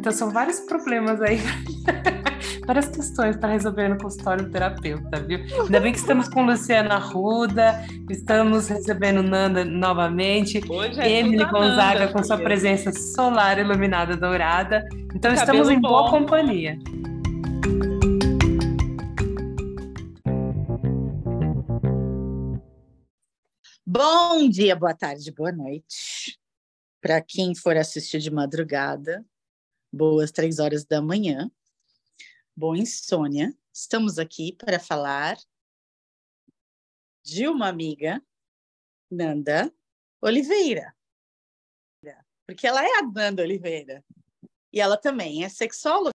Então 0.00 0.12
são 0.12 0.30
vários 0.30 0.60
problemas 0.60 1.20
aí, 1.20 1.36
várias 2.66 2.88
questões 2.88 3.36
para 3.36 3.50
resolver 3.50 3.86
no 3.86 3.98
consultório 3.98 4.46
do 4.46 4.50
terapeuta, 4.50 5.20
viu? 5.20 5.40
Ainda 5.64 5.78
bem 5.78 5.92
que 5.92 5.98
estamos 5.98 6.26
com 6.26 6.46
Luciana 6.46 6.96
Ruda, 6.96 7.84
estamos 8.08 8.68
recebendo 8.68 9.22
Nanda 9.22 9.62
novamente, 9.62 10.58
Hoje 10.70 10.98
é 10.98 11.18
Emily 11.18 11.44
Gonzaga 11.44 12.00
Nanda, 12.00 12.12
com 12.14 12.24
sua 12.24 12.38
presença 12.38 12.90
solar 12.92 13.58
iluminada 13.58 14.16
dourada. 14.16 14.88
Então 15.14 15.34
estamos 15.34 15.68
em 15.68 15.78
boa 15.78 16.04
bom. 16.04 16.10
companhia. 16.20 16.78
Bom 23.86 24.48
dia, 24.48 24.74
boa 24.74 24.94
tarde, 24.94 25.30
boa 25.30 25.52
noite. 25.52 26.38
Para 27.02 27.20
quem 27.20 27.54
for 27.54 27.76
assistir 27.76 28.18
de 28.18 28.30
madrugada, 28.30 29.22
boas 29.92 30.30
três 30.30 30.58
horas 30.58 30.84
da 30.84 31.00
manhã. 31.00 31.50
Boa 32.56 32.78
insônia. 32.78 33.56
Estamos 33.72 34.18
aqui 34.18 34.52
para 34.52 34.78
falar 34.78 35.36
de 37.22 37.48
uma 37.48 37.68
amiga, 37.68 38.22
Nanda 39.10 39.72
Oliveira. 40.20 40.94
Porque 42.50 42.66
ela 42.66 42.84
é 42.84 42.98
a 42.98 43.02
Nanda 43.02 43.44
Oliveira. 43.44 44.04
E 44.72 44.80
ela 44.80 44.96
também 44.96 45.44
é 45.44 45.48
sexóloga. 45.48 46.10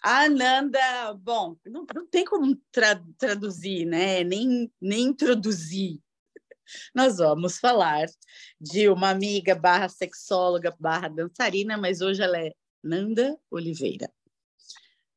A 0.00 0.28
Nanda, 0.28 1.12
bom, 1.14 1.56
não, 1.64 1.84
não 1.92 2.06
tem 2.06 2.24
como 2.24 2.54
tra 2.70 3.02
traduzir, 3.18 3.84
né? 3.84 4.22
Nem, 4.22 4.72
nem 4.80 5.06
introduzir. 5.06 6.00
Nós 6.94 7.18
vamos 7.18 7.58
falar 7.58 8.06
de 8.60 8.88
uma 8.88 9.10
amiga 9.10 9.54
barra 9.54 9.88
sexóloga 9.88 10.74
barra 10.78 11.08
dançarina, 11.08 11.76
mas 11.76 12.00
hoje 12.00 12.22
ela 12.22 12.38
é 12.38 12.52
Nanda 12.82 13.38
Oliveira. 13.50 14.10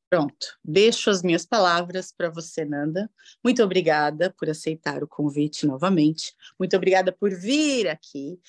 Pronto, 0.09 0.47
deixo 0.63 1.09
as 1.09 1.21
minhas 1.21 1.45
palavras 1.45 2.13
para 2.16 2.30
você, 2.30 2.63
Nanda. 2.63 3.11
Muito 3.44 3.61
obrigada 3.61 4.33
por 4.38 4.49
aceitar 4.49 5.03
o 5.03 5.08
convite 5.08 5.66
novamente. 5.66 6.33
Muito 6.58 6.77
obrigada 6.77 7.11
por 7.11 7.30
vir 7.30 7.89
aqui, 7.89 8.39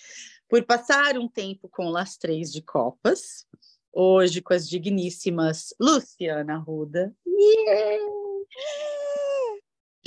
por 0.49 0.65
passar 0.65 1.19
um 1.19 1.29
tempo 1.29 1.69
com 1.69 1.97
as 1.97 2.17
três 2.17 2.53
de 2.53 2.63
Copas 2.63 3.45
hoje 3.93 4.41
com 4.41 4.55
as 4.55 4.69
digníssimas 4.69 5.75
Luciana 5.81 6.57
Ruda. 6.57 7.13
Yeah! 7.27 7.99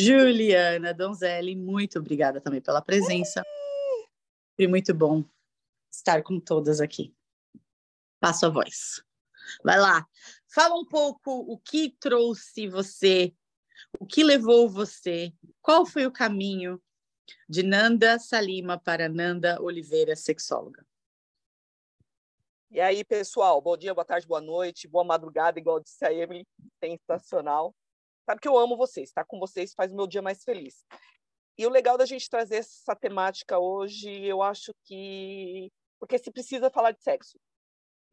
Juliana 0.02 0.94
Donzelli, 0.96 1.56
muito 1.56 2.00
obrigada 2.00 2.42
também 2.42 2.60
pela 2.60 2.82
presença. 2.82 3.44
E 4.58 4.68
muito 4.68 4.96
bom 4.96 5.24
estar 5.92 6.24
com 6.24 6.40
todas 6.40 6.82
aqui. 6.82 7.16
Passo 8.20 8.48
a 8.48 8.50
voz. 8.50 9.04
Vai 9.64 9.80
lá, 9.80 10.08
fala 10.54 10.76
um 10.76 10.86
pouco 10.86 11.32
o 11.32 11.58
que 11.58 11.96
trouxe 12.00 12.68
você, 12.68 13.34
o 14.00 14.06
que 14.06 14.24
levou 14.24 14.70
você, 14.70 15.34
qual 15.62 15.86
foi 15.86 16.06
o 16.06 16.12
caminho 16.12 16.82
de 17.48 17.62
Nanda 17.62 18.18
Salima 18.18 18.80
para 18.80 19.08
Nanda 19.08 19.62
Oliveira, 19.62 20.16
sexóloga. 20.16 20.86
E 22.72 22.80
aí, 22.80 23.04
pessoal, 23.04 23.62
bom 23.62 23.76
dia, 23.76 23.94
boa 23.94 24.06
tarde, 24.06 24.26
boa 24.26 24.42
noite, 24.42 24.88
boa 24.88 25.04
madrugada, 25.04 25.60
igual 25.60 25.80
disse 25.80 26.04
a 26.06 26.14
Emily, 26.14 26.48
sensacional. 26.80 27.76
Sabe 28.26 28.40
que 28.40 28.48
eu 28.48 28.58
amo 28.58 28.78
vocês, 28.78 29.10
estar 29.10 29.26
com 29.26 29.40
vocês 29.40 29.74
faz 29.74 29.92
o 29.92 29.96
meu 29.96 30.08
dia 30.08 30.22
mais 30.22 30.44
feliz. 30.44 30.86
E 31.58 31.66
o 31.66 31.70
legal 31.70 31.98
da 31.98 32.06
gente 32.06 32.30
trazer 32.30 32.58
essa 32.58 32.96
temática 32.96 33.60
hoje, 33.60 34.10
eu 34.26 34.42
acho 34.42 34.74
que. 34.86 35.72
Porque 36.00 36.18
se 36.18 36.32
precisa 36.32 36.72
falar 36.72 36.92
de 36.92 37.02
sexo. 37.04 37.40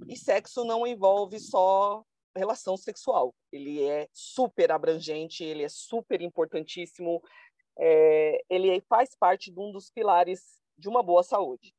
E 0.06 0.16
sexo 0.16 0.64
não 0.64 0.86
envolve 0.86 1.38
só 1.38 2.02
relação 2.36 2.76
sexual. 2.76 3.34
Ele 3.50 3.82
é 3.82 4.08
super 4.12 4.70
abrangente, 4.70 5.42
ele 5.42 5.64
é 5.64 5.68
super 5.68 6.20
importantíssimo, 6.20 7.22
é... 7.78 8.42
ele 8.48 8.80
faz 8.82 9.10
parte 9.18 9.50
de 9.50 9.58
um 9.58 9.72
dos 9.72 9.90
pilares 9.90 10.60
de 10.76 10.88
uma 10.88 11.02
boa 11.02 11.22
saúde. 11.22 11.74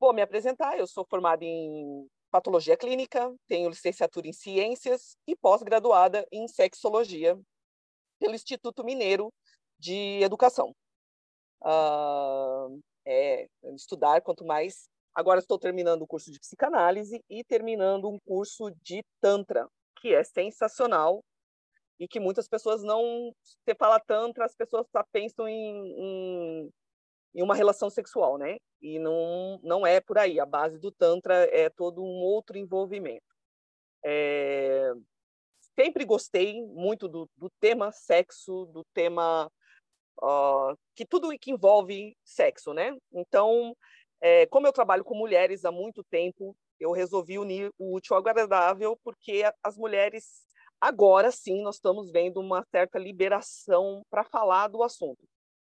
Vou 0.00 0.12
me 0.12 0.22
apresentar, 0.22 0.78
eu 0.78 0.86
sou 0.86 1.04
formada 1.04 1.44
em 1.44 2.06
patologia 2.30 2.76
clínica, 2.76 3.34
tenho 3.46 3.68
licenciatura 3.68 4.28
em 4.28 4.32
ciências 4.32 5.16
e 5.26 5.34
pós-graduada 5.34 6.26
em 6.30 6.46
sexologia 6.46 7.38
pelo 8.18 8.34
Instituto 8.34 8.84
Mineiro 8.84 9.32
de 9.78 10.20
Educação. 10.22 10.74
Uh, 11.62 12.80
é, 13.06 13.46
estudar 13.74 14.20
quanto 14.22 14.44
mais. 14.44 14.88
Agora 15.14 15.40
estou 15.40 15.58
terminando 15.58 16.02
o 16.02 16.06
curso 16.06 16.30
de 16.30 16.38
psicanálise 16.38 17.22
e 17.28 17.42
terminando 17.44 18.08
um 18.08 18.18
curso 18.20 18.70
de 18.82 19.02
Tantra, 19.20 19.68
que 20.00 20.14
é 20.14 20.22
sensacional 20.22 21.24
e 21.98 22.06
que 22.06 22.20
muitas 22.20 22.48
pessoas 22.48 22.82
não. 22.82 23.32
Você 23.42 23.74
fala 23.74 23.98
Tantra, 23.98 24.44
as 24.44 24.54
pessoas 24.54 24.86
só 24.90 25.02
pensam 25.12 25.48
em, 25.48 25.94
em 25.98 26.70
em 27.34 27.42
uma 27.42 27.54
relação 27.54 27.90
sexual, 27.90 28.38
né? 28.38 28.56
E 28.80 28.98
não, 28.98 29.60
não 29.62 29.86
é 29.86 30.00
por 30.00 30.18
aí. 30.18 30.40
A 30.40 30.46
base 30.46 30.78
do 30.78 30.90
Tantra 30.90 31.34
é 31.52 31.68
todo 31.68 32.02
um 32.02 32.20
outro 32.22 32.58
envolvimento. 32.58 33.22
É... 34.04 34.92
Sempre 35.78 36.04
gostei 36.04 36.60
muito 36.66 37.06
do, 37.06 37.30
do 37.36 37.48
tema 37.60 37.92
sexo, 37.92 38.66
do 38.72 38.84
tema 38.92 39.48
uh, 40.20 40.76
que 40.96 41.06
tudo 41.06 41.30
que 41.38 41.52
envolve 41.52 42.16
sexo, 42.24 42.72
né? 42.72 42.96
Então, 43.12 43.76
é, 44.20 44.44
como 44.46 44.66
eu 44.66 44.72
trabalho 44.72 45.04
com 45.04 45.14
mulheres 45.14 45.64
há 45.64 45.70
muito 45.70 46.02
tempo, 46.10 46.56
eu 46.80 46.90
resolvi 46.90 47.38
unir 47.38 47.70
o 47.78 47.94
útil 47.94 48.16
ao 48.16 48.20
agradável, 48.20 48.98
porque 49.04 49.44
as 49.62 49.76
mulheres 49.76 50.44
agora 50.80 51.30
sim 51.30 51.62
nós 51.62 51.76
estamos 51.76 52.10
vendo 52.10 52.40
uma 52.40 52.64
certa 52.72 52.98
liberação 52.98 54.02
para 54.10 54.24
falar 54.24 54.66
do 54.66 54.82
assunto 54.82 55.24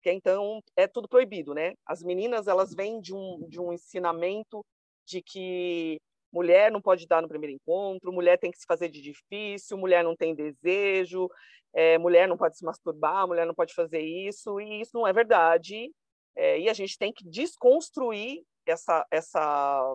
que 0.03 0.13
então 0.13 0.63
é 0.77 0.87
tudo 0.87 1.09
proibido, 1.09 1.53
né? 1.53 1.75
As 1.85 2.01
meninas 2.01 2.47
elas 2.47 2.73
vêm 2.73 3.01
de 3.01 3.13
um 3.13 3.45
de 3.49 3.59
um 3.59 3.73
ensinamento 3.73 4.65
de 5.05 5.21
que 5.21 5.99
mulher 6.33 6.71
não 6.71 6.81
pode 6.81 7.07
dar 7.07 7.23
no 7.23 7.29
primeiro 7.29 7.55
encontro, 7.55 8.13
mulher 8.13 8.39
tem 8.39 8.51
que 8.51 8.59
se 8.59 8.67
fazer 8.67 8.89
de 8.89 9.01
difícil, 9.01 9.79
mulher 9.79 10.05
não 10.05 10.17
tem 10.17 10.35
desejo, 10.35 11.29
é, 11.73 11.99
mulher 11.99 12.29
não 12.29 12.37
pode 12.37 12.57
se 12.57 12.65
masturbar, 12.65 13.27
mulher 13.27 13.47
não 13.47 13.55
pode 13.55 13.75
fazer 13.75 14.01
isso, 14.01 14.61
e 14.61 14.81
isso 14.81 14.93
não 14.95 15.07
é 15.07 15.13
verdade. 15.13 15.93
É, 16.35 16.59
e 16.61 16.69
a 16.69 16.73
gente 16.73 16.99
tem 16.99 17.13
que 17.13 17.25
desconstruir 17.29 18.43
essa 18.67 19.07
essa 19.11 19.95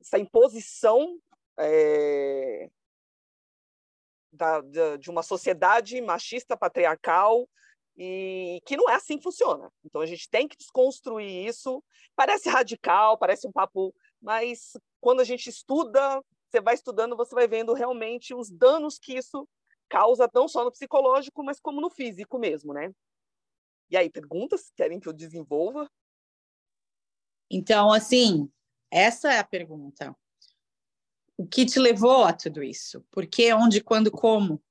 essa 0.00 0.18
imposição 0.18 1.16
é, 1.58 2.68
da, 4.32 4.60
da, 4.60 4.96
de 4.96 5.10
uma 5.10 5.22
sociedade 5.22 6.00
machista 6.00 6.56
patriarcal 6.56 7.48
e 7.96 8.60
que 8.64 8.76
não 8.76 8.88
é 8.88 8.94
assim 8.94 9.18
que 9.18 9.22
funciona. 9.22 9.70
Então 9.84 10.00
a 10.00 10.06
gente 10.06 10.28
tem 10.28 10.48
que 10.48 10.56
desconstruir 10.56 11.46
isso. 11.46 11.84
Parece 12.16 12.48
radical, 12.48 13.18
parece 13.18 13.46
um 13.46 13.52
papo, 13.52 13.94
mas 14.22 14.76
quando 15.00 15.20
a 15.20 15.24
gente 15.24 15.48
estuda, 15.48 16.22
você 16.48 16.60
vai 16.60 16.74
estudando, 16.74 17.16
você 17.16 17.34
vai 17.34 17.48
vendo 17.48 17.74
realmente 17.74 18.32
os 18.32 18.48
danos 18.48 18.98
que 18.98 19.14
isso 19.14 19.48
causa 19.88 20.30
não 20.32 20.46
só 20.46 20.64
no 20.64 20.70
psicológico, 20.70 21.42
mas 21.42 21.58
como 21.60 21.80
no 21.80 21.90
físico 21.90 22.38
mesmo, 22.38 22.72
né? 22.72 22.94
E 23.90 23.96
aí, 23.96 24.08
perguntas? 24.08 24.70
Querem 24.74 25.00
que 25.00 25.08
eu 25.08 25.12
desenvolva? 25.12 25.90
Então, 27.50 27.92
assim, 27.92 28.50
essa 28.90 29.32
é 29.32 29.38
a 29.38 29.44
pergunta. 29.44 30.16
O 31.36 31.46
que 31.46 31.66
te 31.66 31.78
levou 31.78 32.24
a 32.24 32.32
tudo 32.32 32.62
isso? 32.62 33.04
Por 33.10 33.26
que, 33.26 33.52
onde, 33.52 33.82
quando, 33.82 34.10
como? 34.10 34.62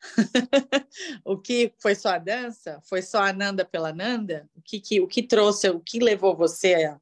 o 1.24 1.38
que 1.38 1.72
foi 1.78 1.94
só 1.94 2.10
a 2.10 2.18
dança? 2.18 2.80
Foi 2.82 3.00
só 3.00 3.22
a 3.22 3.32
Nanda 3.32 3.64
pela 3.64 3.94
Nanda? 3.94 4.50
O 4.54 4.60
que, 4.60 4.80
que, 4.80 5.00
o 5.00 5.06
que 5.06 5.22
trouxe, 5.22 5.70
o 5.70 5.80
que 5.80 5.98
levou 5.98 6.36
você 6.36 6.94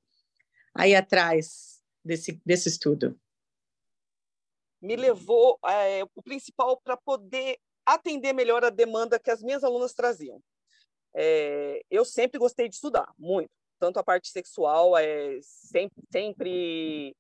aí 0.74 0.94
atrás 0.94 1.73
desse, 2.04 2.40
desse 2.44 2.68
estudo? 2.68 3.18
Me 4.80 4.96
levou 4.96 5.58
é, 5.66 6.04
o 6.04 6.22
principal 6.22 6.80
para 6.80 6.96
poder 6.96 7.58
atender 7.86 8.32
melhor 8.32 8.64
a 8.64 8.70
demanda 8.70 9.18
que 9.18 9.30
as 9.30 9.42
minhas 9.42 9.64
alunas 9.64 9.94
traziam. 9.94 10.40
É, 11.14 11.82
eu 11.90 12.04
sempre 12.04 12.38
gostei 12.38 12.68
de 12.68 12.74
estudar, 12.74 13.12
muito. 13.18 13.50
Tanto 13.78 13.98
a 13.98 14.04
parte 14.04 14.28
sexual, 14.28 14.96
é, 14.96 15.38
sempre, 15.40 16.02
sempre 16.12 17.16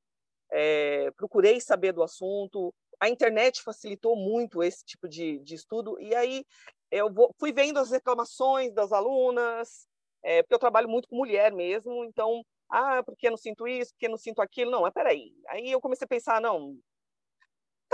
é, 0.50 1.10
procurei 1.12 1.60
saber 1.60 1.92
do 1.92 2.02
assunto, 2.02 2.72
a 3.00 3.08
internet 3.08 3.62
facilitou 3.62 4.16
muito 4.16 4.62
esse 4.62 4.84
tipo 4.84 5.08
de, 5.08 5.38
de 5.40 5.54
estudo, 5.54 6.00
e 6.00 6.14
aí 6.14 6.44
eu 6.90 7.12
vou, 7.12 7.34
fui 7.38 7.52
vendo 7.52 7.78
as 7.78 7.90
reclamações 7.90 8.72
das 8.72 8.92
alunas, 8.92 9.86
é, 10.22 10.42
porque 10.42 10.54
eu 10.54 10.58
trabalho 10.58 10.88
muito 10.88 11.08
com 11.08 11.16
mulher 11.16 11.52
mesmo, 11.52 12.04
então, 12.04 12.44
ah, 12.70 13.02
porque 13.04 13.26
eu 13.26 13.30
não 13.30 13.38
sinto 13.38 13.66
isso, 13.68 13.92
porque 13.92 14.06
eu 14.06 14.10
não 14.10 14.18
sinto 14.18 14.40
aquilo, 14.40 14.70
não, 14.70 14.82
mas 14.82 14.92
peraí. 14.92 15.32
Aí 15.48 15.70
eu 15.70 15.80
comecei 15.80 16.04
a 16.04 16.08
pensar, 16.08 16.40
não, 16.40 16.76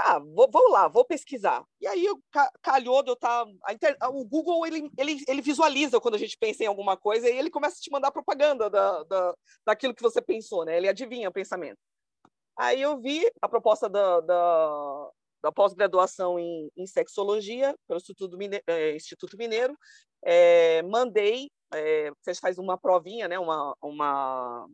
tá, 0.01 0.19
vou, 0.19 0.49
vou 0.51 0.71
lá, 0.71 0.89
vou 0.89 1.05
pesquisar. 1.05 1.65
E 1.81 1.87
aí 1.87 2.05
eu, 2.05 2.19
calhou 2.63 3.03
de 3.03 3.11
eu 3.11 3.15
estar. 3.15 3.45
Tá, 3.45 3.73
inter... 3.73 3.97
O 4.11 4.25
Google 4.25 4.67
ele, 4.67 4.91
ele, 4.97 5.23
ele 5.29 5.43
visualiza 5.43 6.01
quando 6.01 6.15
a 6.15 6.19
gente 6.19 6.37
pensa 6.39 6.65
em 6.65 6.67
alguma 6.67 6.97
coisa 6.97 7.29
e 7.29 7.37
ele 7.37 7.51
começa 7.51 7.77
a 7.77 7.81
te 7.81 7.91
mandar 7.91 8.11
propaganda 8.11 8.71
da, 8.71 9.03
da, 9.05 9.35
daquilo 9.67 9.95
que 9.95 10.03
você 10.03 10.23
pensou, 10.23 10.65
né? 10.65 10.77
Ele 10.77 10.89
adivinha 10.89 11.29
o 11.29 11.33
pensamento. 11.33 11.79
Aí 12.57 12.81
eu 12.81 13.01
vi 13.01 13.31
a 13.41 13.49
proposta 13.49 13.89
da, 13.89 14.21
da, 14.21 15.11
da 15.43 15.53
pós-graduação 15.53 16.39
em, 16.39 16.71
em, 16.77 16.87
sexologia 16.87 17.75
pelo 17.87 17.99
Instituto 17.99 18.37
Mineiro, 18.37 18.65
é, 18.67 18.97
Instituto 18.97 19.37
Mineiro. 19.37 19.77
É, 20.23 20.83
mandei, 20.83 21.51
é, 21.73 22.11
você 22.21 22.35
faz 22.35 22.59
uma 22.59 22.79
provinha, 22.79 23.29
né, 23.29 23.39
uma, 23.39 23.77
uma, 23.81 24.69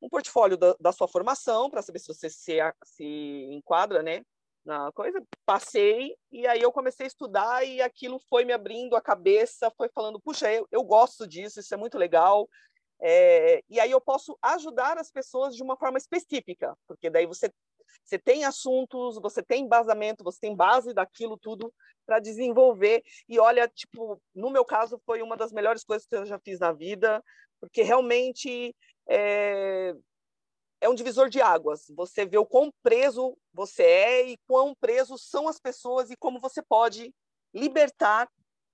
um 0.00 0.08
portfólio 0.08 0.56
da, 0.56 0.74
da 0.80 0.92
sua 0.92 1.08
formação 1.08 1.70
para 1.70 1.82
saber 1.82 1.98
se 1.98 2.08
você 2.08 2.30
se, 2.30 2.58
se 2.84 3.48
enquadra 3.50 4.02
né, 4.02 4.22
na 4.64 4.90
coisa. 4.92 5.22
Passei 5.44 6.16
e 6.30 6.46
aí 6.46 6.60
eu 6.60 6.72
comecei 6.72 7.04
a 7.04 7.08
estudar 7.08 7.64
e 7.66 7.80
aquilo 7.82 8.18
foi 8.28 8.44
me 8.44 8.52
abrindo 8.52 8.96
a 8.96 9.02
cabeça, 9.02 9.70
foi 9.76 9.88
falando, 9.88 10.20
puxa, 10.20 10.50
eu, 10.52 10.66
eu 10.70 10.82
gosto 10.82 11.26
disso, 11.26 11.60
isso 11.60 11.74
é 11.74 11.76
muito 11.76 11.98
legal. 11.98 12.48
É, 13.02 13.62
e 13.68 13.80
aí 13.80 13.90
eu 13.90 14.00
posso 14.00 14.38
ajudar 14.42 14.98
as 14.98 15.10
pessoas 15.10 15.56
de 15.56 15.62
uma 15.62 15.76
forma 15.76 15.96
específica, 15.96 16.76
porque 16.86 17.08
daí 17.08 17.26
você 17.26 17.50
você 18.04 18.18
tem 18.18 18.44
assuntos, 18.44 19.18
você 19.20 19.42
tem 19.42 19.64
embasamento, 19.64 20.24
você 20.24 20.40
tem 20.40 20.54
base 20.54 20.92
daquilo 20.92 21.38
tudo 21.38 21.72
para 22.06 22.18
desenvolver. 22.18 23.02
E 23.28 23.38
olha, 23.38 23.68
tipo, 23.68 24.20
no 24.34 24.50
meu 24.50 24.64
caso 24.64 25.00
foi 25.04 25.22
uma 25.22 25.36
das 25.36 25.52
melhores 25.52 25.84
coisas 25.84 26.06
que 26.06 26.16
eu 26.16 26.26
já 26.26 26.38
fiz 26.38 26.58
na 26.58 26.72
vida, 26.72 27.22
porque 27.60 27.82
realmente 27.82 28.74
é, 29.08 29.94
é 30.80 30.88
um 30.88 30.94
divisor 30.94 31.28
de 31.28 31.40
águas. 31.40 31.84
Você 31.94 32.24
vê 32.24 32.38
o 32.38 32.46
quão 32.46 32.72
preso 32.82 33.36
você 33.52 33.82
é 33.82 34.28
e 34.30 34.38
quão 34.46 34.74
presos 34.74 35.28
são 35.28 35.46
as 35.46 35.60
pessoas 35.60 36.10
e 36.10 36.16
como 36.16 36.40
você 36.40 36.62
pode 36.62 37.14
libertar 37.54 38.28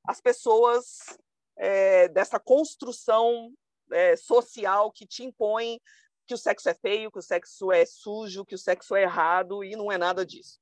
as 0.06 0.20
pessoas 0.20 1.18
é, 1.56 2.08
dessa 2.08 2.38
construção 2.38 3.52
é, 3.90 4.16
social 4.16 4.92
que 4.92 5.06
te 5.06 5.24
impõe 5.24 5.80
que 6.26 6.34
o 6.34 6.38
sexo 6.38 6.68
é 6.68 6.74
feio, 6.74 7.10
que 7.10 7.18
o 7.18 7.22
sexo 7.22 7.70
é 7.70 7.86
sujo, 7.86 8.44
que 8.44 8.54
o 8.54 8.58
sexo 8.58 8.94
é 8.96 9.02
errado, 9.02 9.62
e 9.62 9.76
não 9.76 9.90
é 9.90 9.96
nada 9.96 10.26
disso. 10.26 10.58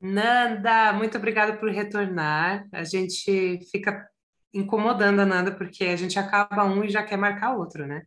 Nanda, 0.00 0.92
muito 0.92 1.16
obrigada 1.16 1.56
por 1.56 1.70
retornar. 1.70 2.68
A 2.72 2.82
gente 2.82 3.60
fica 3.70 4.08
incomodando 4.52 5.20
a 5.20 5.26
Nanda 5.26 5.54
porque 5.54 5.84
a 5.84 5.96
gente 5.96 6.18
acaba 6.18 6.64
um 6.64 6.84
e 6.84 6.90
já 6.90 7.02
quer 7.04 7.16
marcar 7.16 7.56
outro, 7.56 7.86
né? 7.86 8.02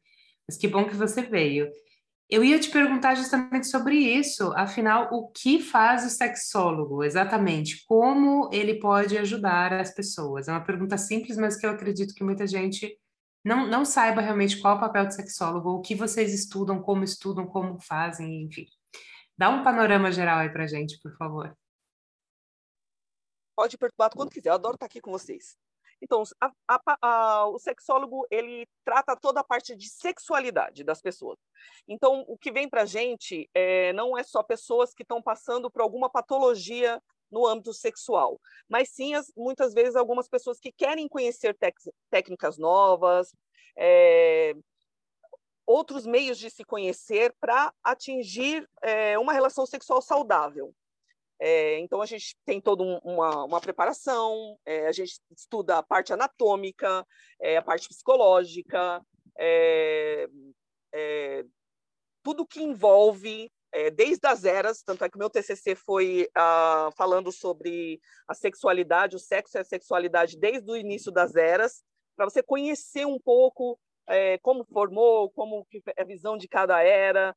Mas 0.48 0.58
que 0.58 0.68
bom 0.68 0.86
que 0.86 0.96
você 0.96 1.22
veio. 1.22 1.72
Eu 2.30 2.44
ia 2.44 2.60
te 2.60 2.70
perguntar 2.70 3.16
justamente 3.16 3.68
sobre 3.68 3.96
isso. 3.96 4.52
Afinal, 4.56 5.10
o 5.12 5.30
que 5.30 5.62
faz 5.62 6.06
o 6.06 6.10
sexólogo 6.10 7.04
exatamente? 7.04 7.86
Como 7.88 8.50
ele 8.52 8.80
pode 8.80 9.18
ajudar 9.18 9.72
as 9.74 9.94
pessoas? 9.94 10.48
É 10.48 10.52
uma 10.52 10.64
pergunta 10.64 10.98
simples, 10.98 11.38
mas 11.38 11.56
que 11.56 11.66
eu 11.66 11.70
acredito 11.70 12.14
que 12.14 12.24
muita 12.24 12.46
gente 12.46 12.98
não, 13.46 13.68
não 13.68 13.86
saiba 13.86 14.22
realmente 14.22 14.60
qual 14.60 14.74
é 14.74 14.78
o 14.78 14.80
papel 14.80 15.06
do 15.06 15.14
sexólogo, 15.14 15.70
o 15.70 15.82
que 15.82 15.94
vocês 15.94 16.34
estudam, 16.34 16.82
como 16.82 17.04
estudam, 17.04 17.46
como 17.46 17.80
fazem, 17.80 18.42
enfim. 18.42 18.66
Dá 19.38 19.50
um 19.50 19.64
panorama 19.64 20.12
geral 20.12 20.40
aí 20.40 20.52
pra 20.52 20.66
gente, 20.66 21.00
por 21.00 21.16
favor. 21.16 21.56
Pode 23.56 23.78
perturbar 23.78 24.10
quando 24.10 24.32
quiser, 24.32 24.50
eu 24.50 24.56
adoro 24.56 24.74
estar 24.74 24.88
aqui 24.88 25.00
com 25.00 25.12
vocês. 25.12 25.56
Então, 26.02 26.24
a, 26.42 26.52
a, 26.68 26.98
a, 27.02 27.48
o 27.48 27.60
sexólogo, 27.60 28.26
ele 28.32 28.68
trata 28.84 29.16
toda 29.16 29.42
a 29.42 29.44
parte 29.44 29.76
de 29.76 29.90
sexualidade 29.90 30.84
das 30.84 31.00
pessoas. 31.00 31.38
Então, 31.88 32.26
o 32.28 32.38
que 32.38 32.52
vem 32.52 32.68
para 32.68 32.82
a 32.82 32.86
gente 32.86 33.50
é, 33.54 33.94
não 33.94 34.18
é 34.18 34.24
só 34.24 34.42
pessoas 34.42 34.94
que 34.94 35.04
estão 35.04 35.22
passando 35.22 35.70
por 35.70 35.82
alguma 35.82 36.10
patologia 36.10 37.02
no 37.36 37.46
âmbito 37.46 37.74
sexual, 37.74 38.40
mas 38.70 38.88
sim 38.90 39.14
as, 39.14 39.30
muitas 39.36 39.74
vezes 39.74 39.98
algumas 39.98 40.30
pessoas 40.30 40.58
que 40.58 40.72
querem 40.72 41.06
conhecer 41.06 41.54
técnicas 42.10 42.58
novas, 42.58 43.36
é, 43.78 44.56
outros 45.66 46.06
meios 46.06 46.38
de 46.38 46.50
se 46.50 46.64
conhecer 46.64 47.36
para 47.42 47.74
atingir 47.84 48.66
é, 48.82 49.20
uma 49.20 49.34
relação 49.34 49.66
sexual 49.66 50.02
saudável. 50.02 50.74
É, 51.38 51.80
então, 51.80 52.02
a 52.02 52.06
gente 52.06 52.38
tem 52.46 52.62
toda 52.62 52.82
um, 52.82 52.98
uma, 53.00 53.44
uma, 53.44 53.60
preparação, 53.60 54.58
a 54.88 54.92
gente 54.94 55.20
estuda 55.36 55.80
a 55.80 55.84
parte 55.84 56.14
anatômica, 56.14 57.06
a 57.58 57.62
parte 57.62 57.90
psicológica, 57.90 59.06
tudo 62.24 62.48
que 62.48 62.64
envolve 62.64 63.52
é, 63.76 63.92
desde 63.92 64.26
as 64.26 64.46
eras, 64.46 64.82
tanto 64.82 65.04
é 65.04 65.10
que 65.10 65.18
meu 65.18 65.30
TCC 65.30 65.76
foi 65.76 66.30
ah, 66.34 66.90
falando 66.96 67.30
sobre 67.30 68.00
a 68.26 68.34
sexualidade, 68.34 69.18
o 69.18 69.20
sexo 69.20 69.58
e 69.58 69.60
a 69.60 69.66
sexualidade 69.66 70.40
desde 70.40 70.72
o 70.72 70.78
início 70.78 71.12
das 71.12 71.36
eras, 71.36 71.84
para 72.16 72.24
você 72.24 72.42
conhecer 72.42 73.06
um 73.06 73.20
pouco 73.20 73.78
é, 74.08 74.38
como 74.38 74.64
formou, 74.64 75.30
como 75.32 75.68
é 75.98 76.02
a 76.02 76.06
visão 76.06 76.38
de 76.38 76.48
cada 76.48 76.82
era. 76.82 77.36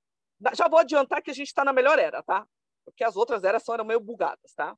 Já 0.55 0.69
vou 0.69 0.79
adiantar 0.79 1.21
que 1.23 1.33
a 1.33 1.35
gente 1.35 1.49
está 1.49 1.65
na 1.65 1.73
melhor 1.73 1.99
era, 1.99 2.23
tá? 2.23 2.47
Porque 2.85 3.03
as 3.03 3.17
outras 3.17 3.43
eras 3.43 3.65
são 3.65 3.75
eram 3.75 3.85
meio 3.85 3.99
bugadas, 3.99 4.55
tá? 4.55 4.77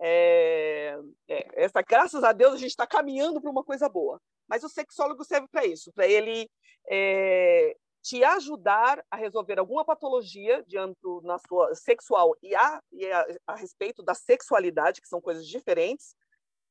É, 0.00 0.98
é, 1.28 1.62
essa, 1.62 1.80
graças 1.82 2.24
a 2.24 2.32
Deus, 2.32 2.54
a 2.54 2.58
gente 2.58 2.70
está 2.70 2.88
caminhando 2.88 3.40
para 3.40 3.50
uma 3.52 3.62
coisa 3.62 3.88
boa. 3.88 4.20
Mas 4.48 4.64
o 4.64 4.68
sexólogo 4.68 5.22
serve 5.22 5.46
para 5.46 5.64
isso, 5.64 5.92
para 5.92 6.08
ele 6.08 6.50
é, 6.90 7.76
te 8.02 8.24
ajudar 8.24 9.02
a 9.10 9.16
resolver 9.16 9.58
alguma 9.58 9.84
patologia 9.84 10.62
de 10.64 10.76
âmbito 10.76 11.20
na 11.22 11.38
sua 11.38 11.74
sexual 11.74 12.36
e 12.42 12.54
a, 12.54 12.82
e 12.90 13.06
a, 13.06 13.26
a 13.46 13.54
respeito 13.54 14.02
da 14.02 14.12
sexualidade, 14.12 15.00
que 15.00 15.08
são 15.08 15.20
coisas 15.20 15.46
diferentes, 15.46 16.14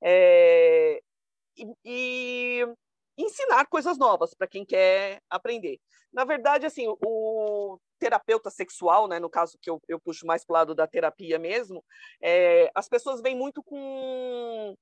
é, 0.04 1.02
e, 1.58 1.66
e, 1.86 2.68
ensinar 3.18 3.66
coisas 3.68 3.98
novas 3.98 4.34
para 4.34 4.48
quem 4.48 4.66
quer 4.66 5.22
aprender. 5.30 5.80
Na 6.12 6.26
verdade, 6.26 6.66
assim, 6.66 6.86
o 6.88 7.80
terapeuta 7.98 8.50
sexual, 8.50 9.08
né, 9.08 9.20
no 9.20 9.30
caso 9.30 9.58
que 9.62 9.70
eu, 9.70 9.82
eu 9.88 10.00
puxo 10.00 10.26
mais 10.26 10.44
para 10.44 10.54
o 10.54 10.58
lado 10.58 10.76
da 10.76 10.88
terapia 10.88 11.40
mesmo, 11.40 11.84
é, 12.22 12.70
as 12.76 12.90
pessoas 12.90 13.22
vêm 13.22 13.36
muito 13.36 13.64
com 13.64 14.76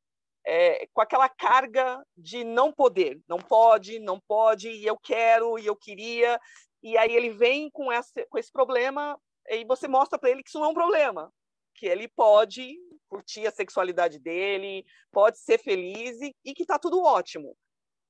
é, 0.46 0.88
com 0.94 1.02
aquela 1.02 1.30
carga 1.30 2.04
de 2.18 2.44
não 2.44 2.72
poder, 2.72 3.20
não 3.28 3.38
pode, 3.38 4.00
não 4.00 4.20
pode, 4.20 4.70
e 4.70 4.86
eu 4.86 4.98
quero, 4.98 5.58
e 5.60 5.66
eu 5.66 5.76
queria, 5.76 6.40
e 6.82 6.98
aí 6.98 7.16
ele 7.16 7.30
vem 7.30 7.70
com 7.70 7.92
esse, 7.92 8.26
com 8.28 8.38
esse 8.38 8.52
problema, 8.52 9.20
e 9.50 9.66
você 9.66 9.88
mostra 9.88 10.18
para 10.18 10.30
ele 10.30 10.44
que 10.44 10.50
isso 10.50 10.60
não 10.60 10.68
é 10.68 10.70
um 10.70 10.74
problema, 10.74 11.32
que 11.76 11.86
ele 11.86 12.08
pode 12.08 12.78
curtir 13.08 13.48
a 13.48 13.52
sexualidade 13.52 14.20
dele, 14.20 14.86
pode 15.12 15.40
ser 15.40 15.58
feliz 15.58 16.22
e, 16.22 16.36
e 16.46 16.54
que 16.54 16.64
está 16.64 16.78
tudo 16.78 17.02
ótimo 17.02 17.56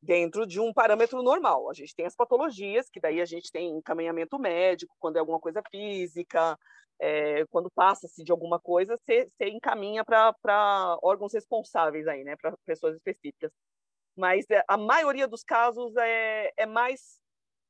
dentro 0.01 0.45
de 0.47 0.59
um 0.59 0.73
parâmetro 0.73 1.21
normal. 1.21 1.69
A 1.69 1.73
gente 1.73 1.95
tem 1.95 2.05
as 2.05 2.15
patologias, 2.15 2.89
que 2.89 2.99
daí 2.99 3.21
a 3.21 3.25
gente 3.25 3.51
tem 3.51 3.77
encaminhamento 3.77 4.39
médico, 4.39 4.95
quando 4.99 5.17
é 5.17 5.19
alguma 5.19 5.39
coisa 5.39 5.61
física, 5.69 6.57
é, 6.99 7.45
quando 7.47 7.69
passa-se 7.71 8.23
de 8.23 8.31
alguma 8.31 8.59
coisa, 8.59 8.97
você, 8.97 9.29
encaminha 9.41 10.03
para 10.05 10.97
órgãos 11.01 11.33
responsáveis 11.33 12.07
aí, 12.07 12.23
né, 12.23 12.35
para 12.35 12.55
pessoas 12.65 12.95
específicas. 12.95 13.51
Mas 14.17 14.45
é, 14.49 14.63
a 14.67 14.77
maioria 14.77 15.27
dos 15.27 15.43
casos 15.43 15.95
é, 15.97 16.51
é 16.57 16.65
mais 16.65 17.19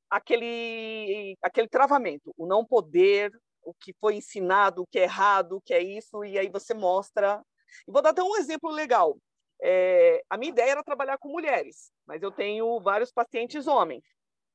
aquele, 0.10 1.38
aquele 1.42 1.68
travamento, 1.68 2.34
o 2.38 2.48
não 2.48 2.66
poder, 2.66 3.32
o 3.64 3.74
que 3.74 3.94
foi 4.00 4.16
ensinado, 4.16 4.82
o 4.82 4.88
que 4.88 5.00
é 5.00 5.04
errado, 5.04 5.58
o 5.58 5.62
que 5.62 5.74
é 5.74 5.82
isso, 5.82 6.24
e 6.26 6.38
aí 6.40 6.50
você 6.50 6.74
mostra. 6.74 7.42
E 7.88 7.92
vou 7.92 8.02
dar 8.02 8.10
até 8.10 8.24
um 8.24 8.36
exemplo 8.36 8.72
legal. 8.72 9.18
É, 9.62 10.24
a 10.30 10.38
minha 10.38 10.52
ideia 10.52 10.72
era 10.72 10.84
trabalhar 10.84 11.18
com 11.18 11.30
mulheres, 11.30 11.92
mas 12.06 12.22
eu 12.22 12.32
tenho 12.32 12.80
vários 12.80 13.12
pacientes 13.12 13.68
homens, 13.68 14.04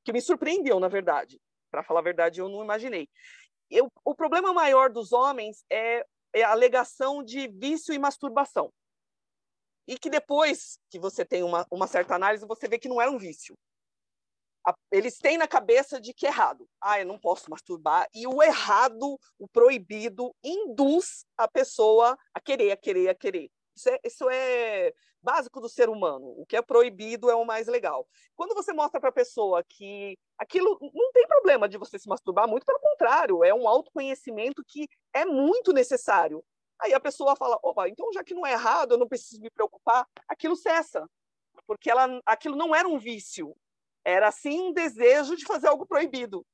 que 0.03 0.11
me 0.11 0.21
surpreendeu, 0.21 0.79
na 0.79 0.87
verdade. 0.87 1.39
Para 1.71 1.83
falar 1.83 1.99
a 1.99 2.03
verdade, 2.03 2.39
eu 2.39 2.49
não 2.49 2.63
imaginei 2.63 3.07
eu, 3.69 3.91
o 4.03 4.15
problema 4.15 4.53
maior 4.53 4.89
dos 4.89 5.11
homens 5.11 5.63
é, 5.69 6.05
é 6.33 6.43
a 6.43 6.51
alegação 6.51 7.23
de 7.23 7.47
vício 7.47 7.93
e 7.93 7.99
masturbação. 7.99 8.71
E 9.87 9.97
que 9.99 10.09
depois 10.09 10.79
que 10.89 10.99
você 10.99 11.23
tem 11.23 11.43
uma, 11.43 11.65
uma 11.69 11.87
certa 11.87 12.15
análise, 12.15 12.45
você 12.45 12.67
vê 12.67 12.79
que 12.79 12.89
não 12.89 13.01
era 13.01 13.11
um 13.11 13.17
vício. 13.17 13.55
eles 14.91 15.17
têm 15.19 15.37
na 15.37 15.47
cabeça 15.47 16.01
de 16.01 16.13
que 16.13 16.25
é 16.25 16.29
errado. 16.29 16.67
Ah, 16.81 16.99
eu 16.99 17.05
não 17.05 17.19
posso 17.19 17.49
masturbar. 17.51 18.07
E 18.13 18.25
o 18.25 18.41
errado, 18.41 19.19
o 19.37 19.47
proibido, 19.47 20.35
induz 20.43 21.25
a 21.37 21.47
pessoa 21.47 22.17
a 22.33 22.39
querer, 22.39 22.71
a 22.71 22.77
querer, 22.77 23.09
a 23.09 23.15
querer. 23.15 23.51
Isso 23.75 23.89
é, 23.89 23.99
isso 24.03 24.29
é 24.29 24.93
básico 25.21 25.59
do 25.59 25.67
ser 25.67 25.89
humano. 25.89 26.33
O 26.37 26.45
que 26.45 26.55
é 26.55 26.61
proibido 26.61 27.29
é 27.29 27.35
o 27.35 27.45
mais 27.45 27.67
legal. 27.67 28.07
Quando 28.35 28.53
você 28.53 28.71
mostra 28.71 28.99
para 28.99 29.09
a 29.09 29.13
pessoa 29.13 29.63
que 29.63 30.17
aquilo 30.37 30.77
não 30.81 31.11
tem 31.11 31.27
problema 31.27 31.67
de 31.67 31.77
você 31.77 31.99
se 31.99 32.07
masturbar, 32.07 32.47
muito 32.47 32.65
pelo 32.65 32.79
contrário, 32.79 33.43
é 33.43 33.53
um 33.53 33.67
autoconhecimento 33.67 34.63
que 34.65 34.87
é 35.13 35.25
muito 35.25 35.73
necessário. 35.73 36.43
Aí 36.79 36.93
a 36.93 36.99
pessoa 36.99 37.35
fala: 37.35 37.59
opa, 37.61 37.89
então 37.89 38.11
já 38.13 38.23
que 38.23 38.33
não 38.33 38.45
é 38.45 38.53
errado, 38.53 38.93
eu 38.93 38.97
não 38.97 39.07
preciso 39.07 39.41
me 39.41 39.49
preocupar, 39.49 40.07
aquilo 40.27 40.55
cessa. 40.55 41.09
Porque 41.67 41.89
ela, 41.89 42.21
aquilo 42.25 42.55
não 42.55 42.75
era 42.75 42.87
um 42.87 42.99
vício, 42.99 43.55
era 44.03 44.31
sim 44.31 44.61
um 44.61 44.73
desejo 44.73 45.35
de 45.35 45.45
fazer 45.45 45.67
algo 45.67 45.85
proibido. 45.85 46.45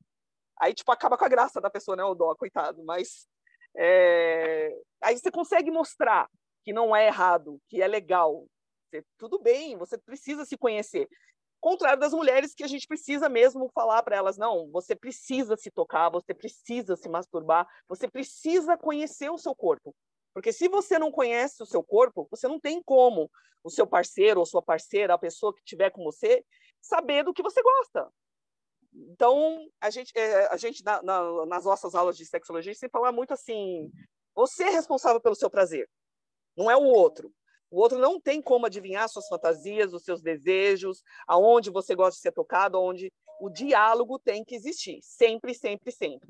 Aí, 0.59 0.73
tipo, 0.73 0.91
acaba 0.91 1.17
com 1.17 1.25
a 1.25 1.29
graça 1.29 1.59
da 1.59 1.69
pessoa, 1.69 1.97
né? 1.97 2.03
O 2.03 2.13
dó, 2.13 2.35
coitado. 2.35 2.83
Mas 2.83 3.27
é... 3.75 4.71
aí 5.01 5.17
você 5.17 5.31
consegue 5.31 5.71
mostrar 5.71 6.29
que 6.63 6.73
não 6.73 6.95
é 6.95 7.07
errado, 7.07 7.59
que 7.67 7.81
é 7.81 7.87
legal. 7.87 8.45
Você, 8.89 9.03
tudo 9.17 9.39
bem, 9.39 9.77
você 9.77 9.97
precisa 9.97 10.45
se 10.45 10.57
conhecer. 10.57 11.07
Contrário 11.59 11.99
das 11.99 12.13
mulheres 12.13 12.55
que 12.55 12.63
a 12.63 12.67
gente 12.67 12.87
precisa 12.87 13.29
mesmo 13.29 13.69
falar 13.69 14.01
para 14.01 14.15
elas, 14.15 14.37
não, 14.37 14.69
você 14.71 14.95
precisa 14.95 15.55
se 15.55 15.69
tocar, 15.69 16.09
você 16.09 16.33
precisa 16.33 16.95
se 16.95 17.07
masturbar, 17.07 17.67
você 17.87 18.07
precisa 18.07 18.75
conhecer 18.75 19.29
o 19.29 19.37
seu 19.37 19.55
corpo. 19.55 19.95
Porque 20.33 20.51
se 20.51 20.67
você 20.67 20.97
não 20.97 21.11
conhece 21.11 21.61
o 21.61 21.65
seu 21.65 21.83
corpo, 21.83 22.27
você 22.31 22.47
não 22.47 22.59
tem 22.59 22.81
como 22.81 23.29
o 23.63 23.69
seu 23.69 23.85
parceiro 23.85 24.39
ou 24.39 24.45
sua 24.45 24.61
parceira, 24.61 25.13
a 25.13 25.19
pessoa 25.19 25.53
que 25.53 25.59
estiver 25.59 25.91
com 25.91 26.03
você, 26.03 26.43
saber 26.81 27.23
do 27.23 27.33
que 27.33 27.43
você 27.43 27.61
gosta. 27.61 28.11
Então, 28.93 29.67
a 29.79 29.89
gente, 29.89 30.11
é, 30.15 30.47
a 30.47 30.57
gente 30.57 30.83
na, 30.83 31.01
na, 31.01 31.45
nas 31.45 31.65
nossas 31.65 31.95
aulas 31.95 32.17
de 32.17 32.25
sexologia, 32.25 32.73
sempre 32.73 32.99
fala 32.99 33.11
muito 33.11 33.33
assim: 33.33 33.89
você 34.35 34.63
é 34.63 34.69
responsável 34.69 35.21
pelo 35.21 35.35
seu 35.35 35.49
prazer, 35.49 35.87
não 36.55 36.69
é 36.69 36.75
o 36.75 36.83
outro. 36.83 37.33
O 37.69 37.79
outro 37.79 37.97
não 37.97 38.19
tem 38.19 38.41
como 38.41 38.65
adivinhar 38.65 39.07
suas 39.07 39.27
fantasias, 39.29 39.93
os 39.93 40.03
seus 40.03 40.21
desejos, 40.21 41.01
aonde 41.25 41.69
você 41.69 41.95
gosta 41.95 42.17
de 42.17 42.21
ser 42.21 42.33
tocado, 42.33 42.77
aonde 42.77 43.11
o 43.39 43.49
diálogo 43.49 44.19
tem 44.19 44.43
que 44.43 44.53
existir, 44.53 44.99
sempre, 45.01 45.53
sempre, 45.53 45.91
sempre. 45.91 46.29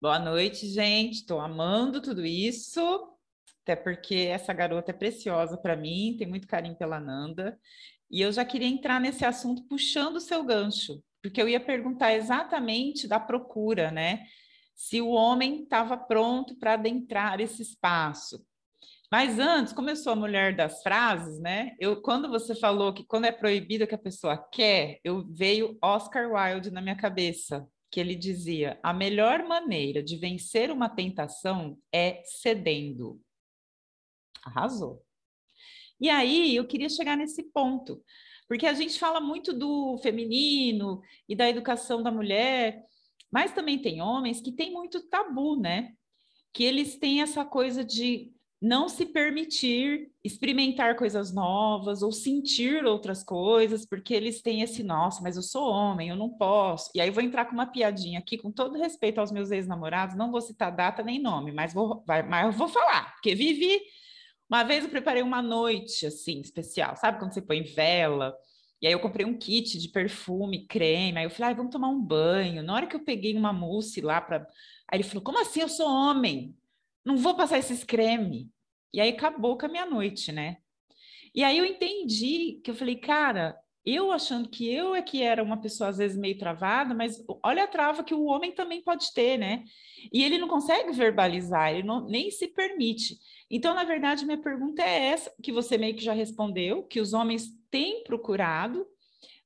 Boa 0.00 0.18
noite, 0.18 0.66
gente. 0.68 1.20
Estou 1.20 1.38
amando 1.38 2.00
tudo 2.00 2.24
isso, 2.24 2.80
até 3.62 3.76
porque 3.76 4.28
essa 4.30 4.52
garota 4.52 4.90
é 4.90 4.94
preciosa 4.94 5.56
para 5.56 5.76
mim, 5.76 6.16
tem 6.18 6.26
muito 6.26 6.48
carinho 6.48 6.76
pela 6.76 6.98
Nanda. 6.98 7.58
E 8.10 8.20
eu 8.20 8.32
já 8.32 8.44
queria 8.44 8.68
entrar 8.68 9.00
nesse 9.00 9.24
assunto 9.24 9.64
puxando 9.68 10.16
o 10.16 10.20
seu 10.20 10.42
gancho, 10.44 11.02
porque 11.22 11.40
eu 11.40 11.48
ia 11.48 11.60
perguntar 11.60 12.14
exatamente 12.14 13.06
da 13.08 13.20
procura, 13.20 13.90
né? 13.90 14.24
Se 14.74 15.00
o 15.00 15.08
homem 15.08 15.62
estava 15.62 15.96
pronto 15.96 16.56
para 16.56 16.74
adentrar 16.74 17.40
esse 17.40 17.62
espaço. 17.62 18.44
Mas 19.10 19.38
antes, 19.38 19.74
sou 20.02 20.12
a 20.12 20.16
mulher 20.16 20.56
das 20.56 20.82
frases, 20.82 21.38
né? 21.38 21.76
Eu, 21.78 22.00
quando 22.00 22.28
você 22.28 22.54
falou 22.54 22.92
que 22.92 23.04
quando 23.04 23.26
é 23.26 23.32
proibido 23.32 23.86
que 23.86 23.94
a 23.94 23.98
pessoa 23.98 24.36
quer, 24.36 24.98
eu 25.04 25.24
veio 25.28 25.78
Oscar 25.82 26.30
Wilde 26.30 26.70
na 26.70 26.80
minha 26.80 26.96
cabeça, 26.96 27.68
que 27.90 28.00
ele 28.00 28.16
dizia: 28.16 28.78
a 28.82 28.92
melhor 28.92 29.46
maneira 29.46 30.02
de 30.02 30.16
vencer 30.16 30.70
uma 30.70 30.88
tentação 30.88 31.78
é 31.92 32.22
cedendo. 32.24 33.20
Arrasou. 34.42 35.04
E 36.00 36.10
aí 36.10 36.56
eu 36.56 36.66
queria 36.66 36.88
chegar 36.88 37.16
nesse 37.16 37.42
ponto, 37.44 38.02
porque 38.48 38.66
a 38.66 38.74
gente 38.74 38.98
fala 38.98 39.20
muito 39.20 39.52
do 39.52 39.96
feminino 39.98 41.00
e 41.28 41.36
da 41.36 41.48
educação 41.48 42.02
da 42.02 42.10
mulher, 42.10 42.82
mas 43.30 43.52
também 43.52 43.80
tem 43.80 44.02
homens 44.02 44.40
que 44.40 44.50
têm 44.52 44.72
muito 44.72 45.08
tabu, 45.08 45.58
né? 45.58 45.94
Que 46.52 46.64
eles 46.64 46.98
têm 46.98 47.22
essa 47.22 47.44
coisa 47.44 47.84
de 47.84 48.32
não 48.60 48.88
se 48.88 49.04
permitir 49.04 50.10
experimentar 50.22 50.96
coisas 50.96 51.32
novas 51.34 52.02
ou 52.02 52.10
sentir 52.10 52.84
outras 52.84 53.22
coisas, 53.22 53.84
porque 53.84 54.14
eles 54.14 54.40
têm 54.40 54.62
esse, 54.62 54.82
nossa, 54.82 55.22
mas 55.22 55.36
eu 55.36 55.42
sou 55.42 55.68
homem, 55.70 56.08
eu 56.08 56.16
não 56.16 56.30
posso. 56.30 56.90
E 56.94 57.00
aí 57.00 57.10
vou 57.10 57.22
entrar 57.22 57.44
com 57.44 57.52
uma 57.52 57.66
piadinha 57.66 58.18
aqui, 58.18 58.38
com 58.38 58.50
todo 58.50 58.78
respeito 58.78 59.20
aos 59.20 59.30
meus 59.30 59.50
ex-namorados, 59.50 60.16
não 60.16 60.30
vou 60.30 60.40
citar 60.40 60.74
data 60.74 61.02
nem 61.02 61.20
nome, 61.20 61.52
mas 61.52 61.74
vou, 61.74 62.02
vai, 62.06 62.22
mas 62.22 62.46
eu 62.46 62.52
vou 62.52 62.68
falar, 62.68 63.12
porque 63.12 63.34
vivi 63.34 63.80
uma 64.48 64.62
vez 64.62 64.84
eu 64.84 64.90
preparei 64.90 65.22
uma 65.22 65.42
noite 65.42 66.06
assim 66.06 66.40
especial, 66.40 66.96
sabe 66.96 67.18
quando 67.18 67.34
você 67.34 67.42
põe 67.42 67.62
vela? 67.62 68.34
E 68.80 68.86
aí 68.86 68.92
eu 68.92 69.00
comprei 69.00 69.24
um 69.24 69.36
kit 69.36 69.78
de 69.78 69.88
perfume, 69.88 70.66
creme. 70.66 71.18
Aí 71.18 71.24
eu 71.24 71.30
falei, 71.30 71.52
ah, 71.52 71.56
vamos 71.56 71.72
tomar 71.72 71.88
um 71.88 72.02
banho. 72.02 72.62
Na 72.62 72.74
hora 72.74 72.86
que 72.86 72.94
eu 72.94 73.02
peguei 73.02 73.34
uma 73.34 73.50
mousse 73.50 74.02
lá 74.02 74.20
para, 74.20 74.46
aí 74.86 74.98
ele 74.98 75.02
falou, 75.02 75.24
como 75.24 75.40
assim? 75.40 75.60
Eu 75.60 75.70
sou 75.70 75.88
homem, 75.88 76.54
não 77.04 77.16
vou 77.16 77.34
passar 77.34 77.58
esses 77.58 77.84
creme. 77.84 78.50
E 78.92 79.00
aí 79.00 79.10
acabou 79.10 79.58
com 79.58 79.66
a 79.66 79.68
minha 79.68 79.86
noite, 79.86 80.32
né? 80.32 80.58
E 81.34 81.42
aí 81.42 81.58
eu 81.58 81.64
entendi 81.64 82.60
que 82.62 82.70
eu 82.70 82.74
falei, 82.74 82.96
cara, 82.96 83.58
eu 83.84 84.10
achando 84.10 84.48
que 84.48 84.72
eu 84.72 84.94
é 84.94 85.02
que 85.02 85.22
era 85.22 85.42
uma 85.42 85.60
pessoa 85.60 85.90
às 85.90 85.98
vezes 85.98 86.16
meio 86.16 86.38
travada, 86.38 86.94
mas 86.94 87.22
olha 87.42 87.64
a 87.64 87.68
trava 87.68 88.02
que 88.02 88.14
o 88.14 88.24
homem 88.24 88.52
também 88.52 88.82
pode 88.82 89.12
ter, 89.12 89.36
né? 89.36 89.64
E 90.12 90.24
ele 90.24 90.38
não 90.38 90.48
consegue 90.48 90.92
verbalizar, 90.92 91.72
ele 91.72 91.82
não, 91.82 92.06
nem 92.06 92.30
se 92.30 92.48
permite. 92.48 93.18
Então, 93.50 93.74
na 93.74 93.84
verdade, 93.84 94.24
minha 94.24 94.40
pergunta 94.40 94.82
é 94.82 95.08
essa, 95.08 95.30
que 95.42 95.52
você 95.52 95.76
meio 95.76 95.94
que 95.94 96.04
já 96.04 96.14
respondeu, 96.14 96.84
que 96.84 97.00
os 97.00 97.12
homens 97.12 97.48
têm 97.70 98.02
procurado, 98.04 98.86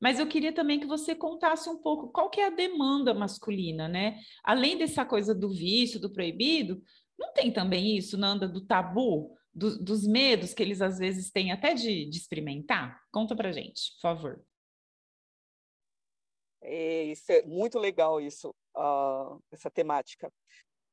mas 0.00 0.21
eu 0.21 0.27
queria 0.29 0.53
também 0.53 0.79
que 0.79 0.87
você 0.87 1.15
contasse 1.15 1.69
um 1.69 1.79
pouco 1.79 2.09
qual 2.12 2.31
que 2.31 2.41
é 2.41 2.47
a 2.47 2.50
demanda 2.50 3.12
masculina, 3.12 3.88
né? 3.88 4.21
Além 4.45 4.79
dessa 4.79 5.05
coisa 5.05 5.35
do 5.35 5.50
vício, 5.50 5.99
do 5.99 6.12
proibido, 6.12 6.81
não 7.19 7.33
tem 7.33 7.53
também 7.53 7.97
isso, 7.97 8.17
Nanda, 8.17 8.49
do 8.49 8.65
tabu, 8.65 9.37
do, 9.53 9.83
dos 9.83 10.07
medos 10.07 10.55
que 10.55 10.63
eles 10.63 10.81
às 10.81 10.99
vezes 10.99 11.31
têm 11.31 11.51
até 11.51 11.75
de, 11.75 12.07
de 12.07 12.17
experimentar? 12.17 13.03
Conta 13.11 13.35
pra 13.35 13.53
gente, 13.53 13.93
por 13.95 14.01
favor. 14.03 14.45
É, 16.61 17.05
isso 17.05 17.31
é 17.33 17.43
muito 17.43 17.79
legal 17.79 18.21
isso, 18.21 18.55
uh, 18.77 19.41
essa 19.51 19.71
temática. 19.71 20.33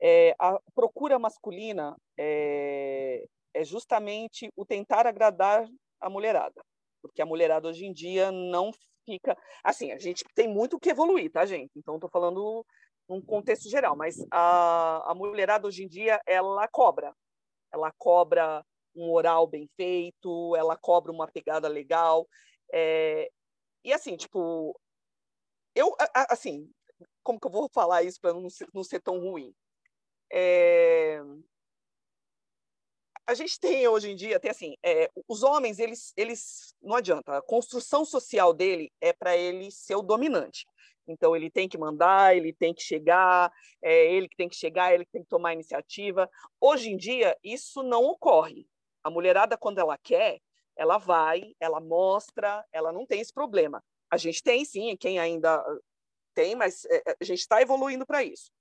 É, 0.02 0.36
a 0.40 0.60
procura 0.74 1.18
masculina 1.18 1.96
é, 2.18 3.26
é 3.54 3.64
justamente 3.64 4.50
o 4.56 4.66
tentar 4.66 5.08
agradar 5.08 5.68
a 6.02 6.10
mulherada, 6.10 6.64
porque 7.02 7.22
a 7.22 7.26
mulherada 7.26 7.68
hoje 7.68 7.86
em 7.86 7.94
dia 7.94 8.32
não 8.32 8.72
fica 9.06 9.38
assim. 9.64 9.92
A 9.92 9.98
gente 9.98 10.26
tem 10.36 10.48
muito 10.48 10.80
que 10.80 10.90
evoluir, 10.90 11.32
tá, 11.32 11.46
gente? 11.46 11.72
Então, 11.76 11.96
estou 11.96 12.10
falando 12.10 12.66
num 13.08 13.22
contexto 13.22 13.70
geral, 13.70 13.96
mas 13.96 14.18
a, 14.32 15.12
a 15.12 15.16
mulherada 15.16 15.68
hoje 15.68 15.84
em 15.84 15.88
dia 15.88 16.20
ela 16.26 16.68
cobra, 16.68 17.16
ela 17.72 17.92
cobra 17.98 18.66
um 18.96 19.12
oral 19.12 19.46
bem 19.46 19.70
feito, 19.76 20.56
ela 20.56 20.76
cobra 20.78 21.12
uma 21.12 21.28
pegada 21.28 21.68
legal, 21.68 22.28
é, 22.74 23.30
e 23.84 23.94
assim, 23.94 24.18
tipo, 24.18 24.76
eu 25.76 25.96
assim, 26.30 26.68
como 27.22 27.40
que 27.40 27.48
eu 27.48 27.52
vou 27.52 27.70
falar 27.70 28.04
isso 28.04 28.20
para 28.20 28.34
não, 28.34 28.48
não 28.74 28.84
ser 28.84 29.00
tão 29.02 29.20
ruim? 29.20 29.54
É... 30.32 31.20
A 33.28 33.34
gente 33.34 33.60
tem 33.60 33.88
hoje 33.88 34.12
em 34.12 34.16
dia, 34.16 34.40
tem 34.40 34.52
assim, 34.52 34.76
é, 34.84 35.10
os 35.28 35.42
homens, 35.42 35.80
eles, 35.80 36.14
eles, 36.16 36.76
não 36.82 36.96
adianta, 36.96 37.38
a 37.38 37.42
construção 37.42 38.06
social 38.06 38.54
dele 38.54 38.92
é 39.02 39.12
para 39.12 39.36
ele 39.36 39.72
ser 39.72 39.96
o 39.96 40.04
dominante. 40.04 40.68
Então, 41.08 41.36
ele 41.36 41.50
tem 41.50 41.70
que 41.70 41.78
mandar, 41.78 42.36
ele 42.36 42.52
tem 42.52 42.74
que 42.74 42.82
chegar, 42.82 43.52
é 43.82 44.12
ele 44.12 44.28
que 44.28 44.36
tem 44.36 44.50
que 44.50 44.56
chegar, 44.56 44.94
ele 44.94 45.06
que 45.06 45.12
tem 45.12 45.24
que 45.24 45.30
tomar 45.30 45.54
iniciativa. 45.54 46.30
Hoje 46.60 46.90
em 46.90 46.98
dia, 46.98 47.38
isso 47.44 47.84
não 47.84 48.04
ocorre. 48.04 48.68
A 49.04 49.10
mulherada, 49.10 49.58
quando 49.58 49.80
ela 49.80 49.98
quer, 49.98 50.40
ela 50.76 50.98
vai, 50.98 51.54
ela 51.60 51.80
mostra, 51.80 52.66
ela 52.72 52.92
não 52.92 53.06
tem 53.06 53.22
esse 53.22 53.34
problema. 53.34 53.84
A 54.10 54.18
gente 54.18 54.44
tem, 54.44 54.66
sim, 54.66 54.96
quem 54.98 55.20
ainda 55.20 55.64
tem, 56.34 56.56
mas 56.56 56.86
é, 56.86 56.98
é, 56.98 57.16
a 57.20 57.24
gente 57.24 57.40
está 57.40 57.62
evoluindo 57.62 58.06
para 58.06 58.24
isso. 58.24 58.52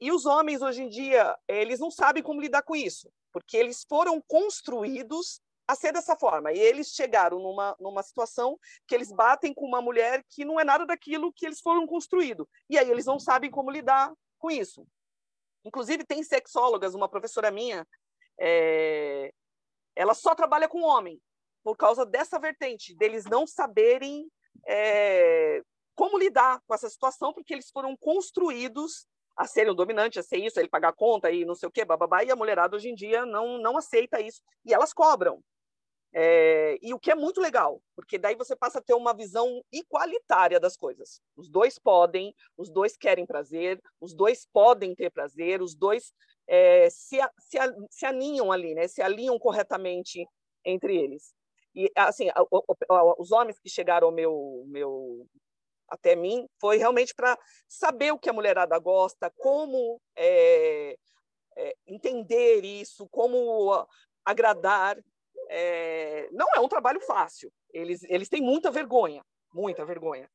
E 0.00 0.12
os 0.12 0.26
homens, 0.26 0.62
hoje 0.62 0.82
em 0.82 0.88
dia, 0.88 1.36
eles 1.48 1.80
não 1.80 1.90
sabem 1.90 2.22
como 2.22 2.40
lidar 2.40 2.62
com 2.62 2.76
isso, 2.76 3.10
porque 3.32 3.56
eles 3.56 3.84
foram 3.88 4.22
construídos 4.26 5.40
a 5.68 5.74
ser 5.74 5.92
dessa 5.92 6.16
forma. 6.16 6.52
E 6.52 6.58
eles 6.58 6.88
chegaram 6.88 7.38
numa, 7.38 7.76
numa 7.80 8.02
situação 8.02 8.58
que 8.86 8.94
eles 8.94 9.10
batem 9.10 9.52
com 9.52 9.66
uma 9.66 9.82
mulher 9.82 10.24
que 10.28 10.44
não 10.44 10.60
é 10.60 10.64
nada 10.64 10.86
daquilo 10.86 11.32
que 11.32 11.46
eles 11.46 11.60
foram 11.60 11.86
construídos. 11.86 12.46
E 12.70 12.78
aí 12.78 12.90
eles 12.90 13.06
não 13.06 13.18
sabem 13.18 13.50
como 13.50 13.70
lidar 13.70 14.12
com 14.38 14.50
isso. 14.50 14.86
Inclusive, 15.64 16.04
tem 16.04 16.22
sexólogas, 16.22 16.94
uma 16.94 17.08
professora 17.08 17.50
minha, 17.50 17.86
é... 18.38 19.32
ela 19.96 20.14
só 20.14 20.34
trabalha 20.34 20.68
com 20.68 20.82
homem, 20.82 21.20
por 21.64 21.76
causa 21.76 22.06
dessa 22.06 22.38
vertente, 22.38 22.94
deles 22.94 23.24
não 23.24 23.46
saberem 23.46 24.30
é... 24.64 25.60
como 25.96 26.16
lidar 26.16 26.60
com 26.66 26.74
essa 26.74 26.88
situação, 26.88 27.32
porque 27.32 27.52
eles 27.52 27.70
foram 27.70 27.96
construídos 27.96 29.08
a 29.36 29.46
serem 29.46 29.72
o 29.72 29.74
dominante, 29.74 30.18
a 30.18 30.22
ser 30.22 30.38
isso, 30.38 30.58
a 30.58 30.62
ele 30.62 30.70
pagar 30.70 30.94
conta 30.94 31.30
e 31.30 31.44
não 31.44 31.54
sei 31.54 31.68
o 31.68 31.72
quê, 31.72 31.84
bababá, 31.84 32.22
e 32.22 32.30
a 32.30 32.36
mulherada 32.36 32.76
hoje 32.76 32.88
em 32.88 32.94
dia 32.94 33.26
não, 33.26 33.58
não 33.58 33.76
aceita 33.76 34.20
isso. 34.20 34.40
E 34.64 34.72
elas 34.72 34.94
cobram. 34.94 35.42
É, 36.18 36.78
e 36.80 36.94
o 36.94 36.98
que 36.98 37.10
é 37.10 37.14
muito 37.14 37.42
legal, 37.42 37.82
porque 37.94 38.16
daí 38.16 38.34
você 38.34 38.56
passa 38.56 38.78
a 38.78 38.82
ter 38.82 38.94
uma 38.94 39.12
visão 39.12 39.62
igualitária 39.70 40.58
das 40.58 40.74
coisas. 40.74 41.20
Os 41.36 41.50
dois 41.50 41.78
podem, 41.78 42.34
os 42.56 42.70
dois 42.70 42.96
querem 42.96 43.26
prazer, 43.26 43.78
os 44.00 44.14
dois 44.14 44.48
podem 44.50 44.94
ter 44.94 45.10
prazer, 45.10 45.60
os 45.60 45.74
dois 45.74 46.14
é, 46.46 46.88
se, 46.88 47.18
se, 47.38 47.58
se 47.90 48.06
alinham 48.06 48.50
ali, 48.50 48.74
né? 48.74 48.88
se 48.88 49.02
alinham 49.02 49.38
corretamente 49.38 50.26
entre 50.64 50.96
eles. 50.96 51.34
E, 51.74 51.92
assim, 51.94 52.30
os 53.18 53.30
homens 53.30 53.58
que 53.58 53.68
chegaram 53.68 54.08
ao 54.08 54.14
meu, 54.14 54.64
meu 54.68 55.28
até 55.86 56.16
mim 56.16 56.48
foi 56.58 56.78
realmente 56.78 57.14
para 57.14 57.38
saber 57.68 58.12
o 58.12 58.18
que 58.18 58.30
a 58.30 58.32
mulherada 58.32 58.78
gosta, 58.78 59.30
como 59.36 60.00
é, 60.16 60.96
é, 61.58 61.76
entender 61.86 62.64
isso, 62.64 63.06
como 63.10 63.86
agradar. 64.24 64.96
É, 65.48 66.28
não 66.32 66.46
é 66.54 66.60
um 66.60 66.68
trabalho 66.68 67.00
fácil. 67.00 67.52
Eles, 67.72 68.02
eles 68.04 68.28
têm 68.28 68.40
muita 68.40 68.70
vergonha, 68.70 69.22
muita 69.52 69.84
vergonha, 69.84 70.28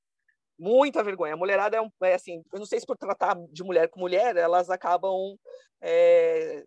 muita 0.58 1.04
vergonha. 1.04 1.34
A 1.34 1.38
mulherada 1.38 1.78
é, 1.78 1.82
um, 1.82 1.90
é 2.04 2.14
assim, 2.14 2.44
eu 2.54 2.60
não 2.60 2.66
sei 2.66 2.80
se 2.80 2.86
por 2.86 2.98
tratar 2.98 3.36
de 3.52 3.64
mulher 3.64 3.90
com 3.90 4.00
mulher, 4.00 4.38
elas 4.38 4.70
acabam 4.70 5.36
é, 5.82 6.64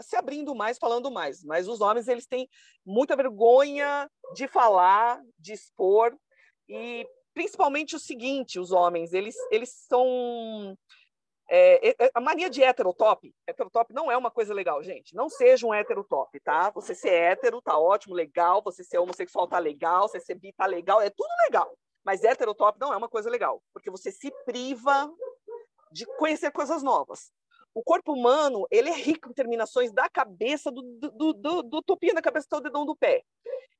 se 0.00 0.16
abrindo 0.16 0.54
mais, 0.54 0.78
falando 0.78 1.10
mais. 1.10 1.42
Mas 1.44 1.68
os 1.68 1.80
homens 1.80 2.08
eles 2.08 2.26
têm 2.26 2.48
muita 2.84 3.16
vergonha 3.16 4.08
de 4.34 4.46
falar, 4.46 5.20
de 5.38 5.52
expor, 5.52 6.16
E 6.68 7.06
principalmente 7.34 7.96
o 7.96 7.98
seguinte, 7.98 8.58
os 8.58 8.72
homens, 8.72 9.12
eles, 9.12 9.34
eles 9.50 9.70
são... 9.88 10.76
É, 11.48 11.88
é, 11.90 11.96
é 12.06 12.10
a 12.14 12.20
mania 12.20 12.48
de 12.48 12.62
heterotop, 12.62 13.34
heterotop 13.46 13.92
não 13.92 14.10
é 14.10 14.16
uma 14.16 14.30
coisa 14.30 14.54
legal, 14.54 14.82
gente. 14.82 15.14
Não 15.14 15.28
seja 15.28 15.66
um 15.66 15.74
heterotop, 15.74 16.38
tá? 16.40 16.70
Você 16.70 16.94
ser 16.94 17.12
hétero 17.12 17.60
tá 17.60 17.78
ótimo, 17.78 18.14
legal. 18.14 18.62
Você 18.62 18.82
ser 18.82 18.98
homossexual 18.98 19.46
tá 19.46 19.58
legal. 19.58 20.08
Você 20.08 20.20
ser 20.20 20.34
bi 20.34 20.52
tá 20.52 20.66
legal. 20.66 21.00
É 21.00 21.10
tudo 21.10 21.28
legal. 21.44 21.76
Mas 22.04 22.24
heterotop 22.24 22.78
não 22.80 22.92
é 22.92 22.96
uma 22.96 23.08
coisa 23.08 23.30
legal, 23.30 23.62
porque 23.72 23.90
você 23.90 24.10
se 24.10 24.32
priva 24.44 25.12
de 25.92 26.06
conhecer 26.16 26.50
coisas 26.50 26.82
novas. 26.82 27.30
O 27.74 27.82
corpo 27.82 28.12
humano, 28.12 28.66
ele 28.70 28.90
é 28.90 28.94
rico 28.94 29.30
em 29.30 29.32
terminações 29.32 29.92
da 29.92 30.08
cabeça, 30.08 30.70
do, 30.70 30.82
do, 30.82 31.32
do, 31.32 31.62
do 31.62 31.82
topinho 31.82 32.14
da 32.14 32.22
cabeça 32.22 32.46
até 32.46 32.56
o 32.56 32.60
dedão 32.60 32.84
do 32.84 32.96
pé. 32.96 33.22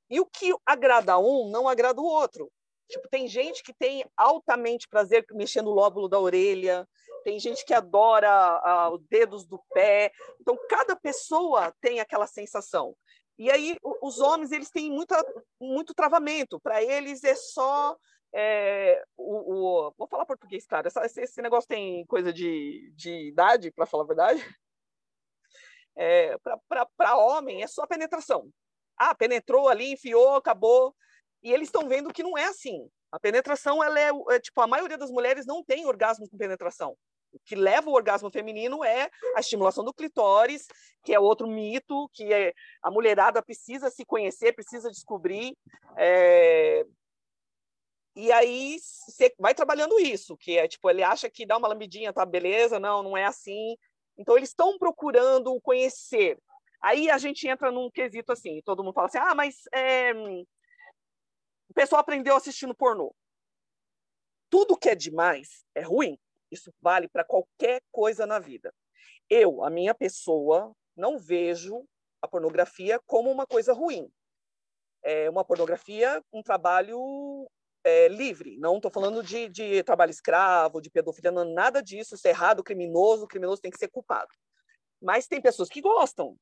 E 0.08 0.20
o 0.20 0.26
que 0.26 0.54
agrada 0.64 1.18
um, 1.18 1.50
não 1.50 1.68
agrada 1.68 2.00
o 2.00 2.04
outro. 2.04 2.50
Tipo, 2.88 3.08
tem 3.08 3.26
gente 3.26 3.62
que 3.62 3.72
tem 3.72 4.04
altamente 4.16 4.88
prazer 4.88 5.24
mexendo 5.32 5.68
o 5.68 5.74
lóbulo 5.74 6.08
da 6.08 6.18
orelha, 6.18 6.86
tem 7.22 7.38
gente 7.38 7.64
que 7.64 7.74
adora 7.74 8.28
ah, 8.30 8.90
os 8.92 9.02
dedos 9.06 9.46
do 9.46 9.58
pé. 9.72 10.12
Então, 10.40 10.56
cada 10.68 10.96
pessoa 10.96 11.74
tem 11.80 12.00
aquela 12.00 12.26
sensação. 12.26 12.94
E 13.38 13.50
aí, 13.50 13.76
os 14.02 14.18
homens, 14.20 14.52
eles 14.52 14.70
têm 14.70 14.90
muita, 14.90 15.16
muito 15.60 15.94
travamento. 15.94 16.60
Para 16.60 16.82
eles, 16.82 17.24
é 17.24 17.34
só 17.34 17.96
é, 18.34 19.02
o, 19.16 19.54
o, 19.54 19.94
vou 19.96 20.08
falar 20.08 20.24
português, 20.24 20.66
cara. 20.66 20.88
Esse, 20.88 21.20
esse 21.20 21.42
negócio 21.42 21.68
tem 21.68 22.04
coisa 22.06 22.32
de, 22.32 22.92
de 22.94 23.28
idade, 23.28 23.70
para 23.70 23.86
falar 23.86 24.04
a 24.04 24.06
verdade. 24.06 24.42
É, 25.94 26.38
para 26.96 27.18
homem, 27.18 27.62
é 27.62 27.66
só 27.66 27.86
penetração. 27.86 28.48
Ah, 28.96 29.14
penetrou 29.14 29.68
ali, 29.68 29.92
enfiou, 29.92 30.36
acabou. 30.36 30.96
E 31.42 31.52
eles 31.52 31.68
estão 31.68 31.86
vendo 31.86 32.12
que 32.12 32.22
não 32.22 32.38
é 32.38 32.44
assim. 32.44 32.88
A 33.10 33.20
penetração, 33.20 33.84
ela 33.84 34.00
é, 34.00 34.10
é, 34.30 34.40
tipo, 34.40 34.58
a 34.62 34.66
maioria 34.66 34.96
das 34.96 35.10
mulheres 35.10 35.44
não 35.44 35.62
tem 35.62 35.84
orgasmo 35.84 36.26
com 36.30 36.38
penetração. 36.38 36.96
O 37.32 37.40
que 37.40 37.54
leva 37.54 37.88
o 37.88 37.94
orgasmo 37.94 38.30
feminino 38.30 38.84
é 38.84 39.10
a 39.34 39.40
estimulação 39.40 39.82
do 39.84 39.94
clitóris, 39.94 40.66
que 41.02 41.14
é 41.14 41.18
outro 41.18 41.48
mito, 41.48 42.08
que 42.12 42.32
é, 42.32 42.52
a 42.82 42.90
mulherada 42.90 43.42
precisa 43.42 43.90
se 43.90 44.04
conhecer, 44.04 44.54
precisa 44.54 44.90
descobrir. 44.90 45.56
É, 45.96 46.84
e 48.14 48.30
aí 48.30 48.78
você 48.78 49.34
vai 49.38 49.54
trabalhando 49.54 49.98
isso, 49.98 50.36
que 50.36 50.58
é 50.58 50.68
tipo, 50.68 50.88
ele 50.90 51.02
acha 51.02 51.30
que 51.30 51.46
dá 51.46 51.56
uma 51.56 51.68
lambidinha, 51.68 52.12
tá 52.12 52.26
beleza, 52.26 52.78
não, 52.78 53.02
não 53.02 53.16
é 53.16 53.24
assim. 53.24 53.76
Então 54.18 54.36
eles 54.36 54.50
estão 54.50 54.78
procurando 54.78 55.58
conhecer. 55.62 56.38
Aí 56.82 57.08
a 57.08 57.16
gente 57.16 57.48
entra 57.48 57.70
num 57.70 57.90
quesito 57.90 58.32
assim, 58.32 58.60
todo 58.62 58.84
mundo 58.84 58.94
fala 58.94 59.06
assim: 59.06 59.18
"Ah, 59.18 59.34
mas 59.34 59.62
é... 59.72 60.12
o 60.12 61.74
pessoal 61.74 62.00
aprendeu 62.00 62.36
assistindo 62.36 62.74
pornô". 62.74 63.14
Tudo 64.50 64.76
que 64.76 64.90
é 64.90 64.94
demais 64.94 65.64
é 65.74 65.80
ruim. 65.80 66.18
Isso 66.52 66.72
vale 66.80 67.08
para 67.08 67.24
qualquer 67.24 67.82
coisa 67.90 68.26
na 68.26 68.38
vida. 68.38 68.72
Eu, 69.28 69.64
a 69.64 69.70
minha 69.70 69.94
pessoa, 69.94 70.72
não 70.94 71.18
vejo 71.18 71.84
a 72.20 72.28
pornografia 72.28 73.00
como 73.06 73.30
uma 73.30 73.46
coisa 73.46 73.72
ruim. 73.72 74.08
É 75.02 75.28
uma 75.30 75.44
pornografia, 75.44 76.22
um 76.32 76.42
trabalho 76.42 77.48
é, 77.82 78.08
livre. 78.08 78.56
Não 78.58 78.76
estou 78.76 78.90
falando 78.90 79.22
de, 79.22 79.48
de, 79.48 79.82
trabalho 79.82 80.10
escravo, 80.10 80.80
de 80.80 80.90
pedofilia, 80.90 81.32
não, 81.32 81.44
nada 81.52 81.82
disso. 81.82 82.14
Isso 82.14 82.28
é 82.28 82.30
errado, 82.30 82.62
criminoso, 82.62 83.24
o 83.24 83.28
criminoso 83.28 83.62
tem 83.62 83.70
que 83.70 83.78
ser 83.78 83.88
culpado. 83.88 84.30
Mas 85.00 85.26
tem 85.26 85.40
pessoas 85.40 85.68
que 85.68 85.80
gostam. 85.80 86.36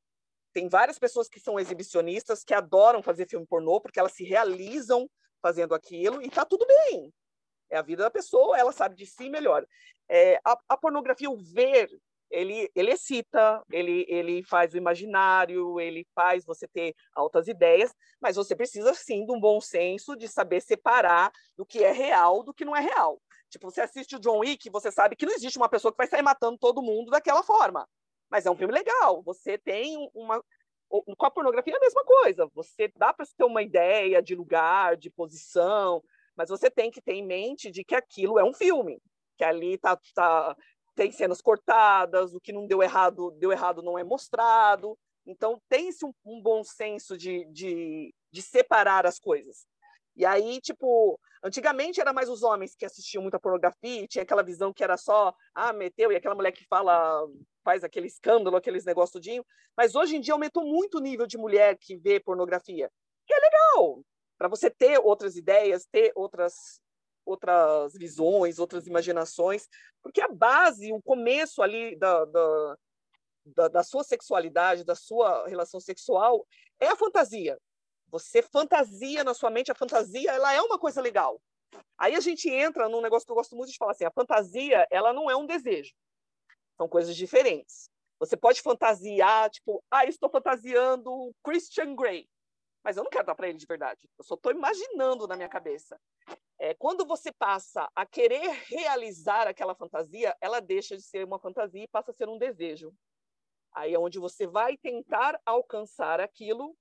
Tem 0.52 0.68
várias 0.68 0.98
pessoas 0.98 1.28
que 1.28 1.38
são 1.38 1.58
exibicionistas, 1.58 2.42
que 2.42 2.52
adoram 2.52 3.02
fazer 3.02 3.28
filme 3.28 3.46
pornô, 3.46 3.80
porque 3.80 4.00
elas 4.00 4.12
se 4.12 4.24
realizam 4.24 5.08
fazendo 5.40 5.74
aquilo, 5.74 6.20
e 6.20 6.26
está 6.26 6.44
tudo 6.44 6.66
bem. 6.66 7.10
É 7.70 7.78
a 7.78 7.82
vida 7.82 8.02
da 8.02 8.10
pessoa, 8.10 8.58
ela 8.58 8.72
sabe 8.72 8.96
de 8.96 9.06
si 9.06 9.30
melhor. 9.30 9.66
É, 10.08 10.40
a, 10.44 10.58
a 10.68 10.76
pornografia, 10.76 11.30
o 11.30 11.36
ver 11.36 11.88
ele, 12.30 12.70
ele 12.76 12.92
excita, 12.92 13.62
ele, 13.70 14.06
ele 14.08 14.42
faz 14.44 14.72
o 14.72 14.76
imaginário, 14.76 15.80
ele 15.80 16.06
faz 16.14 16.44
você 16.44 16.68
ter 16.68 16.94
altas 17.14 17.48
ideias, 17.48 17.92
mas 18.20 18.36
você 18.36 18.54
precisa 18.54 18.94
sim 18.94 19.26
de 19.26 19.32
um 19.32 19.40
bom 19.40 19.60
senso 19.60 20.16
de 20.16 20.28
saber 20.28 20.60
separar 20.60 21.32
do 21.56 21.66
que 21.66 21.82
é 21.82 21.90
real 21.90 22.44
do 22.44 22.54
que 22.54 22.64
não 22.64 22.76
é 22.76 22.80
real. 22.80 23.20
Tipo, 23.50 23.68
você 23.68 23.80
assiste 23.80 24.14
o 24.14 24.20
John 24.20 24.38
Wick, 24.38 24.70
você 24.70 24.92
sabe 24.92 25.16
que 25.16 25.26
não 25.26 25.34
existe 25.34 25.58
uma 25.58 25.68
pessoa 25.68 25.90
que 25.90 25.98
vai 25.98 26.06
sair 26.06 26.22
matando 26.22 26.56
todo 26.56 26.82
mundo 26.82 27.10
daquela 27.10 27.42
forma. 27.42 27.86
Mas 28.30 28.46
é 28.46 28.50
um 28.50 28.56
filme 28.56 28.72
legal. 28.72 29.22
Você 29.24 29.58
tem 29.58 30.08
uma. 30.14 30.42
Com 30.88 31.26
a 31.26 31.30
pornografia 31.30 31.74
é 31.74 31.76
a 31.76 31.80
mesma 31.80 32.04
coisa. 32.04 32.48
Você 32.54 32.92
dá 32.96 33.12
para 33.12 33.26
ter 33.26 33.44
uma 33.44 33.62
ideia 33.62 34.22
de 34.22 34.36
lugar, 34.36 34.96
de 34.96 35.10
posição, 35.10 36.02
mas 36.40 36.48
você 36.48 36.70
tem 36.70 36.90
que 36.90 37.02
ter 37.02 37.12
em 37.12 37.26
mente 37.26 37.70
de 37.70 37.84
que 37.84 37.94
aquilo 37.94 38.38
é 38.38 38.42
um 38.42 38.54
filme 38.54 38.98
que 39.36 39.44
ali 39.44 39.76
tá, 39.76 40.00
tá, 40.14 40.56
tem 40.94 41.12
cenas 41.12 41.42
cortadas, 41.42 42.32
o 42.32 42.40
que 42.40 42.50
não 42.50 42.66
deu 42.66 42.82
errado, 42.82 43.30
deu 43.32 43.52
errado 43.52 43.82
não 43.82 43.98
é 43.98 44.02
mostrado. 44.02 44.98
Então, 45.26 45.60
tem-se 45.68 46.02
um, 46.02 46.14
um, 46.24 46.40
bom 46.40 46.64
senso 46.64 47.14
de, 47.14 47.44
de, 47.52 48.14
de 48.32 48.40
separar 48.40 49.04
as 49.04 49.18
coisas. 49.18 49.66
E 50.16 50.24
aí, 50.24 50.62
tipo, 50.62 51.20
antigamente 51.44 52.00
era 52.00 52.10
mais 52.10 52.30
os 52.30 52.42
homens 52.42 52.74
que 52.74 52.86
assistiam 52.86 53.20
muita 53.20 53.38
pornografia 53.38 54.06
tinha 54.08 54.22
aquela 54.22 54.42
visão 54.42 54.72
que 54.72 54.82
era 54.82 54.96
só, 54.96 55.34
ah, 55.54 55.74
meteu, 55.74 56.10
e 56.10 56.16
aquela 56.16 56.34
mulher 56.34 56.52
que 56.52 56.64
fala, 56.70 57.22
faz 57.62 57.84
aquele 57.84 58.06
escândalo, 58.06 58.56
aqueles 58.56 58.86
negócios 58.86 59.12
tudinho. 59.12 59.44
Mas 59.76 59.94
hoje 59.94 60.16
em 60.16 60.22
dia 60.22 60.32
aumentou 60.32 60.64
muito 60.64 60.96
o 60.96 61.02
nível 61.02 61.26
de 61.26 61.36
mulher 61.36 61.76
que 61.78 61.98
vê 61.98 62.18
pornografia. 62.18 62.90
Que 63.26 63.34
é 63.34 63.38
legal, 63.38 64.02
para 64.40 64.48
você 64.48 64.70
ter 64.70 64.98
outras 64.98 65.36
ideias, 65.36 65.84
ter 65.84 66.12
outras 66.16 66.80
outras 67.26 67.92
visões, 67.92 68.58
outras 68.58 68.86
imaginações, 68.86 69.68
porque 70.02 70.22
a 70.22 70.28
base, 70.28 70.90
o 70.90 71.02
começo 71.02 71.62
ali 71.62 71.94
da, 71.96 72.24
da, 72.24 72.76
da, 73.44 73.68
da 73.68 73.82
sua 73.84 74.02
sexualidade, 74.02 74.82
da 74.82 74.94
sua 74.94 75.46
relação 75.46 75.78
sexual, 75.78 76.44
é 76.80 76.88
a 76.88 76.96
fantasia. 76.96 77.58
Você 78.08 78.40
fantasia 78.40 79.22
na 79.22 79.34
sua 79.34 79.50
mente, 79.50 79.70
a 79.70 79.74
fantasia 79.74 80.32
ela 80.32 80.54
é 80.54 80.62
uma 80.62 80.78
coisa 80.78 81.02
legal. 81.02 81.40
Aí 81.98 82.14
a 82.16 82.20
gente 82.20 82.48
entra 82.48 82.88
num 82.88 83.02
negócio 83.02 83.26
que 83.26 83.32
eu 83.32 83.36
gosto 83.36 83.54
muito 83.54 83.70
de 83.70 83.76
falar 83.76 83.92
assim, 83.92 84.06
a 84.06 84.10
fantasia 84.10 84.86
ela 84.90 85.12
não 85.12 85.30
é 85.30 85.36
um 85.36 85.46
desejo, 85.46 85.92
são 86.78 86.88
coisas 86.88 87.14
diferentes. 87.14 87.90
Você 88.18 88.38
pode 88.38 88.62
fantasiar, 88.62 89.50
tipo, 89.50 89.84
ah, 89.90 90.06
estou 90.06 90.30
fantasiando 90.30 91.32
Christian 91.44 91.94
Grey, 91.94 92.26
mas 92.82 92.96
eu 92.96 93.04
não 93.04 93.10
quero 93.10 93.26
dar 93.26 93.34
para 93.34 93.48
ele 93.48 93.58
de 93.58 93.66
verdade. 93.66 94.08
Eu 94.18 94.24
só 94.24 94.34
estou 94.34 94.52
imaginando 94.52 95.26
na 95.26 95.36
minha 95.36 95.48
cabeça. 95.48 96.00
É, 96.58 96.74
quando 96.74 97.06
você 97.06 97.32
passa 97.32 97.90
a 97.94 98.04
querer 98.04 98.50
realizar 98.66 99.46
aquela 99.46 99.74
fantasia, 99.74 100.36
ela 100.40 100.60
deixa 100.60 100.96
de 100.96 101.02
ser 101.02 101.24
uma 101.24 101.38
fantasia 101.38 101.84
e 101.84 101.88
passa 101.88 102.10
a 102.10 102.14
ser 102.14 102.28
um 102.28 102.38
desejo. 102.38 102.92
Aí 103.72 103.94
é 103.94 103.98
onde 103.98 104.18
você 104.18 104.46
vai 104.46 104.76
tentar 104.76 105.40
alcançar 105.46 106.20
aquilo 106.20 106.76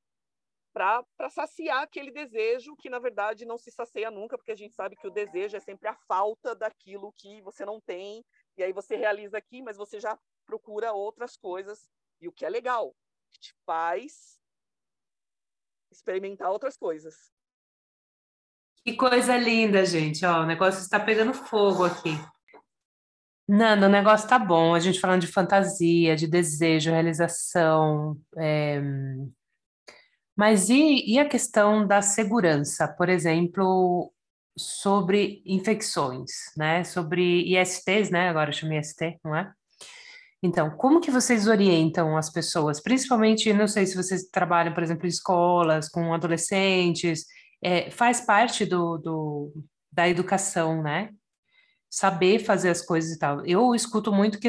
para 0.73 1.29
saciar 1.29 1.81
aquele 1.81 2.11
desejo 2.11 2.75
que, 2.77 2.89
na 2.89 2.99
verdade, 2.99 3.45
não 3.45 3.57
se 3.57 3.71
sacia 3.71 4.09
nunca, 4.09 4.37
porque 4.37 4.51
a 4.51 4.55
gente 4.55 4.75
sabe 4.75 4.95
que 4.95 5.07
o 5.07 5.11
desejo 5.11 5.57
é 5.57 5.59
sempre 5.59 5.87
a 5.87 5.95
falta 6.07 6.55
daquilo 6.55 7.13
que 7.13 7.41
você 7.41 7.65
não 7.65 7.81
tem, 7.81 8.23
e 8.55 8.63
aí 8.63 8.71
você 8.71 8.95
realiza 8.95 9.37
aqui, 9.37 9.61
mas 9.61 9.77
você 9.77 9.99
já 9.99 10.17
procura 10.45 10.93
outras 10.93 11.35
coisas, 11.35 11.89
e 12.21 12.27
o 12.27 12.31
que 12.31 12.45
é 12.45 12.49
legal, 12.49 12.95
que 13.31 13.39
te 13.39 13.53
faz 13.65 14.38
experimentar 15.91 16.49
outras 16.49 16.77
coisas. 16.77 17.15
Que 18.85 18.95
coisa 18.95 19.37
linda, 19.37 19.85
gente. 19.85 20.25
Ó, 20.25 20.41
o 20.41 20.45
negócio 20.45 20.81
está 20.81 20.99
pegando 20.99 21.33
fogo 21.33 21.85
aqui. 21.85 22.11
Nanda, 23.47 23.87
o 23.87 23.89
negócio 23.89 24.29
tá 24.29 24.37
bom. 24.37 24.73
A 24.73 24.79
gente 24.79 24.99
falando 24.99 25.21
de 25.21 25.27
fantasia, 25.27 26.15
de 26.15 26.27
desejo, 26.27 26.91
realização. 26.91 28.19
É... 28.37 28.81
Mas 30.35 30.69
e, 30.69 31.03
e 31.05 31.19
a 31.19 31.27
questão 31.27 31.85
da 31.85 32.01
segurança? 32.01 32.87
Por 32.87 33.09
exemplo, 33.09 34.13
sobre 34.57 35.41
infecções, 35.45 36.31
né? 36.55 36.83
Sobre 36.83 37.41
ISTs, 37.59 38.09
né? 38.09 38.29
Agora 38.29 38.51
chama 38.51 38.75
IST, 38.75 39.19
não 39.23 39.35
é? 39.35 39.51
Então, 40.41 40.71
como 40.71 41.01
que 41.01 41.11
vocês 41.11 41.47
orientam 41.47 42.15
as 42.15 42.31
pessoas? 42.31 42.81
Principalmente, 42.81 43.51
não 43.51 43.67
sei 43.67 43.85
se 43.85 43.95
vocês 43.95 44.29
trabalham, 44.29 44.73
por 44.73 44.81
exemplo, 44.81 45.05
em 45.05 45.09
escolas, 45.09 45.89
com 45.89 46.13
adolescentes, 46.13 47.25
é, 47.61 47.91
faz 47.91 48.21
parte 48.21 48.65
do, 48.65 48.97
do, 48.97 49.53
da 49.91 50.07
educação, 50.07 50.81
né? 50.81 51.09
Saber 51.89 52.39
fazer 52.39 52.69
as 52.69 52.81
coisas 52.81 53.11
e 53.11 53.19
tal. 53.19 53.45
Eu 53.45 53.75
escuto 53.75 54.13
muito 54.13 54.39
que, 54.39 54.47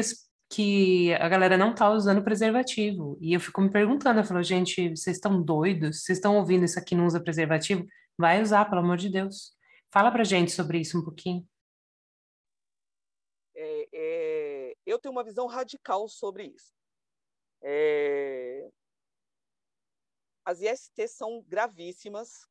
que 0.49 1.13
a 1.15 1.27
galera 1.27 1.57
não 1.57 1.75
tá 1.75 1.89
usando 1.89 2.23
preservativo. 2.23 3.17
E 3.19 3.33
eu 3.33 3.39
fico 3.39 3.61
me 3.61 3.69
perguntando, 3.69 4.19
eu 4.21 4.25
falo, 4.25 4.43
gente, 4.43 4.89
vocês 4.95 5.17
estão 5.17 5.41
doidos? 5.41 6.03
Vocês 6.03 6.17
estão 6.19 6.37
ouvindo 6.37 6.63
isso 6.63 6.79
aqui 6.79 6.95
não 6.95 7.05
usa 7.05 7.19
preservativo? 7.19 7.85
Vai 8.17 8.41
usar, 8.41 8.65
pelo 8.65 8.81
amor 8.81 8.97
de 8.97 9.09
Deus. 9.09 9.53
Fala 9.91 10.11
pra 10.11 10.23
gente 10.23 10.51
sobre 10.51 10.79
isso 10.79 10.97
um 10.97 11.03
pouquinho. 11.03 11.45
É, 13.55 13.87
é, 13.93 14.60
eu 14.85 14.99
tenho 14.99 15.11
uma 15.11 15.23
visão 15.23 15.47
radical 15.47 16.07
sobre 16.07 16.45
isso. 16.45 16.73
É, 17.63 18.69
as 20.45 20.61
IST 20.61 21.07
são 21.07 21.41
gravíssimas, 21.47 22.47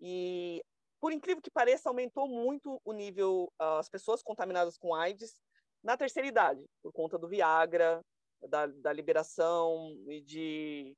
e 0.00 0.62
por 1.00 1.12
incrível 1.12 1.42
que 1.42 1.50
pareça, 1.50 1.88
aumentou 1.88 2.28
muito 2.28 2.80
o 2.84 2.92
nível, 2.92 3.52
uh, 3.60 3.78
as 3.78 3.88
pessoas 3.88 4.22
contaminadas 4.22 4.78
com 4.78 4.94
AIDS 4.94 5.40
na 5.82 5.96
terceira 5.96 6.28
idade, 6.28 6.64
por 6.82 6.92
conta 6.92 7.18
do 7.18 7.28
Viagra, 7.28 8.00
da, 8.48 8.66
da 8.66 8.92
liberação 8.92 9.94
e 10.08 10.20
de. 10.22 10.96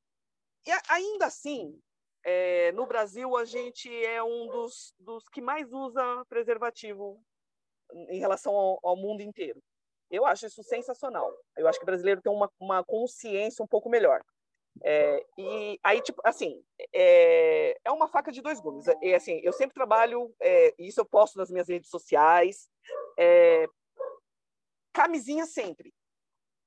E 0.64 0.70
ainda 0.88 1.26
assim, 1.26 1.76
é, 2.24 2.72
no 2.72 2.86
Brasil, 2.86 3.36
a 3.36 3.44
gente 3.44 3.88
é 4.04 4.22
um 4.22 4.46
dos, 4.48 4.94
dos 4.98 5.28
que 5.28 5.40
mais 5.40 5.72
usa 5.72 6.24
preservativo 6.28 7.20
em 8.08 8.18
relação 8.18 8.54
ao, 8.54 8.78
ao 8.82 8.96
mundo 8.96 9.22
inteiro. 9.22 9.62
Eu 10.10 10.24
acho 10.24 10.46
isso 10.46 10.62
sensacional. 10.62 11.32
Eu 11.56 11.66
acho 11.68 11.78
que 11.78 11.84
o 11.84 11.86
brasileiro 11.86 12.22
tem 12.22 12.32
uma, 12.32 12.50
uma 12.60 12.84
consciência 12.84 13.64
um 13.64 13.68
pouco 13.68 13.88
melhor. 13.88 14.22
É, 14.82 15.24
e 15.38 15.80
aí, 15.82 16.00
tipo, 16.02 16.20
assim, 16.24 16.62
é, 16.92 17.76
é 17.84 17.90
uma 17.90 18.08
faca 18.08 18.30
de 18.30 18.42
dois 18.42 18.60
gumes. 18.60 18.86
E, 19.00 19.14
assim, 19.14 19.40
eu 19.42 19.52
sempre 19.52 19.74
trabalho, 19.74 20.34
é, 20.40 20.74
isso 20.78 21.00
eu 21.00 21.04
posto 21.04 21.38
nas 21.38 21.50
minhas 21.50 21.68
redes 21.68 21.88
sociais, 21.88 22.68
é, 23.18 23.66
camisinha 24.92 25.46
sempre. 25.46 25.92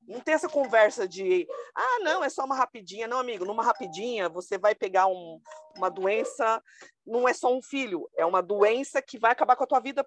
Não 0.02 0.22
tem 0.22 0.34
essa 0.34 0.50
conversa 0.50 1.08
de, 1.08 1.48
ah, 1.76 2.00
não, 2.02 2.24
é 2.24 2.30
só 2.30 2.44
uma 2.44 2.56
rapidinha. 2.56 3.08
Não, 3.08 3.20
amigo, 3.20 3.46
numa 3.46 3.64
rapidinha 3.64 4.28
você 4.28 4.58
vai 4.58 4.74
pegar 4.74 5.08
um, 5.08 5.40
uma 5.78 5.90
doença, 5.90 6.62
não 7.06 7.28
é 7.28 7.34
só 7.34 7.54
um 7.54 7.62
filho, 7.62 8.10
é 8.16 8.26
uma 8.26 8.42
doença 8.42 9.02
que 9.02 9.20
vai 9.20 9.32
acabar 9.32 9.56
com 9.56 9.64
a 9.64 9.68
tua 9.68 9.80
vida 9.80 10.06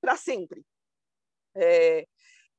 para 0.00 0.16
sempre. 0.16 0.64
É, 1.54 2.06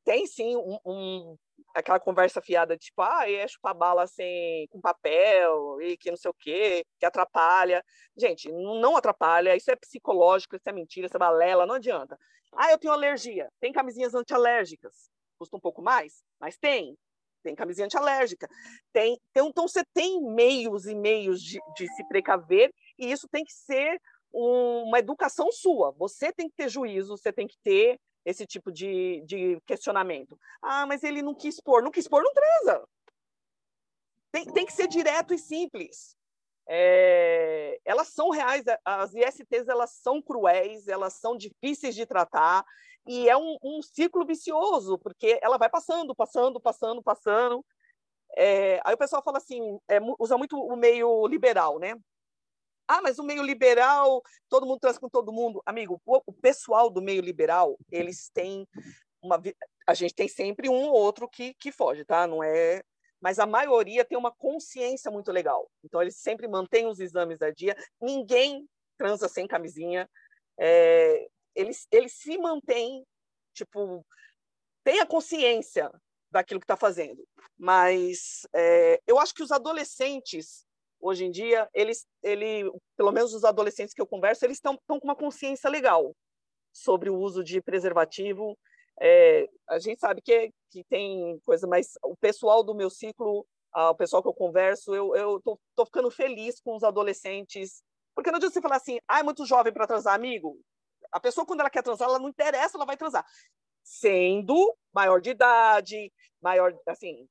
tem 0.04 0.26
sim 0.26 0.56
um, 0.56 0.80
um, 0.86 1.38
aquela 1.74 2.00
conversa 2.00 2.42
fiada, 2.42 2.78
tipo, 2.78 3.02
ah, 3.02 3.30
é 3.30 3.48
chupar 3.48 3.76
bala 3.76 4.08
sem, 4.08 4.68
com 4.68 4.82
papel 4.82 5.82
e 5.82 5.98
que 5.98 6.10
não 6.10 6.18
sei 6.18 6.32
o 6.32 6.34
quê, 6.34 6.86
que 7.00 7.06
atrapalha. 7.06 7.84
Gente, 8.18 8.52
não 8.52 8.98
atrapalha, 8.98 9.56
isso 9.56 9.72
é 9.72 9.76
psicológico, 9.76 10.56
isso 10.56 10.68
é 10.68 10.72
mentira, 10.72 11.08
isso 11.08 11.18
é 11.18 11.20
balela, 11.20 11.66
não 11.66 11.76
adianta. 11.76 12.18
Ah, 12.54 12.72
eu 12.72 12.78
tenho 12.78 12.94
alergia. 12.94 13.50
Tem 13.60 13.72
camisinhas 13.72 14.16
antialérgicas. 14.16 15.10
Custa 15.38 15.56
um 15.56 15.60
pouco 15.60 15.82
mais, 15.82 16.24
mas 16.40 16.58
tem. 16.58 16.98
Tem 17.44 17.56
camisinha 17.56 17.86
antialérgica. 17.86 18.50
Tem, 18.92 19.18
tem, 19.34 19.48
então, 19.48 19.68
você 19.68 19.84
tem 19.94 20.22
meios 20.22 20.86
e 20.86 20.96
meios 20.96 21.42
de, 21.42 21.60
de 21.76 21.88
se 21.94 22.04
precaver, 22.08 22.74
e 22.98 23.12
isso 23.12 23.28
tem 23.30 23.46
que 23.46 23.54
ser 23.54 24.00
uma 24.32 25.00
educação 25.00 25.52
sua. 25.52 25.92
Você 25.94 26.32
tem 26.34 26.50
que 26.50 26.56
ter 26.56 26.70
juízo, 26.70 27.18
você 27.18 27.32
tem 27.32 27.48
que 27.48 27.58
ter 27.64 28.00
esse 28.26 28.46
tipo 28.46 28.72
de, 28.72 29.22
de 29.26 29.60
questionamento. 29.66 30.40
Ah, 30.62 30.86
mas 30.86 31.04
ele 31.04 31.22
não 31.22 31.34
quis 31.34 31.60
pôr. 31.60 31.82
Não 31.82 31.92
quis 31.92 32.08
pôr, 32.08 32.24
não 32.24 32.34
transa. 32.34 32.88
Tem, 34.32 34.46
tem 34.46 34.66
que 34.66 34.74
ser 34.74 34.88
direto 34.88 35.34
e 35.34 35.38
simples. 35.38 36.16
É, 36.72 37.80
elas 37.84 38.10
são 38.10 38.30
reais, 38.30 38.64
as 38.86 39.16
ISTs 39.16 39.68
elas 39.68 39.90
são 39.92 40.22
cruéis, 40.22 40.88
elas 40.88 41.14
são 41.14 41.36
difíceis 41.36 41.96
de 41.96 42.06
tratar, 42.06 42.64
e 43.08 43.28
é 43.28 43.36
um, 43.36 43.58
um 43.64 43.82
ciclo 43.82 44.24
vicioso, 44.24 45.00
porque 45.00 45.40
ela 45.42 45.58
vai 45.58 45.68
passando, 45.68 46.14
passando, 46.14 46.60
passando, 46.60 47.02
passando. 47.02 47.66
É, 48.38 48.80
aí 48.86 48.94
o 48.94 48.98
pessoal 48.98 49.24
fala 49.24 49.40
assim, 49.40 49.80
é, 49.88 49.98
usa 50.20 50.38
muito 50.38 50.56
o 50.60 50.76
meio 50.76 51.26
liberal, 51.26 51.80
né? 51.80 51.96
Ah, 52.92 53.04
mas 53.04 53.20
o 53.20 53.24
meio 53.24 53.44
liberal, 53.44 54.20
todo 54.50 54.66
mundo 54.66 54.80
transa 54.80 55.00
com 55.00 55.08
todo 55.08 55.32
mundo. 55.32 55.62
Amigo, 55.64 56.02
o, 56.04 56.34
pessoal 56.34 56.90
do 56.90 57.04
meio 57.04 57.22
liberal, 57.22 57.78
eles 57.92 58.32
têm 58.34 58.68
uma. 59.22 59.40
A 59.86 59.94
gente 59.94 60.16
tem 60.16 60.28
sempre 60.28 60.68
um 60.68 60.88
ou 60.90 60.94
outro 60.94 61.30
que, 61.30 61.54
que 61.54 61.72
foge, 61.72 62.04
tá? 62.04 62.26
Não 62.26 62.44
é. 62.44 62.82
Mas 63.22 63.38
a 63.38 63.46
maioria 63.46 64.04
tem 64.04 64.18
uma 64.18 64.32
consciência 64.32 65.12
muito 65.12 65.32
legal. 65.32 65.70
Então, 65.84 66.02
eles 66.02 66.18
sempre 66.18 66.48
mantêm 66.48 66.88
os 66.88 67.00
exames 67.00 67.44
a 67.44 67.52
dia. 67.52 67.78
Ninguém 68.02 68.68
transa 68.98 69.30
sem 69.30 69.46
camisinha. 69.46 70.10
É, 70.60 71.28
eles, 71.54 71.86
eles 71.92 72.14
se 72.14 72.40
mantêm, 72.40 73.06
tipo, 73.54 74.04
tem 74.84 75.00
a 75.00 75.06
consciência 75.06 75.92
daquilo 76.32 76.60
que 76.60 76.64
está 76.64 76.76
fazendo. 76.76 77.24
Mas 77.56 78.48
é, 78.52 79.00
eu 79.06 79.20
acho 79.20 79.36
que 79.36 79.44
os 79.44 79.52
adolescentes 79.52 80.66
hoje 81.00 81.26
em 81.26 81.32
dia, 81.32 81.70
eles, 81.74 82.06
ele, 82.22 82.70
pelo 82.98 83.12
menos 83.12 83.34
os 83.34 83.44
adolescentes 83.44 83.94
que 83.94 84.02
eu 84.02 84.08
converso, 84.08 84.46
eles 84.46 84.58
estão 84.58 84.78
com 84.88 85.00
uma 85.04 85.16
consciência 85.16 85.70
legal 85.70 86.16
sobre 86.74 87.10
o 87.10 87.18
uso 87.18 87.44
de 87.44 87.62
preservativo. 87.62 88.58
É, 89.00 89.48
a 89.70 89.80
gente 89.80 90.00
sabe 90.00 90.22
que, 90.22 90.52
que 90.70 90.84
tem 90.84 91.40
coisa, 91.46 91.66
mas 91.68 91.94
o 92.04 92.16
pessoal 92.18 92.64
do 92.64 92.76
meu 92.76 92.90
ciclo, 92.90 93.46
o 93.74 93.96
pessoal 93.96 94.22
que 94.22 94.28
eu 94.28 94.34
converso, 94.34 94.94
eu, 94.94 95.16
eu 95.16 95.42
tô, 95.42 95.60
tô 95.76 95.86
ficando 95.86 96.12
feliz 96.12 96.60
com 96.60 96.76
os 96.76 96.84
adolescentes, 96.84 97.82
porque 98.14 98.32
não 98.32 98.38
adianta 98.38 98.54
você 98.54 98.62
falar 98.62 98.78
assim, 98.78 99.00
ah, 99.08 99.20
é 99.20 99.24
muito 99.24 99.46
jovem 99.46 99.72
para 99.72 99.88
transar, 99.88 100.14
amigo. 100.14 100.60
A 101.12 101.20
pessoa, 101.20 101.46
quando 101.46 101.62
ela 101.62 101.70
quer 101.70 101.84
transar, 101.84 102.10
ela 102.10 102.20
não 102.20 102.30
interessa, 102.30 102.78
ela 102.78 102.86
vai 102.86 102.98
transar. 102.98 103.26
Sendo 103.84 104.76
maior 104.94 105.22
de 105.22 105.30
idade, 105.30 106.12
maior, 106.42 106.78
assim, 106.88 107.28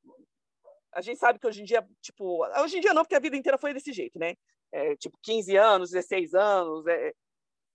a 0.93 1.01
gente 1.01 1.19
sabe 1.19 1.39
que 1.39 1.47
hoje 1.47 1.63
em 1.63 1.65
dia, 1.65 1.87
tipo, 2.01 2.45
hoje 2.61 2.79
em 2.79 2.81
dia 2.81 2.95
não, 2.95 3.03
porque 3.03 3.15
a 3.15 3.21
vida 3.21 3.37
inteira 3.37 3.59
foi 3.59 3.73
desse 3.73 3.93
jeito, 3.93 4.19
né? 4.19 4.35
É, 4.73 4.97
tipo, 4.97 5.19
15 5.23 5.57
anos, 5.57 5.91
16 5.91 6.35
anos, 6.35 6.87
é, 6.87 7.13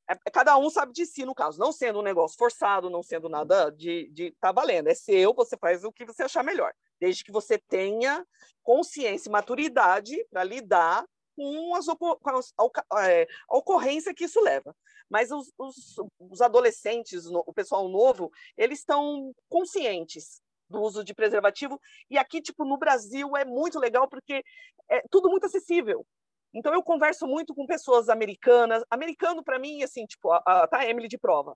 é, 0.09 0.15
cada 0.31 0.57
um 0.57 0.69
sabe 0.69 0.91
de 0.91 1.05
si, 1.05 1.25
no 1.25 1.33
caso, 1.33 1.59
não 1.59 1.71
sendo 1.71 1.99
um 1.99 2.03
negócio 2.03 2.37
forçado, 2.37 2.89
não 2.89 3.01
sendo 3.01 3.29
nada 3.29 3.69
de, 3.69 4.09
de 4.11 4.31
tá 4.39 4.51
valendo, 4.51 4.89
é 4.89 4.93
seu, 4.93 5.33
você 5.33 5.57
faz 5.57 5.83
o 5.83 5.91
que 5.91 6.05
você 6.05 6.23
achar 6.23 6.43
melhor, 6.43 6.73
desde 6.99 7.23
que 7.23 7.31
você 7.31 7.57
tenha 7.57 8.25
consciência 8.61 9.29
e 9.29 9.31
maturidade 9.31 10.25
para 10.29 10.43
lidar 10.43 11.05
com, 11.35 11.75
as, 11.75 11.85
com 11.85 12.71
a, 12.91 13.09
é, 13.09 13.27
a 13.49 13.57
ocorrência 13.57 14.13
que 14.13 14.25
isso 14.25 14.41
leva. 14.41 14.75
Mas 15.09 15.31
os, 15.31 15.51
os, 15.57 15.95
os 16.19 16.41
adolescentes, 16.41 17.25
o 17.25 17.53
pessoal 17.53 17.87
novo, 17.87 18.31
eles 18.57 18.79
estão 18.79 19.33
conscientes 19.49 20.41
do 20.73 20.81
uso 20.81 21.03
de 21.03 21.13
preservativo. 21.13 21.79
E 22.09 22.17
aqui, 22.17 22.41
tipo, 22.41 22.65
no 22.65 22.77
Brasil 22.77 23.37
é 23.37 23.45
muito 23.45 23.79
legal 23.79 24.07
porque 24.07 24.43
é 24.89 25.01
tudo 25.09 25.29
muito 25.29 25.45
acessível. 25.45 26.05
Então 26.53 26.73
eu 26.73 26.83
converso 26.83 27.25
muito 27.25 27.53
com 27.55 27.65
pessoas 27.65 28.09
americanas. 28.09 28.83
Americano 28.89 29.43
para 29.43 29.57
mim, 29.57 29.83
assim, 29.83 30.05
tipo, 30.05 30.31
a, 30.31 30.41
a, 30.45 30.67
tá 30.67 30.79
a 30.79 30.89
Emily 30.89 31.07
de 31.07 31.17
prova. 31.17 31.55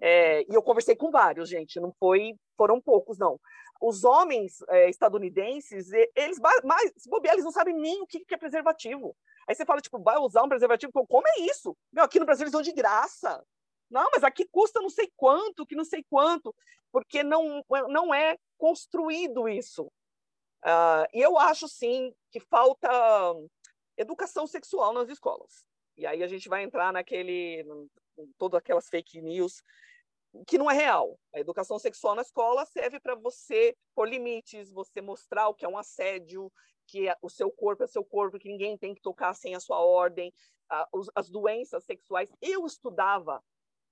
É, 0.00 0.42
e 0.42 0.54
eu 0.54 0.62
conversei 0.62 0.94
com 0.94 1.10
vários, 1.10 1.48
gente, 1.48 1.80
não 1.80 1.92
foi, 1.98 2.34
foram 2.56 2.80
poucos, 2.80 3.18
não. 3.18 3.40
Os 3.80 4.04
homens 4.04 4.62
é, 4.68 4.88
estadunidenses, 4.88 5.90
eles 6.14 6.38
mais, 6.64 6.92
se 6.96 7.08
bobear, 7.08 7.34
eles 7.34 7.44
não 7.44 7.52
sabem 7.52 7.74
nem 7.74 8.02
o 8.02 8.06
que, 8.06 8.20
que 8.20 8.34
é 8.34 8.38
preservativo. 8.38 9.16
Aí 9.48 9.54
você 9.54 9.64
fala, 9.64 9.80
tipo, 9.80 9.98
vai 9.98 10.18
usar 10.18 10.42
um 10.42 10.48
preservativo? 10.48 10.92
Como 10.92 11.26
é 11.26 11.40
isso? 11.40 11.76
Meu, 11.92 12.04
aqui 12.04 12.18
no 12.18 12.26
Brasil 12.26 12.44
eles 12.44 12.52
dão 12.52 12.60
de 12.60 12.72
graça. 12.72 13.42
Não, 13.90 14.08
mas 14.12 14.22
aqui 14.22 14.46
custa 14.50 14.80
não 14.80 14.90
sei 14.90 15.10
quanto, 15.16 15.66
que 15.66 15.74
não 15.74 15.84
sei 15.84 16.04
quanto, 16.10 16.54
porque 16.92 17.22
não, 17.22 17.64
não 17.88 18.12
é 18.12 18.36
construído 18.58 19.48
isso. 19.48 19.84
Uh, 20.64 21.06
e 21.14 21.20
eu 21.20 21.38
acho, 21.38 21.68
sim, 21.68 22.12
que 22.30 22.40
falta 22.40 22.88
educação 23.96 24.46
sexual 24.46 24.92
nas 24.92 25.08
escolas. 25.08 25.64
E 25.96 26.06
aí 26.06 26.22
a 26.22 26.28
gente 26.28 26.48
vai 26.48 26.62
entrar 26.62 26.92
naquele, 26.92 27.64
todas 28.36 28.58
aquelas 28.58 28.88
fake 28.88 29.20
news 29.20 29.62
que 30.46 30.58
não 30.58 30.70
é 30.70 30.74
real. 30.74 31.18
A 31.34 31.40
educação 31.40 31.78
sexual 31.78 32.14
na 32.14 32.22
escola 32.22 32.64
serve 32.66 33.00
para 33.00 33.14
você 33.14 33.76
pôr 33.94 34.08
limites, 34.08 34.70
você 34.70 35.00
mostrar 35.00 35.48
o 35.48 35.54
que 35.54 35.64
é 35.64 35.68
um 35.68 35.78
assédio, 35.78 36.52
que 36.86 37.08
é, 37.08 37.16
o 37.22 37.28
seu 37.28 37.50
corpo 37.50 37.82
é 37.82 37.86
seu 37.86 38.04
corpo, 38.04 38.38
que 38.38 38.48
ninguém 38.48 38.76
tem 38.76 38.94
que 38.94 39.00
tocar 39.00 39.34
sem 39.34 39.54
a 39.54 39.60
sua 39.60 39.80
ordem, 39.80 40.32
uh, 40.70 41.02
as 41.14 41.28
doenças 41.28 41.84
sexuais. 41.84 42.30
Eu 42.40 42.66
estudava 42.66 43.42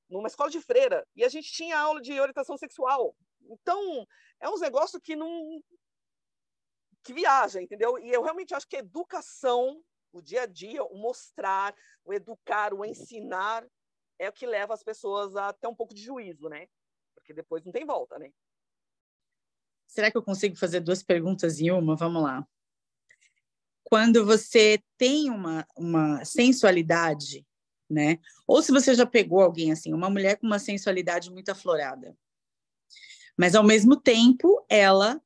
numa 0.08 0.28
escola 0.28 0.50
de 0.50 0.60
freira 0.60 1.06
e 1.14 1.24
a 1.24 1.28
gente 1.28 1.50
tinha 1.52 1.78
aula 1.78 2.00
de 2.00 2.18
orientação 2.20 2.56
sexual. 2.56 3.14
Então, 3.50 4.06
é 4.40 4.48
uns 4.48 4.60
negócios 4.60 5.00
que 5.02 5.16
não. 5.16 5.62
que 7.02 7.12
viaja, 7.12 7.60
entendeu? 7.60 7.98
E 7.98 8.10
eu 8.10 8.22
realmente 8.22 8.54
acho 8.54 8.68
que 8.68 8.76
educação, 8.76 9.82
o 10.12 10.20
dia 10.20 10.42
a 10.42 10.46
dia, 10.46 10.82
o 10.84 10.96
mostrar, 10.96 11.74
o 12.04 12.12
educar, 12.12 12.74
o 12.74 12.84
ensinar, 12.84 13.66
é 14.18 14.28
o 14.28 14.32
que 14.32 14.46
leva 14.46 14.74
as 14.74 14.82
pessoas 14.82 15.36
a 15.36 15.52
ter 15.52 15.68
um 15.68 15.74
pouco 15.74 15.94
de 15.94 16.02
juízo, 16.02 16.48
né? 16.48 16.66
Porque 17.14 17.34
depois 17.34 17.64
não 17.64 17.72
tem 17.72 17.84
volta, 17.84 18.18
né? 18.18 18.30
Será 19.86 20.10
que 20.10 20.16
eu 20.16 20.22
consigo 20.22 20.56
fazer 20.56 20.80
duas 20.80 21.02
perguntas 21.02 21.60
em 21.60 21.70
uma? 21.70 21.96
Vamos 21.96 22.22
lá. 22.22 22.46
Quando 23.84 24.26
você 24.26 24.82
tem 24.98 25.30
uma, 25.30 25.66
uma 25.76 26.24
sensualidade, 26.24 27.46
né? 27.88 28.18
Ou 28.46 28.60
se 28.62 28.72
você 28.72 28.94
já 28.94 29.06
pegou 29.06 29.40
alguém 29.40 29.70
assim, 29.70 29.94
uma 29.94 30.10
mulher 30.10 30.38
com 30.38 30.46
uma 30.46 30.58
sensualidade 30.58 31.30
muito 31.30 31.50
aflorada, 31.50 32.16
mas, 33.36 33.54
ao 33.54 33.64
mesmo 33.64 33.96
tempo, 34.00 34.64
ela 34.68 35.20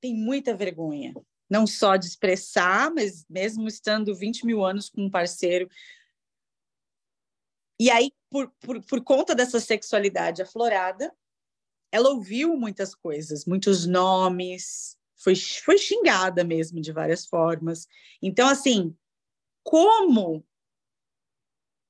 tem 0.00 0.14
muita 0.14 0.54
vergonha, 0.54 1.14
não 1.48 1.66
só 1.66 1.96
de 1.96 2.06
expressar, 2.06 2.92
mas 2.92 3.24
mesmo 3.28 3.68
estando 3.68 4.14
20 4.14 4.46
mil 4.46 4.64
anos 4.64 4.88
com 4.88 5.04
um 5.04 5.10
parceiro. 5.10 5.68
E 7.78 7.90
aí, 7.90 8.12
por, 8.30 8.50
por, 8.60 8.82
por 8.84 9.02
conta 9.02 9.34
dessa 9.34 9.60
sexualidade 9.60 10.42
aflorada, 10.42 11.14
ela 11.92 12.10
ouviu 12.10 12.56
muitas 12.56 12.94
coisas, 12.94 13.44
muitos 13.44 13.86
nomes, 13.86 14.96
foi, 15.16 15.34
foi 15.36 15.76
xingada 15.76 16.42
mesmo 16.44 16.80
de 16.80 16.92
várias 16.92 17.26
formas. 17.26 17.86
Então, 18.22 18.48
assim, 18.48 18.96
como 19.62 20.44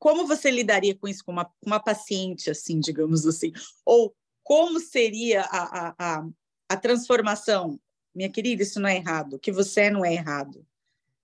como 0.00 0.26
você 0.26 0.50
lidaria 0.50 0.96
com 0.96 1.06
isso 1.06 1.22
com 1.22 1.30
uma, 1.30 1.52
uma 1.64 1.78
paciente, 1.78 2.50
assim, 2.50 2.80
digamos 2.80 3.26
assim? 3.26 3.52
Ou 3.84 4.16
como 4.50 4.80
seria 4.80 5.42
a, 5.42 5.78
a, 5.78 5.94
a, 5.96 6.28
a 6.70 6.76
transformação? 6.76 7.80
Minha 8.12 8.28
querida, 8.28 8.64
isso 8.64 8.80
não 8.80 8.88
é 8.88 8.96
errado. 8.96 9.34
O 9.34 9.38
que 9.38 9.52
você 9.52 9.82
é 9.82 9.90
não 9.90 10.04
é 10.04 10.12
errado. 10.12 10.66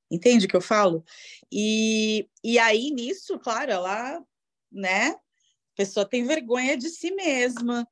Entende 0.08 0.46
o 0.46 0.48
que 0.48 0.54
eu 0.54 0.60
falo? 0.60 1.04
E, 1.50 2.30
e 2.44 2.56
aí, 2.56 2.92
nisso, 2.92 3.36
claro, 3.40 3.72
ela, 3.72 4.24
né? 4.70 5.08
A 5.08 5.18
pessoa 5.74 6.08
tem 6.08 6.24
vergonha 6.24 6.76
de 6.76 6.88
si 6.88 7.10
mesma, 7.10 7.84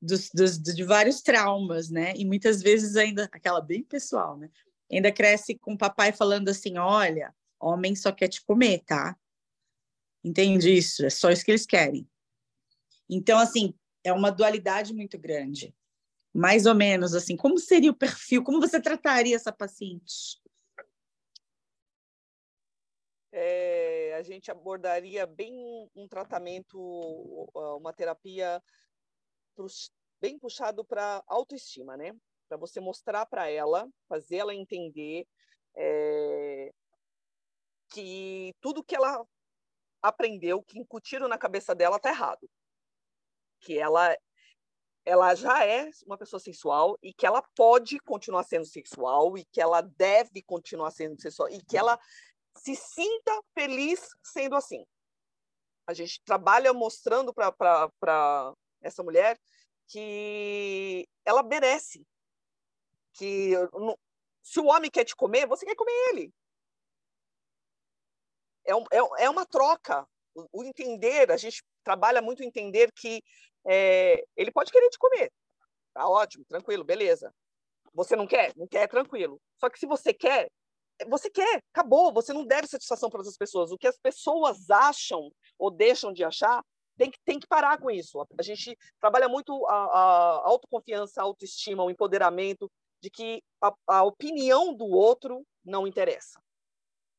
dos, 0.00 0.30
dos, 0.34 0.60
de 0.60 0.82
vários 0.82 1.22
traumas, 1.22 1.88
né? 1.88 2.12
E 2.16 2.24
muitas 2.24 2.60
vezes 2.60 2.96
ainda, 2.96 3.30
aquela 3.30 3.60
bem 3.60 3.84
pessoal, 3.84 4.36
né? 4.36 4.50
Ainda 4.90 5.12
cresce 5.12 5.56
com 5.56 5.74
o 5.74 5.78
papai 5.78 6.10
falando 6.10 6.48
assim: 6.48 6.76
olha, 6.76 7.32
homem 7.60 7.94
só 7.94 8.10
quer 8.10 8.26
te 8.26 8.44
comer, 8.44 8.82
tá? 8.84 9.16
Entende 10.24 10.76
isso? 10.76 11.06
É 11.06 11.10
só 11.10 11.30
isso 11.30 11.44
que 11.44 11.52
eles 11.52 11.66
querem. 11.66 12.04
Então, 13.08 13.38
assim, 13.38 13.72
é 14.04 14.12
uma 14.12 14.30
dualidade 14.30 14.92
muito 14.92 15.18
grande. 15.18 15.74
Mais 16.34 16.66
ou 16.66 16.74
menos 16.74 17.14
assim, 17.14 17.36
como 17.36 17.58
seria 17.58 17.90
o 17.90 17.96
perfil? 17.96 18.42
Como 18.42 18.60
você 18.60 18.80
trataria 18.80 19.36
essa 19.36 19.52
paciente? 19.52 20.40
É, 23.30 24.14
a 24.14 24.22
gente 24.22 24.50
abordaria 24.50 25.26
bem 25.26 25.90
um 25.94 26.06
tratamento, 26.06 26.78
uma 27.54 27.92
terapia 27.92 28.62
bem 30.20 30.38
puxado 30.38 30.84
para 30.84 31.22
autoestima, 31.26 31.96
né? 31.96 32.14
Para 32.48 32.56
você 32.56 32.80
mostrar 32.80 33.26
para 33.26 33.48
ela, 33.48 33.88
fazer 34.08 34.36
ela 34.36 34.54
entender 34.54 35.26
é, 35.74 36.72
que 37.90 38.54
tudo 38.60 38.84
que 38.84 38.94
ela 38.94 39.24
aprendeu, 40.02 40.62
que 40.62 40.78
incutiram 40.78 41.28
na 41.28 41.38
cabeça 41.38 41.74
dela, 41.74 41.98
tá 41.98 42.10
errado. 42.10 42.48
Que 43.62 43.78
ela 43.78 44.16
ela 45.04 45.34
já 45.34 45.66
é 45.66 45.90
uma 46.06 46.16
pessoa 46.16 46.38
sensual 46.38 46.96
e 47.02 47.12
que 47.12 47.26
ela 47.26 47.42
pode 47.56 47.98
continuar 48.00 48.44
sendo 48.44 48.64
sexual 48.64 49.36
e 49.36 49.44
que 49.46 49.60
ela 49.60 49.80
deve 49.80 50.42
continuar 50.42 50.92
sendo 50.92 51.20
sexual 51.20 51.48
e 51.48 51.60
que 51.64 51.76
ela 51.76 51.98
se 52.56 52.76
sinta 52.76 53.42
feliz 53.52 54.08
sendo 54.22 54.54
assim. 54.54 54.86
A 55.86 55.92
gente 55.92 56.22
trabalha 56.24 56.72
mostrando 56.72 57.34
para 57.34 58.54
essa 58.80 59.02
mulher 59.02 59.38
que 59.88 61.08
ela 61.24 61.42
merece. 61.42 62.06
Que 63.14 63.52
se 64.42 64.60
o 64.60 64.66
homem 64.66 64.90
quer 64.90 65.04
te 65.04 65.14
comer, 65.14 65.46
você 65.46 65.66
quer 65.66 65.74
comer 65.74 65.92
ele. 66.10 66.32
É, 68.64 68.74
um, 68.74 68.84
é, 68.92 69.24
é 69.24 69.30
uma 69.30 69.44
troca. 69.44 70.06
O, 70.34 70.60
o, 70.60 70.64
entender, 70.64 71.30
a 71.30 71.36
gente 71.36 71.62
trabalha 71.82 72.22
muito 72.22 72.42
entender 72.42 72.90
que 72.92 73.22
é, 73.66 74.24
ele 74.36 74.50
pode 74.50 74.72
querer 74.72 74.88
te 74.88 74.98
comer. 74.98 75.32
Tá 75.94 76.08
ótimo, 76.08 76.44
tranquilo, 76.46 76.84
beleza. 76.84 77.32
Você 77.94 78.16
não 78.16 78.26
quer? 78.26 78.52
Não 78.56 78.66
quer, 78.66 78.88
tranquilo. 78.88 79.40
Só 79.58 79.68
que 79.68 79.78
se 79.78 79.86
você 79.86 80.14
quer, 80.14 80.50
você 81.06 81.30
quer, 81.30 81.62
acabou. 81.72 82.12
Você 82.12 82.32
não 82.32 82.46
deve 82.46 82.66
satisfação 82.66 83.10
para 83.10 83.18
outras 83.18 83.36
pessoas. 83.36 83.70
O 83.70 83.78
que 83.78 83.86
as 83.86 83.98
pessoas 83.98 84.70
acham 84.70 85.30
ou 85.58 85.70
deixam 85.70 86.12
de 86.12 86.24
achar 86.24 86.62
tem 86.96 87.10
que, 87.10 87.18
tem 87.24 87.40
que 87.40 87.46
parar 87.46 87.78
com 87.78 87.90
isso. 87.90 88.24
A 88.38 88.42
gente 88.42 88.76
trabalha 89.00 89.28
muito 89.28 89.66
a, 89.66 89.74
a 89.74 90.48
autoconfiança, 90.48 91.20
a 91.20 91.24
autoestima, 91.24 91.82
o 91.82 91.90
empoderamento 91.90 92.70
de 93.00 93.10
que 93.10 93.42
a, 93.60 93.74
a 93.86 94.04
opinião 94.04 94.74
do 94.74 94.86
outro 94.86 95.44
não 95.64 95.86
interessa. 95.86 96.40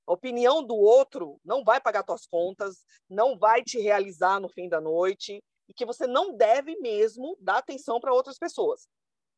A 0.05 0.13
opinião 0.13 0.63
do 0.63 0.75
outro 0.75 1.39
não 1.43 1.63
vai 1.63 1.79
pagar 1.79 2.03
suas 2.05 2.25
contas, 2.25 2.85
não 3.09 3.37
vai 3.37 3.63
te 3.63 3.79
realizar 3.79 4.39
no 4.39 4.49
fim 4.49 4.67
da 4.67 4.79
noite 4.79 5.41
e 5.67 5.73
que 5.73 5.85
você 5.85 6.05
não 6.07 6.35
deve 6.35 6.75
mesmo 6.77 7.37
dar 7.39 7.57
atenção 7.57 7.99
para 7.99 8.13
outras 8.13 8.37
pessoas. 8.37 8.87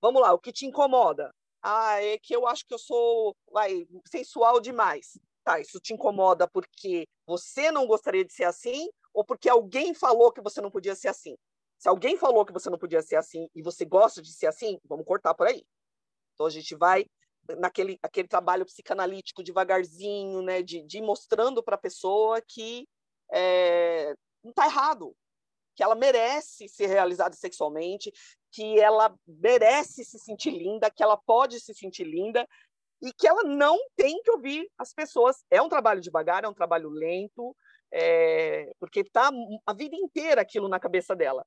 Vamos 0.01 0.21
lá, 0.21 0.33
o 0.33 0.39
que 0.39 0.51
te 0.51 0.65
incomoda? 0.65 1.33
Ah, 1.61 2.01
é 2.01 2.17
que 2.17 2.35
eu 2.35 2.47
acho 2.47 2.65
que 2.65 2.73
eu 2.73 2.79
sou 2.79 3.35
vai, 3.51 3.87
sensual 4.05 4.59
demais. 4.59 5.17
Tá, 5.43 5.59
isso 5.59 5.79
te 5.79 5.93
incomoda 5.93 6.47
porque 6.47 7.07
você 7.25 7.71
não 7.71 7.85
gostaria 7.85 8.25
de 8.25 8.33
ser 8.33 8.45
assim 8.45 8.89
ou 9.13 9.23
porque 9.23 9.47
alguém 9.47 9.93
falou 9.93 10.31
que 10.31 10.41
você 10.41 10.59
não 10.59 10.71
podia 10.71 10.95
ser 10.95 11.07
assim. 11.07 11.35
Se 11.77 11.87
alguém 11.87 12.17
falou 12.17 12.45
que 12.45 12.53
você 12.53 12.69
não 12.69 12.77
podia 12.77 13.01
ser 13.01 13.15
assim 13.15 13.47
e 13.53 13.61
você 13.61 13.85
gosta 13.85 14.21
de 14.21 14.33
ser 14.33 14.47
assim, 14.47 14.79
vamos 14.85 15.05
cortar 15.05 15.33
por 15.33 15.47
aí. 15.47 15.63
Então 16.33 16.45
a 16.45 16.49
gente 16.49 16.75
vai 16.75 17.05
naquele 17.59 17.99
aquele 18.01 18.27
trabalho 18.27 18.65
psicanalítico 18.65 19.43
devagarzinho, 19.43 20.41
né, 20.41 20.61
de, 20.61 20.81
de 20.83 21.01
mostrando 21.01 21.63
para 21.63 21.75
a 21.75 21.79
pessoa 21.79 22.41
que 22.41 22.87
é, 23.31 24.15
não 24.43 24.49
está 24.49 24.65
errado, 24.65 25.15
que 25.75 25.83
ela 25.83 25.95
merece 25.95 26.67
ser 26.69 26.87
realizada 26.87 27.35
sexualmente, 27.35 28.11
que 28.51 28.79
ela 28.79 29.13
merece 29.27 30.05
se 30.05 30.17
sentir 30.19 30.51
linda, 30.51 30.89
que 30.89 31.03
ela 31.03 31.17
pode 31.17 31.59
se 31.59 31.73
sentir 31.73 32.05
linda 32.05 32.47
e 33.01 33.11
que 33.13 33.27
ela 33.27 33.43
não 33.43 33.77
tem 33.95 34.21
que 34.21 34.31
ouvir 34.31 34.69
as 34.77 34.93
pessoas. 34.93 35.43
É 35.51 35.61
um 35.61 35.69
trabalho 35.69 36.01
devagar, 36.01 36.43
é 36.43 36.47
um 36.47 36.53
trabalho 36.53 36.89
lento, 36.89 37.55
é, 37.91 38.71
porque 38.79 39.01
está 39.01 39.29
a 39.65 39.73
vida 39.73 39.95
inteira 39.95 40.41
aquilo 40.41 40.67
na 40.67 40.79
cabeça 40.79 41.15
dela. 41.15 41.45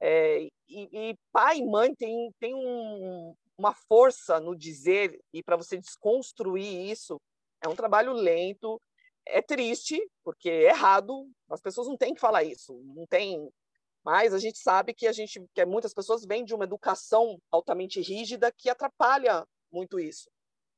É, 0.00 0.40
e, 0.68 1.10
e, 1.10 1.14
pai 1.32 1.58
e 1.58 1.66
mãe 1.66 1.94
tem, 1.94 2.30
tem 2.38 2.54
um, 2.54 3.34
uma 3.56 3.74
força 3.74 4.40
no 4.40 4.56
dizer, 4.56 5.18
e 5.32 5.42
para 5.42 5.56
você 5.56 5.76
desconstruir 5.76 6.90
isso, 6.90 7.20
é 7.62 7.68
um 7.68 7.76
trabalho 7.76 8.12
lento, 8.12 8.80
é 9.26 9.42
triste, 9.42 10.00
porque 10.22 10.48
é 10.48 10.68
errado, 10.68 11.28
as 11.50 11.60
pessoas 11.60 11.88
não 11.88 11.96
têm 11.96 12.14
que 12.14 12.20
falar 12.20 12.44
isso, 12.44 12.80
não 12.94 13.06
tem. 13.06 13.48
Mas 14.06 14.32
a 14.32 14.38
gente 14.38 14.58
sabe 14.60 14.94
que 14.94 15.08
a 15.08 15.10
gente, 15.10 15.44
que 15.52 15.66
muitas 15.66 15.92
pessoas 15.92 16.24
vêm 16.24 16.44
de 16.44 16.54
uma 16.54 16.62
educação 16.62 17.42
altamente 17.50 18.00
rígida 18.00 18.52
que 18.52 18.70
atrapalha 18.70 19.44
muito 19.68 19.98
isso. 19.98 20.30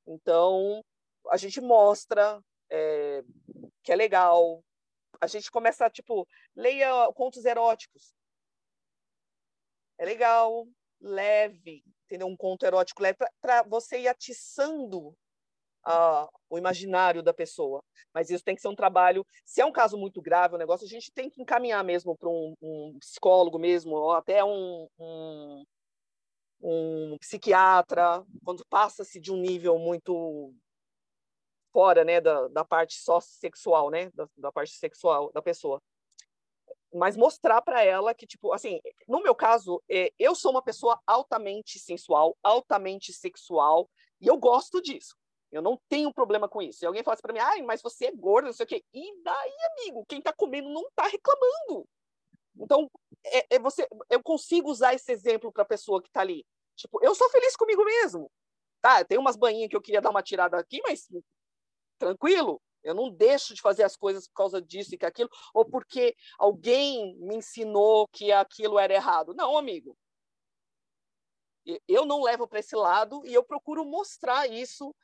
Então, 0.07 0.83
a 1.29 1.37
gente 1.37 1.61
mostra 1.61 2.43
é, 2.71 3.23
que 3.83 3.93
é 3.93 3.97
legal, 3.97 4.65
a 5.21 5.27
gente 5.27 5.51
começa, 5.51 5.91
tipo, 5.91 6.27
leia 6.57 7.13
contos 7.13 7.45
eróticos. 7.45 8.15
É 9.99 10.07
legal, 10.07 10.67
leve, 10.99 11.85
entendeu? 12.07 12.29
Um 12.29 12.37
conto 12.37 12.65
erótico 12.65 13.03
leve, 13.03 13.19
para 13.43 13.63
você 13.65 14.01
ir 14.01 14.09
atiçando 14.09 15.15
uh, 15.87 16.29
o 16.49 16.59
imaginário 16.59 17.23
da 17.23 17.33
pessoa. 17.33 17.83
Mas 18.13 18.31
isso 18.31 18.45
tem 18.45 18.55
que 18.55 18.61
ser 18.61 18.69
um 18.69 18.75
trabalho. 18.75 19.25
Se 19.45 19.61
é 19.61 19.67
um 19.67 19.73
caso 19.73 19.97
muito 19.97 20.21
grave, 20.21 20.55
o 20.55 20.59
negócio, 20.59 20.87
a 20.87 20.89
gente 20.89 21.13
tem 21.13 21.29
que 21.31 21.41
encaminhar 21.41 21.85
mesmo 21.85 22.17
para 22.17 22.29
um, 22.29 22.55
um, 22.61 22.99
psicólogo 22.99 23.59
mesmo, 23.59 23.95
ou 23.95 24.13
até 24.13 24.45
um, 24.45 24.89
um, 24.99 25.65
um 26.61 27.19
psiquiatra, 27.19 28.25
quando 28.45 28.65
passa-se 28.69 29.21
de 29.21 29.33
um 29.33 29.37
nível 29.37 29.79
muito 29.79 30.55
fora, 31.73 32.05
né, 32.05 32.21
da, 32.21 32.49
da 32.49 32.65
parte 32.65 32.95
só 32.95 33.21
sexual, 33.21 33.91
né, 33.91 34.11
da, 34.15 34.29
da 34.37 34.51
parte 34.51 34.73
sexual 34.73 35.31
da 35.33 35.43
pessoa. 35.43 35.81
Mas 36.93 37.17
mostrar 37.17 37.61
para 37.61 37.85
ela 37.85 38.15
que, 38.15 38.27
tipo, 38.27 38.53
assim, 38.53 38.81
no 39.07 39.23
meu 39.23 39.35
caso, 39.35 39.83
é, 39.91 40.11
eu 40.19 40.35
sou 40.35 40.51
uma 40.51 40.63
pessoa 40.63 40.99
altamente 41.07 41.79
sensual, 41.79 42.37
altamente 42.43 43.13
sexual, 43.13 43.89
e 44.21 44.27
eu 44.27 44.39
gosto 44.39 44.81
disso. 44.81 45.15
Eu 45.51 45.63
não 45.63 45.81
tenho 45.89 46.13
problema 46.13 46.49
com 46.49 46.61
isso. 46.61 46.85
E 46.85 46.87
alguém 46.87 47.03
fala 47.03 47.15
assim 47.15 47.23
para 47.23 47.33
mim, 47.33 47.39
ai, 47.39 47.63
mas 47.63 47.81
você 47.81 48.07
é 48.07 48.13
gordo, 48.13 48.47
não 48.47 48.53
sei 48.53 48.65
o 48.65 48.69
quê. 48.69 48.85
E 48.93 49.23
daí, 49.23 49.57
amigo, 49.73 50.05
quem 50.07 50.19
está 50.19 50.33
comendo 50.33 50.69
não 50.69 50.83
está 50.83 51.05
reclamando. 51.05 51.89
Então, 52.57 52.91
é, 53.25 53.57
é, 53.57 53.59
você, 53.59 53.89
eu 54.11 54.23
consigo 54.23 54.71
usar 54.71 54.95
esse 54.95 55.11
exemplo 55.11 55.53
para 55.53 55.63
a 55.63 55.67
pessoa 55.67 56.03
que 56.03 56.09
está 56.09 56.21
ali. 56.21 56.45
Tipo, 56.77 57.03
eu 57.03 57.15
sou 57.15 57.29
feliz 57.31 57.57
comigo 57.57 57.85
mesmo. 57.85 58.31
Tá, 58.81 59.05
tem 59.05 59.19
umas 59.19 59.37
banhinhas 59.37 59.71
que 59.71 59.77
eu 59.77 59.81
queria 59.81 60.01
dar 60.01 60.11
uma 60.11 60.23
tirada 60.23 60.59
aqui, 60.59 60.81
mas 60.83 61.09
tranquilo. 61.99 62.61
Eu 62.83 62.95
não 62.95 63.11
deixo 63.11 63.55
de 63.55 63.61
fazer 63.61 63.83
as 63.83 63.97
coisas 63.97 64.29
por 64.29 64.35
causa 64.35 64.63
disso 64.63 64.95
e 64.95 64.99
que 64.99 65.07
aquilo, 65.07 65.29
ou 65.53 65.65
porque 65.65 66.15
alguém 66.39 67.17
me 67.19 67.37
ensinou 67.37 68.07
que 68.09 68.31
aquilo 68.31 68.79
era 68.79 68.95
errado. 68.95 69.35
Não, 69.35 69.57
amigo. 69.57 69.97
Eu 71.87 72.07
não 72.07 72.23
levo 72.23 72.47
para 72.47 72.61
esse 72.61 72.75
lado 72.75 73.23
e 73.27 73.35
eu 73.35 73.45
procuro 73.45 73.85
mostrar 73.85 74.47
isso 74.47 74.95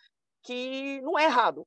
que 0.45 1.01
não 1.01 1.19
é 1.19 1.25
errado. 1.25 1.67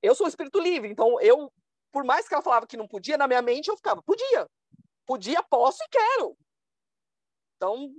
Eu 0.00 0.14
sou 0.14 0.26
um 0.26 0.28
espírito 0.28 0.60
livre, 0.60 0.90
então 0.90 1.20
eu, 1.20 1.52
por 1.92 2.04
mais 2.04 2.28
que 2.28 2.34
ela 2.34 2.42
falava 2.42 2.66
que 2.66 2.76
não 2.76 2.88
podia, 2.88 3.18
na 3.18 3.26
minha 3.26 3.42
mente 3.42 3.68
eu 3.68 3.76
ficava, 3.76 4.02
podia. 4.02 4.48
Podia, 5.04 5.42
posso 5.42 5.82
e 5.82 5.88
quero. 5.88 6.38
Então, 7.56 7.94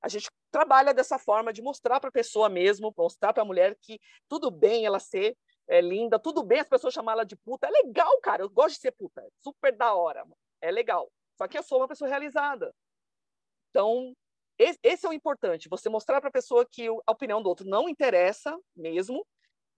a 0.00 0.08
gente 0.08 0.28
trabalha 0.50 0.94
dessa 0.94 1.18
forma 1.18 1.52
de 1.52 1.62
mostrar 1.62 2.00
para 2.00 2.08
a 2.08 2.12
pessoa 2.12 2.48
mesmo, 2.48 2.92
mostrar 2.96 3.32
para 3.32 3.42
a 3.42 3.46
mulher 3.46 3.76
que 3.80 4.00
tudo 4.28 4.50
bem 4.50 4.86
ela 4.86 4.98
ser 4.98 5.36
é, 5.68 5.80
linda, 5.80 6.18
tudo 6.18 6.42
bem 6.42 6.60
as 6.60 6.68
pessoas 6.68 6.94
chamar 6.94 7.12
ela 7.12 7.24
de 7.24 7.36
puta. 7.36 7.66
É 7.66 7.70
legal, 7.70 8.18
cara. 8.20 8.42
Eu 8.42 8.50
gosto 8.50 8.76
de 8.76 8.80
ser 8.80 8.92
puta. 8.92 9.20
É 9.20 9.28
super 9.42 9.76
da 9.76 9.94
hora. 9.94 10.24
É 10.60 10.70
legal. 10.70 11.10
Só 11.36 11.46
que 11.46 11.58
eu 11.58 11.62
sou 11.62 11.78
uma 11.78 11.88
pessoa 11.88 12.08
realizada. 12.08 12.74
Então, 13.70 14.16
esse 14.58 15.06
é 15.06 15.08
o 15.08 15.12
importante. 15.12 15.68
Você 15.68 15.88
mostrar 15.88 16.20
para 16.20 16.28
a 16.28 16.32
pessoa 16.32 16.66
que 16.68 16.86
a 16.88 17.12
opinião 17.12 17.42
do 17.42 17.48
outro 17.48 17.66
não 17.66 17.88
interessa 17.88 18.56
mesmo. 18.76 19.24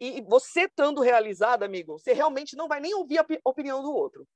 E 0.01 0.23
você 0.23 0.63
estando 0.63 1.03
realizada, 1.03 1.67
amigo, 1.67 1.99
você 1.99 2.15
realmente 2.15 2.57
não 2.57 2.67
vai 2.67 2.81
nem 2.81 2.95
ouvir 2.95 3.19
a 3.19 3.27
opinião 3.45 3.83
do 3.83 3.93
outro. 3.93 4.27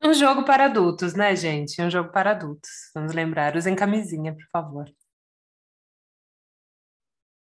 Um 0.00 0.14
jogo 0.14 0.44
para 0.44 0.66
adultos, 0.66 1.14
né, 1.14 1.34
gente? 1.34 1.82
Um 1.82 1.90
jogo 1.90 2.12
para 2.12 2.30
adultos. 2.30 2.70
Vamos 2.94 3.12
lembrar. 3.12 3.56
Usem 3.56 3.74
camisinha, 3.74 4.32
por 4.32 4.46
favor. 4.52 4.94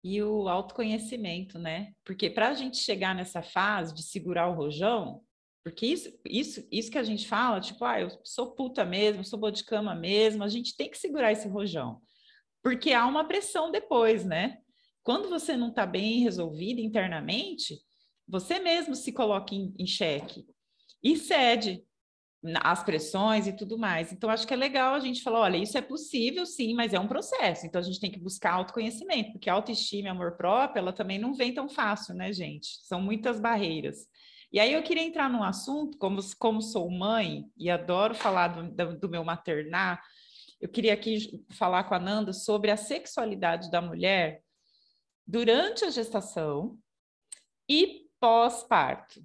E 0.04 0.22
o 0.22 0.48
autoconhecimento, 0.48 1.58
né? 1.58 1.92
Porque 2.04 2.30
para 2.30 2.50
a 2.50 2.54
gente 2.54 2.76
chegar 2.76 3.16
nessa 3.16 3.42
fase 3.42 3.92
de 3.92 4.04
segurar 4.04 4.46
o 4.46 4.54
rojão, 4.54 5.20
porque 5.68 5.86
isso, 5.86 6.10
isso, 6.24 6.66
isso 6.72 6.90
que 6.90 6.96
a 6.96 7.02
gente 7.02 7.28
fala, 7.28 7.60
tipo, 7.60 7.84
ah, 7.84 8.00
eu 8.00 8.08
sou 8.24 8.54
puta 8.54 8.86
mesmo, 8.86 9.22
sou 9.22 9.38
boa 9.38 9.52
de 9.52 9.62
cama 9.62 9.94
mesmo, 9.94 10.42
a 10.42 10.48
gente 10.48 10.74
tem 10.74 10.90
que 10.90 10.96
segurar 10.96 11.30
esse 11.30 11.46
rojão. 11.46 12.00
Porque 12.62 12.94
há 12.94 13.06
uma 13.06 13.28
pressão 13.28 13.70
depois, 13.70 14.24
né? 14.24 14.56
Quando 15.02 15.28
você 15.28 15.58
não 15.58 15.68
está 15.68 15.84
bem 15.84 16.20
resolvido 16.20 16.80
internamente, 16.80 17.78
você 18.26 18.58
mesmo 18.58 18.94
se 18.94 19.12
coloca 19.12 19.54
em, 19.54 19.74
em 19.78 19.86
xeque 19.86 20.46
e 21.02 21.18
cede 21.18 21.84
as 22.62 22.82
pressões 22.82 23.46
e 23.46 23.52
tudo 23.52 23.76
mais. 23.76 24.10
Então, 24.10 24.30
acho 24.30 24.46
que 24.46 24.54
é 24.54 24.56
legal 24.56 24.94
a 24.94 25.00
gente 25.00 25.22
falar: 25.22 25.40
olha, 25.40 25.58
isso 25.58 25.76
é 25.76 25.82
possível, 25.82 26.46
sim, 26.46 26.72
mas 26.74 26.94
é 26.94 26.98
um 26.98 27.08
processo. 27.08 27.66
Então, 27.66 27.78
a 27.78 27.84
gente 27.84 28.00
tem 28.00 28.10
que 28.10 28.18
buscar 28.18 28.54
autoconhecimento, 28.54 29.32
porque 29.32 29.50
autoestima 29.50 30.08
e 30.08 30.10
amor 30.10 30.36
próprio, 30.36 30.80
ela 30.80 30.94
também 30.94 31.18
não 31.18 31.34
vem 31.34 31.52
tão 31.52 31.68
fácil, 31.68 32.14
né, 32.14 32.32
gente? 32.32 32.78
São 32.86 33.02
muitas 33.02 33.38
barreiras. 33.38 34.06
E 34.50 34.58
aí 34.58 34.72
eu 34.72 34.82
queria 34.82 35.02
entrar 35.02 35.28
num 35.28 35.42
assunto, 35.42 35.98
como, 35.98 36.20
como 36.38 36.62
sou 36.62 36.90
mãe 36.90 37.50
e 37.56 37.70
adoro 37.70 38.14
falar 38.14 38.48
do, 38.48 38.98
do, 38.98 39.08
meu 39.08 39.22
maternar, 39.22 40.02
eu 40.60 40.68
queria 40.68 40.94
aqui 40.94 41.44
falar 41.50 41.84
com 41.84 41.94
a 41.94 41.98
Nanda 41.98 42.32
sobre 42.32 42.70
a 42.70 42.76
sexualidade 42.76 43.70
da 43.70 43.80
mulher 43.80 44.42
durante 45.26 45.84
a 45.84 45.90
gestação 45.90 46.78
e 47.68 48.08
pós-parto, 48.18 49.22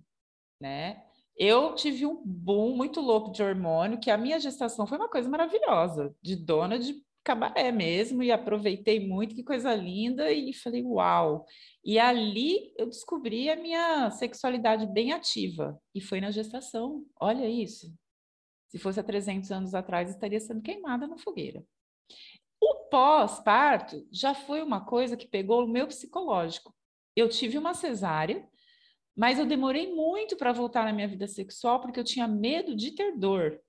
né? 0.59 1.03
Eu 1.35 1.73
tive 1.73 2.05
um 2.05 2.21
boom 2.23 2.75
muito 2.75 3.01
louco 3.01 3.31
de 3.31 3.41
hormônio, 3.41 3.99
que 3.99 4.11
a 4.11 4.17
minha 4.17 4.39
gestação 4.39 4.85
foi 4.85 4.97
uma 4.97 5.09
coisa 5.09 5.27
maravilhosa, 5.27 6.15
de 6.21 6.35
dona 6.35 6.77
de 6.77 7.01
cabaré 7.23 7.71
mesmo, 7.71 8.21
e 8.21 8.31
aproveitei 8.31 8.99
muito, 9.07 9.35
que 9.35 9.43
coisa 9.43 9.73
linda, 9.73 10.31
e 10.31 10.53
falei, 10.53 10.83
uau! 10.83 11.45
E 11.83 11.97
ali 11.97 12.73
eu 12.77 12.85
descobri 12.87 13.49
a 13.49 13.55
minha 13.55 14.11
sexualidade 14.11 14.85
bem 14.87 15.13
ativa, 15.13 15.79
e 15.95 16.01
foi 16.01 16.19
na 16.19 16.31
gestação, 16.31 17.05
olha 17.19 17.47
isso. 17.47 17.93
Se 18.69 18.77
fosse 18.79 18.99
há 18.99 19.03
300 19.03 19.51
anos 19.51 19.75
atrás, 19.75 20.09
estaria 20.09 20.39
sendo 20.39 20.61
queimada 20.61 21.07
na 21.07 21.17
fogueira. 21.17 21.63
O 22.59 22.89
pós-parto 22.89 24.07
já 24.11 24.33
foi 24.33 24.61
uma 24.61 24.85
coisa 24.85 25.17
que 25.17 25.27
pegou 25.27 25.63
o 25.63 25.67
meu 25.67 25.85
psicológico. 25.87 26.73
Eu 27.15 27.29
tive 27.29 27.57
uma 27.57 27.73
cesárea, 27.73 28.47
mas 29.15 29.37
eu 29.37 29.45
demorei 29.45 29.93
muito 29.93 30.35
para 30.35 30.51
voltar 30.51 30.85
na 30.85 30.93
minha 30.93 31.07
vida 31.07 31.27
sexual 31.27 31.79
porque 31.79 31.99
eu 31.99 32.03
tinha 32.03 32.27
medo 32.27 32.75
de 32.75 32.91
ter 32.91 33.17
dor. 33.17 33.61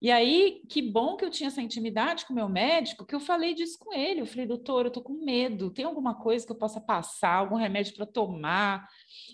E 0.00 0.10
aí, 0.10 0.62
que 0.68 0.80
bom 0.80 1.16
que 1.16 1.24
eu 1.24 1.30
tinha 1.30 1.48
essa 1.48 1.60
intimidade 1.60 2.24
com 2.24 2.32
o 2.32 2.36
meu 2.36 2.48
médico, 2.48 3.04
que 3.04 3.14
eu 3.14 3.20
falei 3.20 3.54
disso 3.54 3.78
com 3.80 3.92
ele. 3.92 4.20
Eu 4.20 4.26
falei, 4.26 4.46
doutor, 4.46 4.86
eu 4.86 4.92
tô 4.92 5.02
com 5.02 5.24
medo, 5.24 5.70
tem 5.70 5.84
alguma 5.84 6.14
coisa 6.14 6.46
que 6.46 6.52
eu 6.52 6.58
possa 6.58 6.80
passar, 6.80 7.34
algum 7.34 7.56
remédio 7.56 7.94
para 7.94 8.06
tomar? 8.06 8.88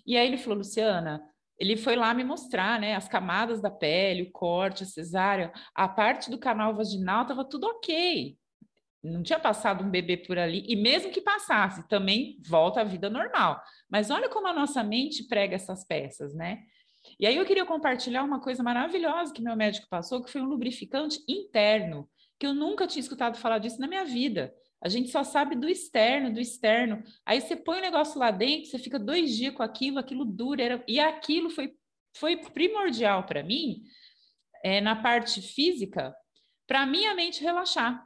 E 0.07 0.17
aí 0.17 0.27
ele 0.27 0.39
falou, 0.39 0.59
Luciana, 0.59 1.23
ele 1.59 1.77
foi 1.77 1.97
lá 1.97 2.15
me 2.15 2.25
mostrar, 2.25 2.81
né, 2.81 2.95
as 2.95 3.07
camadas 3.07 3.61
da 3.61 3.71
pele, 3.71 4.23
o 4.23 4.33
corte, 4.33 4.85
a 4.85 4.87
cesárea, 4.87 5.53
a 5.75 5.87
parte 5.87 6.31
do 6.31 6.39
canal 6.39 6.75
vaginal 6.75 7.23
estava 7.23 7.45
tudo 7.45 7.67
ok 7.67 8.37
não 9.05 9.23
tinha 9.23 9.39
passado 9.39 9.85
um 9.85 9.91
bebê 9.91 10.17
por 10.17 10.39
ali, 10.39 10.65
e 10.67 10.75
mesmo 10.75 11.11
que 11.11 11.21
passasse, 11.21 11.87
também 11.89 12.41
volta 12.49 12.81
à 12.81 12.85
vida 12.85 13.11
normal. 13.11 13.61
Mas 13.89 14.11
olha 14.11 14.29
como 14.29 14.49
a 14.49 14.53
nossa 14.53 14.83
mente 14.83 15.25
prega 15.29 15.55
essas 15.57 15.85
peças, 15.85 16.35
né? 16.35 16.63
E 17.19 17.27
aí 17.27 17.37
eu 17.37 17.45
queria 17.45 17.65
compartilhar 17.65 18.23
uma 18.23 18.41
coisa 18.41 18.63
maravilhosa 18.63 19.33
que 19.33 19.43
meu 19.43 19.57
médico 19.57 19.89
passou, 19.89 20.23
que 20.23 20.31
foi 20.31 20.41
um 20.41 20.47
lubrificante 20.47 21.23
interno, 21.29 22.09
que 22.39 22.47
eu 22.47 22.55
nunca 22.55 22.87
tinha 22.87 23.01
escutado 23.01 23.39
falar 23.39 23.59
disso 23.59 23.81
na 23.81 23.87
minha 23.87 24.05
vida. 24.05 24.55
A 24.83 24.89
gente 24.89 25.11
só 25.11 25.25
sabe 25.25 25.57
do 25.57 25.69
externo, 25.69 26.33
do 26.33 26.41
externo. 26.41 27.03
Aí 27.25 27.41
você 27.41 27.57
põe 27.57 27.79
o 27.79 27.83
negócio 27.83 28.19
lá 28.19 28.31
dentro, 28.31 28.71
você 28.71 28.79
fica 28.79 28.99
dois 28.99 29.35
dias 29.35 29.55
com 29.55 29.63
aquilo, 29.63 29.99
aquilo 29.99 30.25
dura. 30.25 30.63
Era... 30.63 30.85
E 30.87 31.01
aquilo 31.01 31.49
foi, 31.49 31.75
foi 32.17 32.37
primordial 32.37 33.25
para 33.25 33.43
mim, 33.43 33.83
é, 34.63 34.81
na 34.81 34.95
parte 34.97 35.41
física, 35.41 36.15
para 36.67 36.85
minha 36.85 37.15
mente 37.15 37.43
relaxar. 37.43 38.05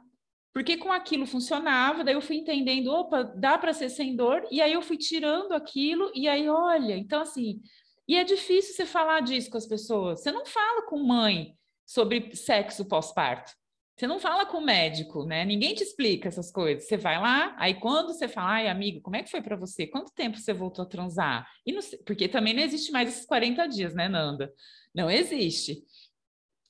Porque 0.53 0.77
com 0.77 0.91
aquilo 0.91 1.25
funcionava, 1.25 2.03
daí 2.03 2.15
eu 2.15 2.21
fui 2.21 2.37
entendendo, 2.37 2.91
opa, 2.91 3.23
dá 3.23 3.57
para 3.57 3.73
ser 3.73 3.89
sem 3.89 4.15
dor, 4.15 4.47
e 4.49 4.61
aí 4.61 4.73
eu 4.73 4.81
fui 4.81 4.97
tirando 4.97 5.51
aquilo, 5.51 6.11
e 6.15 6.27
aí, 6.27 6.49
olha, 6.49 6.97
então 6.97 7.21
assim, 7.21 7.61
e 8.09 8.17
é 8.17 8.23
difícil 8.23 8.73
você 8.73 8.87
falar 8.87 9.19
disso 9.19 9.51
com 9.51 9.57
as 9.57 9.67
pessoas. 9.67 10.23
Você 10.23 10.31
não 10.31 10.43
fala 10.43 10.87
com 10.87 10.97
mãe 10.97 11.55
sobre 11.85 12.35
sexo 12.35 12.83
pós-parto. 12.83 13.51
Você 13.95 14.07
não 14.07 14.19
fala 14.19 14.47
com 14.47 14.59
médico, 14.61 15.25
né? 15.25 15.45
Ninguém 15.45 15.75
te 15.75 15.83
explica 15.83 16.27
essas 16.27 16.51
coisas. 16.51 16.87
Você 16.87 16.97
vai 16.97 17.21
lá, 17.21 17.55
aí 17.59 17.75
quando 17.75 18.07
você 18.07 18.27
fala, 18.27 18.53
ai, 18.53 18.67
amigo, 18.67 18.99
como 19.01 19.15
é 19.15 19.21
que 19.21 19.29
foi 19.29 19.43
para 19.43 19.55
você? 19.55 19.85
Quanto 19.85 20.11
tempo 20.11 20.39
você 20.39 20.51
voltou 20.53 20.83
a 20.83 20.87
transar? 20.87 21.47
E 21.63 21.71
não, 21.71 21.81
porque 22.03 22.27
também 22.27 22.55
não 22.55 22.63
existe 22.63 22.91
mais 22.91 23.09
esses 23.09 23.27
40 23.27 23.67
dias, 23.67 23.93
né, 23.93 24.09
Nanda? 24.09 24.51
Não 24.91 25.07
existe. 25.11 25.83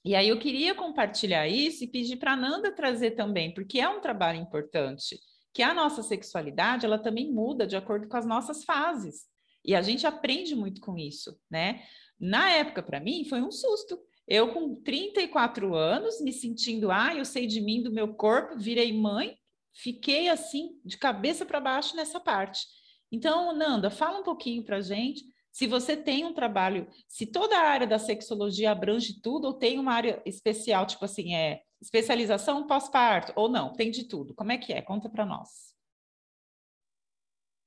E 0.03 0.15
aí 0.15 0.27
eu 0.27 0.39
queria 0.39 0.75
compartilhar 0.75 1.47
isso 1.47 1.85
e 1.85 1.87
pedir 1.87 2.17
para 2.17 2.35
Nanda 2.35 2.75
trazer 2.75 3.11
também, 3.11 3.53
porque 3.53 3.79
é 3.79 3.87
um 3.87 4.01
trabalho 4.01 4.41
importante, 4.41 5.17
que 5.53 5.63
a 5.63 5.73
nossa 5.73 6.03
sexualidade, 6.03 6.85
ela 6.85 6.99
também 6.99 7.31
muda 7.31 7.65
de 7.65 7.77
acordo 7.77 8.09
com 8.09 8.17
as 8.17 8.25
nossas 8.25 8.65
fases. 8.65 9.29
E 9.69 9.75
a 9.75 9.83
gente 9.83 10.07
aprende 10.07 10.55
muito 10.55 10.81
com 10.81 10.97
isso, 10.97 11.39
né? 11.47 11.83
Na 12.19 12.49
época, 12.49 12.81
para 12.81 12.99
mim, 12.99 13.23
foi 13.23 13.39
um 13.39 13.51
susto. 13.51 13.99
Eu, 14.27 14.51
com 14.51 14.81
34 14.81 15.75
anos, 15.75 16.19
me 16.21 16.33
sentindo, 16.33 16.89
ah, 16.89 17.13
eu 17.13 17.23
sei 17.23 17.45
de 17.45 17.61
mim, 17.61 17.83
do 17.83 17.91
meu 17.91 18.15
corpo, 18.15 18.57
virei 18.57 18.91
mãe, 18.91 19.37
fiquei 19.71 20.27
assim, 20.27 20.71
de 20.83 20.97
cabeça 20.97 21.45
para 21.45 21.59
baixo 21.59 21.95
nessa 21.95 22.19
parte. 22.19 22.65
Então, 23.11 23.55
Nanda, 23.55 23.91
fala 23.91 24.21
um 24.21 24.23
pouquinho 24.23 24.63
para 24.65 24.81
gente 24.81 25.23
se 25.51 25.67
você 25.67 25.95
tem 25.95 26.25
um 26.25 26.33
trabalho, 26.33 26.87
se 27.07 27.27
toda 27.27 27.55
a 27.55 27.69
área 27.69 27.85
da 27.85 27.99
sexologia 27.99 28.71
abrange 28.71 29.21
tudo, 29.21 29.45
ou 29.45 29.53
tem 29.53 29.77
uma 29.77 29.93
área 29.93 30.19
especial, 30.25 30.87
tipo 30.87 31.05
assim, 31.05 31.35
é 31.35 31.61
especialização 31.79 32.65
pós-parto, 32.65 33.33
ou 33.35 33.47
não, 33.47 33.73
tem 33.73 33.91
de 33.91 34.05
tudo. 34.05 34.33
Como 34.33 34.51
é 34.51 34.57
que 34.57 34.73
é? 34.73 34.81
Conta 34.81 35.07
para 35.07 35.27
nós. 35.27 35.68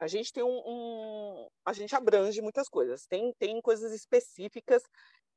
A 0.03 0.09
gente 0.09 0.33
tem 0.33 0.43
um, 0.43 0.63
um, 0.67 1.49
A 1.65 1.73
gente 1.73 1.95
abrange 1.95 2.43
muitas 2.43 2.69
coisas. 2.69 3.07
Tem, 3.07 3.33
tem 3.39 3.61
coisas 3.61 3.93
específicas 3.93 4.83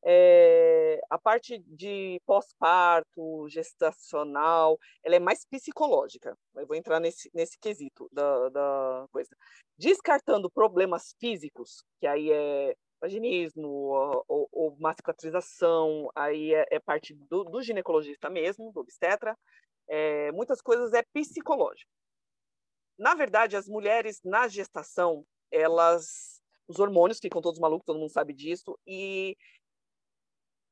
é, 0.08 1.02
a 1.10 1.18
parte 1.18 1.58
de 1.68 2.22
pós-parto, 2.28 3.50
gestacional, 3.50 4.80
ela 5.04 5.16
é 5.16 5.20
mais 5.20 5.44
psicológica. 5.46 6.38
Eu 6.56 6.68
vou 6.68 6.76
entrar 6.76 7.00
nesse, 7.00 7.30
nesse 7.34 7.58
quesito 7.58 8.08
da, 8.12 8.50
da 8.50 9.08
coisa. 9.12 9.36
Descartando 9.76 10.50
problemas 10.50 11.16
físicos, 11.20 11.84
que 12.00 12.06
aí 12.06 12.32
é 12.32 12.76
vaginismo 13.02 13.68
ou, 14.28 14.48
ou 14.52 14.76
uma 14.80 14.94
cicatrização, 14.94 16.10
aí 16.16 16.54
é, 16.54 16.68
é 16.70 16.80
parte 16.80 17.16
do, 17.16 17.44
do, 17.44 17.62
ginecologista 17.64 18.30
mesmo, 18.30 18.72
do 18.72 18.82
obstetra, 18.82 19.36
é, 19.88 20.32
muitas 20.32 20.62
coisas 20.62 20.94
é 20.94 21.02
psicológico. 21.14 21.92
Na 22.98 23.14
verdade, 23.14 23.56
as 23.56 23.68
mulheres 23.68 24.22
na 24.24 24.48
gestação, 24.48 25.26
elas 25.52 26.36
os 26.68 26.80
hormônios 26.80 27.20
ficam 27.20 27.42
todos 27.42 27.60
malucos, 27.60 27.86
todo 27.86 28.00
mundo 28.00 28.12
sabe 28.12 28.34
disso, 28.34 28.78
e 28.88 29.38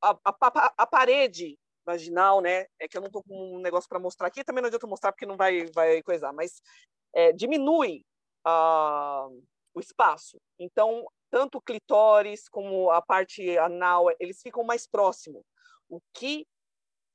a, 0.01 0.17
a, 0.25 0.73
a, 0.77 0.87
parede 0.87 1.57
vaginal, 1.85 2.41
né? 2.41 2.65
É 2.79 2.87
que 2.87 2.97
eu 2.97 3.01
não 3.01 3.07
estou 3.07 3.23
com 3.23 3.57
um 3.57 3.59
negócio 3.59 3.87
para 3.87 3.99
mostrar 3.99 4.27
aqui, 4.27 4.43
também 4.43 4.61
não 4.61 4.67
adianta 4.67 4.87
mostrar 4.87 5.11
porque 5.11 5.25
não 5.25 5.37
vai, 5.37 5.65
vai 5.67 6.01
coisar, 6.01 6.33
mas 6.33 6.61
é, 7.13 7.31
diminui 7.31 8.03
o 8.45 9.79
espaço. 9.79 10.37
Então, 10.59 11.05
tanto 11.29 11.57
o 11.57 11.61
clitóris 11.61 12.49
como 12.49 12.91
a 12.91 13.01
parte 13.01 13.57
anal, 13.57 14.07
eles 14.19 14.41
ficam 14.41 14.63
mais 14.63 14.87
próximos, 14.87 15.43
o 15.89 15.99
que 16.13 16.45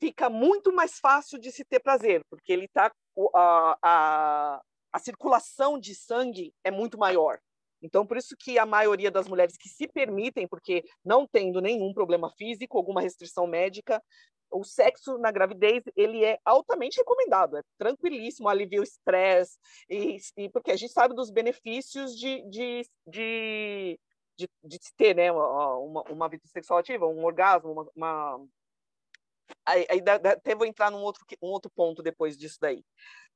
fica 0.01 0.31
muito 0.31 0.73
mais 0.73 0.99
fácil 0.99 1.39
de 1.39 1.51
se 1.51 1.65
ter 1.65 1.81
prazer, 1.81 2.23
porque 2.31 2.53
ele 2.53 2.69
tá 2.69 2.93
a, 3.35 3.79
a, 3.83 4.63
a 4.93 4.99
circulação 4.99 5.79
de 5.79 5.95
sangue 5.95 6.55
é 6.65 6.71
muito 6.71 6.99
maior. 6.99 7.39
Então, 7.81 8.07
por 8.07 8.17
isso 8.17 8.37
que 8.37 8.59
a 8.59 8.67
maioria 8.67 9.11
das 9.11 9.29
mulheres 9.29 9.57
que 9.57 9.69
se 9.69 9.87
permitem, 9.87 10.49
porque 10.49 10.85
não 11.05 11.27
tendo 11.27 11.61
nenhum 11.61 11.93
problema 11.93 12.31
físico, 12.37 12.77
alguma 12.77 13.01
restrição 13.01 13.47
médica, 13.47 14.03
o 14.51 14.65
sexo 14.65 15.19
na 15.19 15.31
gravidez 15.31 15.85
ele 15.95 16.25
é 16.25 16.39
altamente 16.45 16.97
recomendado, 16.97 17.59
é 17.59 17.63
tranquilíssimo, 17.77 18.49
alivia 18.49 18.81
o 18.81 18.83
estresse, 18.83 19.59
e, 19.89 20.17
e, 20.37 20.49
porque 20.49 20.71
a 20.71 20.77
gente 20.77 20.93
sabe 20.93 21.15
dos 21.15 21.31
benefícios 21.31 22.17
de, 22.17 22.43
de, 22.49 22.83
de, 23.07 24.01
de, 24.37 24.49
de 24.65 24.79
ter 24.97 25.15
né, 25.15 25.31
uma, 25.31 26.03
uma 26.11 26.29
vida 26.29 26.47
sexual 26.47 26.81
ativa, 26.81 27.07
um 27.07 27.25
orgasmo, 27.25 27.73
uma, 27.73 27.91
uma... 27.95 28.47
Aí, 29.65 29.87
aí 29.91 30.03
até 30.09 30.55
vou 30.55 30.67
entrar 30.67 30.91
num 30.91 31.03
outro, 31.03 31.25
um 31.43 31.49
outro 31.49 31.71
ponto 31.71 32.03
depois 32.03 32.37
disso 32.37 32.59
daí. 32.61 32.83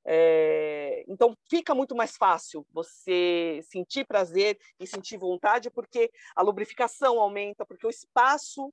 É, 0.04 1.04
então 1.06 1.36
fica 1.48 1.74
muito 1.74 1.94
mais 1.94 2.16
fácil 2.16 2.66
você 2.72 3.60
sentir 3.70 4.04
prazer 4.04 4.58
e 4.78 4.86
sentir 4.86 5.16
vontade, 5.16 5.70
porque 5.70 6.10
a 6.34 6.42
lubrificação 6.42 7.20
aumenta, 7.20 7.64
porque 7.64 7.86
o 7.86 7.90
espaço 7.90 8.72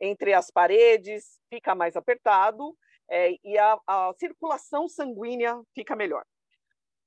entre 0.00 0.32
as 0.32 0.50
paredes 0.50 1.40
fica 1.48 1.74
mais 1.74 1.96
apertado 1.96 2.76
é, 3.08 3.36
e 3.44 3.56
a, 3.56 3.78
a, 3.86 4.12
circulação 4.18 4.88
sanguínea 4.88 5.62
fica 5.74 5.94
melhor. 5.94 6.24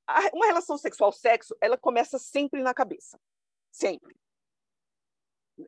A, 0.07 0.19
uma 0.33 0.45
relação 0.45 0.77
sexual-sexo, 0.77 1.55
ela 1.59 1.77
começa 1.77 2.17
sempre 2.17 2.61
na 2.61 2.73
cabeça, 2.73 3.19
sempre. 3.69 4.15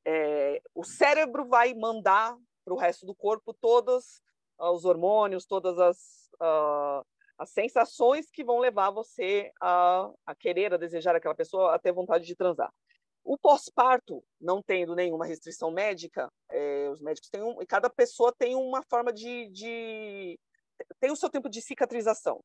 É, 0.05 0.61
o 0.73 0.85
cérebro 0.85 1.45
vai 1.47 1.73
mandar 1.73 2.37
para 2.63 2.73
o 2.73 2.77
resto 2.77 3.05
do 3.05 3.15
corpo 3.15 3.53
todos 3.53 4.21
os 4.57 4.85
hormônios, 4.85 5.45
todas 5.45 5.79
as, 5.79 6.29
uh, 6.35 7.05
as 7.39 7.51
sensações 7.51 8.29
que 8.29 8.43
vão 8.43 8.59
levar 8.59 8.91
você 8.91 9.49
a, 9.61 10.11
a 10.25 10.35
querer, 10.35 10.73
a 10.73 10.77
desejar 10.77 11.15
aquela 11.15 11.33
pessoa, 11.33 11.73
a 11.73 11.79
ter 11.79 11.93
vontade 11.93 12.25
de 12.25 12.35
transar. 12.35 12.71
O 13.23 13.37
pós-parto, 13.37 14.21
não 14.39 14.61
tendo 14.61 14.93
nenhuma 14.93 15.25
restrição 15.25 15.71
médica, 15.71 16.29
é, 16.51 16.89
os 16.89 16.99
médicos 16.99 17.29
têm 17.29 17.41
um, 17.41 17.61
e 17.61 17.65
cada 17.65 17.89
pessoa 17.89 18.33
tem 18.37 18.55
uma 18.55 18.83
forma 18.83 19.13
de, 19.13 19.49
de 19.49 20.37
tem 20.99 21.11
o 21.11 21.15
seu 21.15 21.29
tempo 21.29 21.49
de 21.49 21.61
cicatrização. 21.61 22.43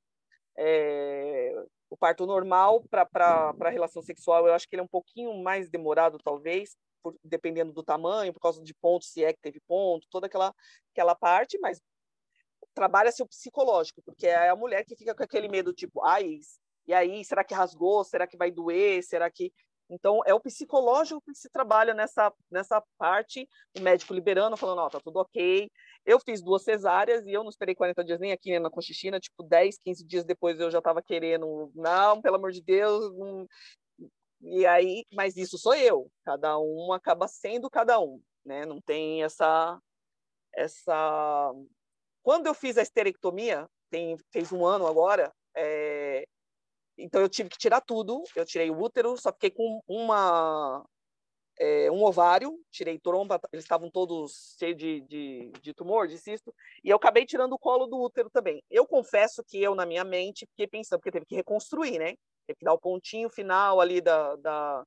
É, 0.56 1.52
o 1.90 1.96
parto 1.96 2.24
normal 2.24 2.84
para 2.88 3.54
a 3.60 3.70
relação 3.70 4.00
sexual, 4.00 4.46
eu 4.46 4.54
acho 4.54 4.68
que 4.68 4.76
ele 4.76 4.80
é 4.80 4.84
um 4.84 4.88
pouquinho 4.88 5.34
mais 5.42 5.68
demorado, 5.68 6.18
talvez, 6.22 6.76
por, 7.02 7.16
dependendo 7.24 7.72
do 7.72 7.82
tamanho, 7.82 8.32
por 8.32 8.40
causa 8.40 8.62
de 8.62 8.74
ponto, 8.74 9.04
se 9.04 9.24
é 9.24 9.32
que 9.32 9.40
teve 9.40 9.60
ponto, 9.66 10.06
toda 10.08 10.26
aquela, 10.26 10.54
aquela 10.92 11.14
parte, 11.16 11.58
mas 11.58 11.80
trabalha-se 12.74 13.22
o 13.22 13.26
psicológico, 13.26 14.02
porque 14.02 14.26
é 14.26 14.48
a 14.48 14.56
mulher 14.56 14.84
que 14.84 14.96
fica 14.96 15.14
com 15.14 15.22
aquele 15.22 15.48
medo, 15.48 15.72
tipo, 15.72 16.04
ai, 16.04 16.38
e 16.86 16.92
aí, 16.92 17.24
será 17.24 17.42
que 17.42 17.54
rasgou? 17.54 18.04
Será 18.04 18.26
que 18.26 18.36
vai 18.36 18.50
doer? 18.50 19.02
Será 19.02 19.30
que 19.30 19.52
então, 19.88 20.20
é 20.24 20.32
o 20.32 20.40
psicológico 20.40 21.20
que 21.22 21.34
se 21.34 21.50
trabalha 21.50 21.92
nessa, 21.92 22.32
nessa 22.50 22.82
parte, 22.98 23.48
o 23.76 23.80
médico 23.80 24.14
liberando, 24.14 24.56
falando, 24.56 24.78
ó, 24.78 24.86
oh, 24.86 24.90
tá 24.90 25.00
tudo 25.00 25.18
ok. 25.18 25.70
Eu 26.06 26.18
fiz 26.20 26.42
duas 26.42 26.62
cesáreas 26.62 27.24
e 27.26 27.32
eu 27.32 27.42
não 27.42 27.50
esperei 27.50 27.74
40 27.74 28.04
dias 28.04 28.20
nem 28.20 28.32
aqui 28.32 28.50
né, 28.50 28.58
na 28.58 28.70
Conchichina, 28.70 29.20
tipo, 29.20 29.42
10, 29.42 29.78
15 29.84 30.06
dias 30.06 30.24
depois 30.24 30.58
eu 30.58 30.70
já 30.70 30.78
estava 30.78 31.02
querendo, 31.02 31.70
não, 31.74 32.20
pelo 32.20 32.36
amor 32.36 32.50
de 32.50 32.62
Deus, 32.62 33.14
não... 33.16 33.46
e 34.40 34.66
aí, 34.66 35.04
mas 35.12 35.36
isso 35.36 35.58
sou 35.58 35.74
eu, 35.74 36.10
cada 36.24 36.58
um 36.58 36.92
acaba 36.92 37.28
sendo 37.28 37.70
cada 37.70 38.00
um, 38.00 38.20
né? 38.44 38.64
Não 38.66 38.80
tem 38.80 39.22
essa, 39.22 39.78
essa... 40.54 41.52
Quando 42.24 42.46
eu 42.46 42.54
fiz 42.54 42.78
a 42.78 42.82
esterectomia, 42.82 43.68
tem, 43.90 44.16
fez 44.32 44.50
um 44.50 44.64
ano 44.64 44.86
agora, 44.86 45.30
é, 45.54 46.26
então 46.96 47.20
eu 47.20 47.28
tive 47.28 47.50
que 47.50 47.58
tirar 47.58 47.82
tudo. 47.82 48.22
Eu 48.34 48.46
tirei 48.46 48.70
o 48.70 48.80
útero, 48.80 49.14
só 49.18 49.30
fiquei 49.30 49.50
com 49.50 49.82
uma 49.86 50.82
é, 51.58 51.90
um 51.90 52.02
ovário, 52.02 52.58
tirei 52.70 52.98
tromba, 52.98 53.38
eles 53.52 53.64
estavam 53.64 53.90
todos 53.90 54.56
cheios 54.58 54.76
de, 54.76 55.02
de, 55.02 55.52
de, 55.60 55.74
tumor, 55.74 56.08
de 56.08 56.16
cisto, 56.18 56.52
e 56.82 56.88
eu 56.88 56.96
acabei 56.96 57.26
tirando 57.26 57.52
o 57.52 57.58
colo 57.58 57.86
do 57.86 58.00
útero 58.00 58.30
também. 58.30 58.62
Eu 58.70 58.86
confesso 58.86 59.44
que 59.44 59.62
eu, 59.62 59.74
na 59.74 59.84
minha 59.84 60.02
mente, 60.02 60.46
fiquei 60.46 60.66
pensando, 60.66 61.00
porque 61.00 61.12
teve 61.12 61.26
que 61.26 61.36
reconstruir, 61.36 61.98
né? 61.98 62.14
Teve 62.46 62.58
que 62.58 62.64
dar 62.64 62.72
o 62.72 62.80
pontinho 62.80 63.28
final 63.28 63.80
ali 63.82 64.00
da, 64.00 64.34
da, 64.36 64.84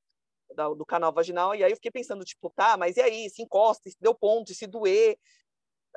da, 0.55 0.69
do 0.69 0.85
canal 0.85 1.13
vaginal, 1.13 1.55
e 1.55 1.63
aí 1.63 1.71
eu 1.71 1.77
fiquei 1.77 1.91
pensando, 1.91 2.25
tipo, 2.25 2.49
tá, 2.49 2.75
mas 2.77 2.97
e 2.97 3.01
aí, 3.01 3.29
se 3.29 3.43
encosta, 3.43 3.89
se 3.89 3.95
deu 4.01 4.15
ponto, 4.15 4.53
se 4.53 4.65
doer, 4.67 5.17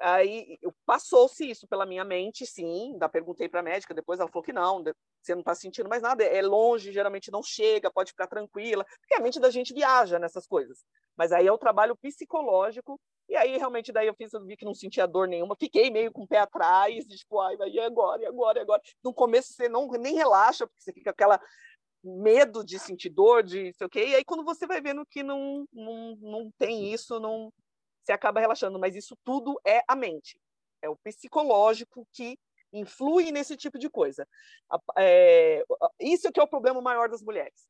Aí 0.01 0.59
passou-se 0.87 1.49
isso 1.49 1.67
pela 1.69 1.85
minha 1.85 2.05
mente, 2.05 2.47
sim. 2.47 2.93
Ainda 2.93 3.09
perguntei 3.09 3.49
para 3.49 3.61
a 3.61 3.63
médica, 3.63 3.95
depois 3.95 4.19
ela 4.19 4.31
falou 4.31 4.43
que 4.43 4.53
não, 4.53 4.83
você 5.21 5.35
não 5.35 5.41
está 5.41 5.55
sentindo 5.55 5.89
mais 5.89 6.03
nada, 6.03 6.25
é 6.25 6.41
longe, 6.41 6.93
geralmente 6.93 7.31
não 7.31 7.43
chega, 7.43 7.91
pode 7.91 8.13
ficar 8.13 8.27
tranquila, 8.27 8.85
porque 8.85 9.15
a 9.15 9.21
mente 9.21 9.39
da 9.39 9.51
gente 9.51 9.75
viaja 9.75 10.19
nessas 10.19 10.47
coisas. 10.47 10.85
Mas 11.17 11.33
aí 11.33 11.47
é 11.47 11.53
o 11.53 11.59
trabalho 11.59 11.97
psicológico, 11.97 12.99
e 13.29 13.37
aí 13.37 13.57
realmente 13.59 13.93
daí 13.93 14.07
eu 14.07 14.15
fiz, 14.15 14.33
eu 14.33 14.45
vi 14.45 14.57
que 14.57 14.65
não 14.65 14.75
sentia 14.75 15.07
dor 15.07 15.29
nenhuma, 15.29 15.55
fiquei 15.59 15.91
meio 15.91 16.11
com 16.11 16.23
o 16.23 16.29
pé 16.29 16.39
atrás, 16.39 17.05
tipo, 17.05 17.39
ai, 17.39 17.57
e 17.69 17.81
agora, 17.81 18.23
e 18.23 18.27
agora, 18.27 18.59
e 18.59 18.63
agora. 18.63 18.83
No 19.05 19.13
começo 19.13 19.53
você 19.53 19.69
não 19.69 19.87
nem 19.89 20.15
relaxa, 20.15 20.67
porque 20.67 20.83
você 20.83 20.93
fica 20.93 21.11
aquela 21.11 21.41
medo 22.03 22.65
de 22.65 22.79
sentir 22.79 23.11
dor, 23.11 23.43
de 23.43 23.73
sei 23.75 23.87
o 23.87 23.91
quê, 23.91 24.07
e 24.07 24.15
aí 24.15 24.25
quando 24.25 24.45
você 24.45 24.67
vai 24.67 24.81
vendo 24.81 25.05
que 25.05 25.23
não, 25.23 25.67
não, 25.71 26.17
não 26.17 26.51
tem 26.59 26.91
isso, 26.91 27.21
não 27.21 27.53
você 28.03 28.13
acaba 28.13 28.41
relaxando, 28.41 28.79
mas 28.79 28.97
isso 28.97 29.17
tudo 29.25 29.61
é 29.65 29.83
a 29.87 29.95
mente, 29.95 30.41
é 30.83 30.89
o 30.89 30.97
psicológico 30.97 32.07
que 32.13 32.39
influi 32.73 33.33
nesse 33.33 33.57
tipo 33.57 33.79
de 33.79 33.91
coisa. 33.91 34.27
É, 34.97 35.65
isso 35.99 36.31
que 36.31 36.41
é 36.41 36.43
o 36.43 36.49
problema 36.49 36.81
maior 36.81 37.09
das 37.09 37.23
mulheres. 37.23 37.69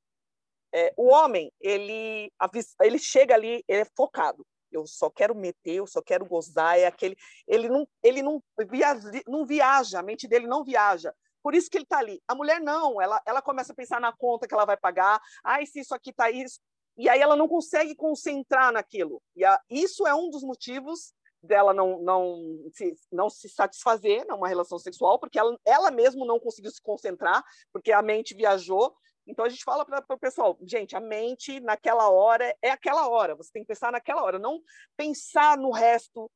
É, 0.72 0.92
o 0.96 1.08
homem, 1.08 1.52
ele, 1.60 2.32
ele 2.80 2.98
chega 2.98 3.34
ali, 3.34 3.64
ele 3.66 3.82
é 3.82 3.86
focado. 3.96 4.46
Eu 4.70 4.86
só 4.86 5.10
quero 5.10 5.34
meter, 5.34 5.74
eu 5.74 5.86
só 5.86 6.00
quero 6.00 6.24
gozar, 6.24 6.78
é 6.78 6.86
aquele, 6.86 7.16
ele 7.46 7.68
não, 7.68 7.88
ele 8.02 8.22
não 8.22 8.40
viaja, 8.68 9.10
não 9.26 9.44
viaja, 9.44 9.98
a 9.98 10.02
mente 10.02 10.28
dele 10.28 10.46
não 10.46 10.62
viaja. 10.62 11.12
Por 11.42 11.54
isso 11.54 11.70
que 11.70 11.76
ele 11.76 11.84
está 11.84 11.98
ali. 11.98 12.22
A 12.28 12.34
mulher 12.34 12.60
não, 12.60 13.00
ela, 13.00 13.20
ela 13.26 13.42
começa 13.42 13.72
a 13.72 13.74
pensar 13.74 14.00
na 14.00 14.12
conta 14.12 14.46
que 14.46 14.54
ela 14.54 14.66
vai 14.66 14.76
pagar. 14.76 15.20
Ai, 15.42 15.66
se 15.66 15.80
isso 15.80 15.94
aqui 15.94 16.10
está 16.10 16.30
isso, 16.30 16.60
e 17.00 17.08
aí 17.08 17.20
ela 17.20 17.34
não 17.34 17.48
consegue 17.48 17.94
concentrar 17.94 18.70
naquilo. 18.72 19.22
E 19.34 19.42
a, 19.42 19.58
isso 19.70 20.06
é 20.06 20.14
um 20.14 20.28
dos 20.28 20.42
motivos 20.42 21.14
dela 21.42 21.72
não, 21.72 22.02
não, 22.02 22.70
se, 22.74 22.94
não 23.10 23.30
se 23.30 23.48
satisfazer 23.48 24.26
numa 24.26 24.46
relação 24.46 24.78
sexual, 24.78 25.18
porque 25.18 25.38
ela, 25.38 25.58
ela 25.64 25.90
mesma 25.90 26.26
não 26.26 26.38
conseguiu 26.38 26.70
se 26.70 26.82
concentrar, 26.82 27.42
porque 27.72 27.90
a 27.90 28.02
mente 28.02 28.34
viajou. 28.34 28.94
Então 29.26 29.46
a 29.46 29.48
gente 29.48 29.64
fala 29.64 29.86
para 29.86 30.04
o 30.10 30.18
pessoal, 30.18 30.58
gente, 30.60 30.94
a 30.94 31.00
mente 31.00 31.58
naquela 31.60 32.10
hora 32.10 32.54
é 32.60 32.70
aquela 32.70 33.08
hora, 33.08 33.34
você 33.34 33.50
tem 33.50 33.62
que 33.62 33.68
pensar 33.68 33.90
naquela 33.90 34.22
hora, 34.22 34.38
não 34.38 34.60
pensar 34.94 35.56
no 35.56 35.70
resto 35.70 36.30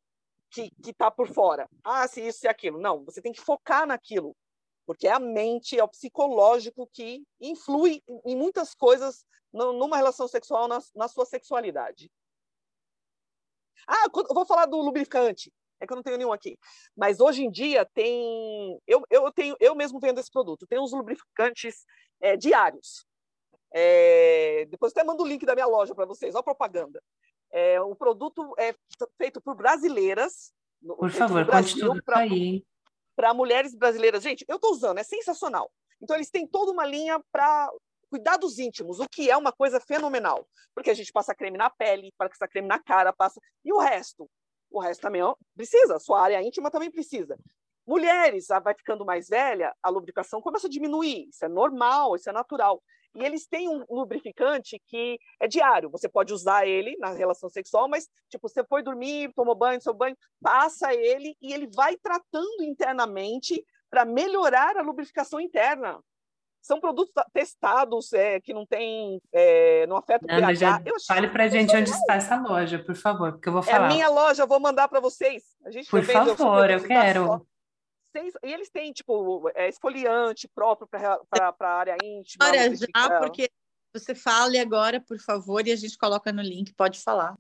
que 0.51 0.71
está 0.87 1.11
por 1.11 1.29
fora. 1.29 1.69
Ah, 1.83 2.09
se 2.09 2.27
isso 2.27 2.47
e 2.47 2.49
aquilo. 2.49 2.81
Não, 2.81 3.05
você 3.05 3.21
tem 3.21 3.33
que 3.33 3.41
focar 3.41 3.87
naquilo, 3.87 4.35
porque 4.87 5.07
é 5.07 5.13
a 5.13 5.19
mente, 5.19 5.79
é 5.79 5.85
o 5.85 5.89
psicológico 5.89 6.89
que 6.93 7.25
influi 7.41 8.03
em 8.25 8.37
muitas 8.37 8.75
coisas 8.75 9.25
numa 9.53 9.97
relação 9.97 10.27
sexual 10.27 10.67
na, 10.67 10.79
na 10.95 11.09
sua 11.09 11.25
sexualidade. 11.25 12.11
Ah, 13.87 14.07
eu 14.07 14.35
vou 14.35 14.47
falar 14.47 14.67
do 14.67 14.81
lubrificante. 14.81 15.53
É 15.81 15.87
que 15.87 15.93
eu 15.93 15.97
não 15.97 16.03
tenho 16.03 16.17
nenhum 16.17 16.33
aqui. 16.33 16.59
Mas 16.97 17.21
hoje 17.21 17.45
em 17.45 17.51
dia 17.51 17.85
tem. 17.85 18.81
Eu, 18.87 19.03
eu 19.11 19.31
tenho, 19.33 19.57
eu 19.61 19.75
mesmo 19.75 20.01
vendo 20.01 20.19
esse 20.19 20.31
produto. 20.31 20.67
Tem 20.67 20.81
uns 20.81 20.93
lubrificantes 20.93 21.85
é, 22.21 22.37
diários. 22.37 23.07
É, 23.73 24.67
depois 24.71 24.93
até 24.93 25.05
mando 25.05 25.23
o 25.23 25.27
link 25.27 25.45
da 25.45 25.55
minha 25.55 25.67
loja 25.67 25.95
para 25.95 26.07
vocês. 26.07 26.35
Olha 26.35 26.41
a 26.41 26.45
propaganda. 26.45 27.03
É, 27.51 27.81
o 27.81 27.95
produto 27.95 28.55
é 28.59 28.75
feito 29.19 29.41
por 29.41 29.55
brasileiras. 29.55 30.53
Por 30.81 31.11
favor, 31.11 31.47
conte 31.47 31.79
tudo 31.79 32.03
aí. 32.15 32.65
Para 33.17 33.35
mulheres 33.35 33.75
brasileiras. 33.75 34.23
Gente, 34.23 34.45
eu 34.49 34.57
estou 34.57 34.73
usando, 34.73 34.99
é 34.99 35.03
sensacional. 35.03 35.71
Então, 36.03 36.17
eles 36.17 36.31
têm 36.31 36.47
toda 36.47 36.73
uma 36.73 36.85
linha 36.85 37.21
para 37.33 37.71
cuidados 38.15 38.61
íntimos, 38.61 39.01
o 39.01 39.09
que 39.09 39.29
é 39.29 39.37
uma 39.37 39.51
coisa 39.51 39.81
fenomenal, 39.81 40.47
porque 40.73 40.89
a 40.89 40.95
gente 40.95 41.11
passa 41.11 41.35
creme 41.35 41.59
na 41.59 41.69
pele, 41.69 42.13
passa 42.17 42.47
creme 42.47 42.69
na 42.69 42.79
cara, 42.79 43.13
passa 43.13 43.41
e 43.65 43.73
o 43.73 43.79
resto, 43.79 44.31
o 44.71 44.81
resto 44.81 45.01
também 45.01 45.21
precisa, 45.57 45.99
sua 45.99 46.23
área 46.23 46.41
íntima 46.41 46.71
também 46.71 46.93
precisa. 46.93 47.37
Mulheres, 47.85 48.47
vai 48.63 48.73
ficando 48.73 49.05
mais 49.05 49.29
velha, 49.29 49.75
a 49.83 49.91
lubrificação 49.91 50.41
começa 50.41 50.69
a 50.69 50.71
diminuir, 50.71 51.29
isso 51.29 51.45
é 51.45 51.49
normal, 51.49 52.15
isso 52.15 52.31
é 52.31 52.33
natural. 52.33 52.81
E 53.15 53.25
eles 53.25 53.47
têm 53.47 53.69
um 53.69 53.85
lubrificante 53.89 54.81
que 54.87 55.19
é 55.41 55.47
diário, 55.47 55.91
você 55.91 56.09
pode 56.09 56.33
usar 56.33 56.67
ele 56.67 56.97
na 56.99 57.11
relação 57.11 57.49
sexual, 57.49 57.89
mas 57.89 58.09
tipo, 58.29 58.49
você 58.49 58.65
foi 58.65 58.83
dormir, 58.83 59.33
tomou 59.35 59.55
banho, 59.55 59.81
seu 59.81 59.95
banho, 59.95 60.17
passa 60.43 60.93
ele 60.93 61.37
e 61.41 61.53
ele 61.53 61.69
vai 61.75 61.97
tratando 61.97 62.63
internamente 62.63 63.65
para 63.89 64.05
melhorar 64.05 64.77
a 64.77 64.83
lubrificação 64.83 65.41
interna 65.41 66.01
são 66.65 66.81
produtos 66.81 67.13
testados 67.33 68.13
é, 68.15 68.41
que 68.41 68.55
não 68.55 68.65
tem, 68.65 69.21
é, 69.31 69.87
não 69.87 69.99
afeta 69.99 70.25
o 70.25 70.29
pH. 70.29 70.55
Já 70.55 70.83
eu 70.87 70.95
fale 71.07 71.29
para 71.29 71.45
a 71.45 71.49
gente 71.49 71.77
onde 71.77 71.91
está 71.91 72.15
essa 72.15 72.41
loja, 72.41 72.79
por 72.79 72.95
favor, 72.97 73.33
porque 73.33 73.51
eu 73.51 73.53
vou 73.53 73.63
falar. 73.63 73.83
É 73.83 73.85
a 73.85 73.89
minha 73.89 74.09
loja, 74.09 74.43
eu 74.43 74.47
vou 74.47 74.59
mandar 74.59 74.89
para 74.89 74.99
vocês. 74.99 75.43
A 75.63 75.71
gente 75.71 75.91
por 75.91 76.03
favor, 76.03 76.71
eu 76.71 76.83
quero. 76.83 77.47
E 78.15 78.53
eles 78.53 78.71
têm, 78.71 78.93
tipo, 78.93 79.51
é, 79.55 79.69
esfoliante 79.69 80.49
próprio 80.49 80.87
para 80.89 81.55
a 81.61 81.67
área 81.67 81.97
íntima. 82.03 82.47
Olha, 82.47 82.75
já, 82.75 83.19
porque 83.19 83.51
você 83.93 84.15
fale 84.15 84.59
agora, 84.59 85.01
por 85.01 85.19
favor, 85.19 85.67
e 85.67 85.73
a 85.73 85.77
gente 85.77 85.99
coloca 85.99 86.33
no 86.33 86.43
link, 86.43 86.73
pode 86.75 87.01
falar. 87.01 87.37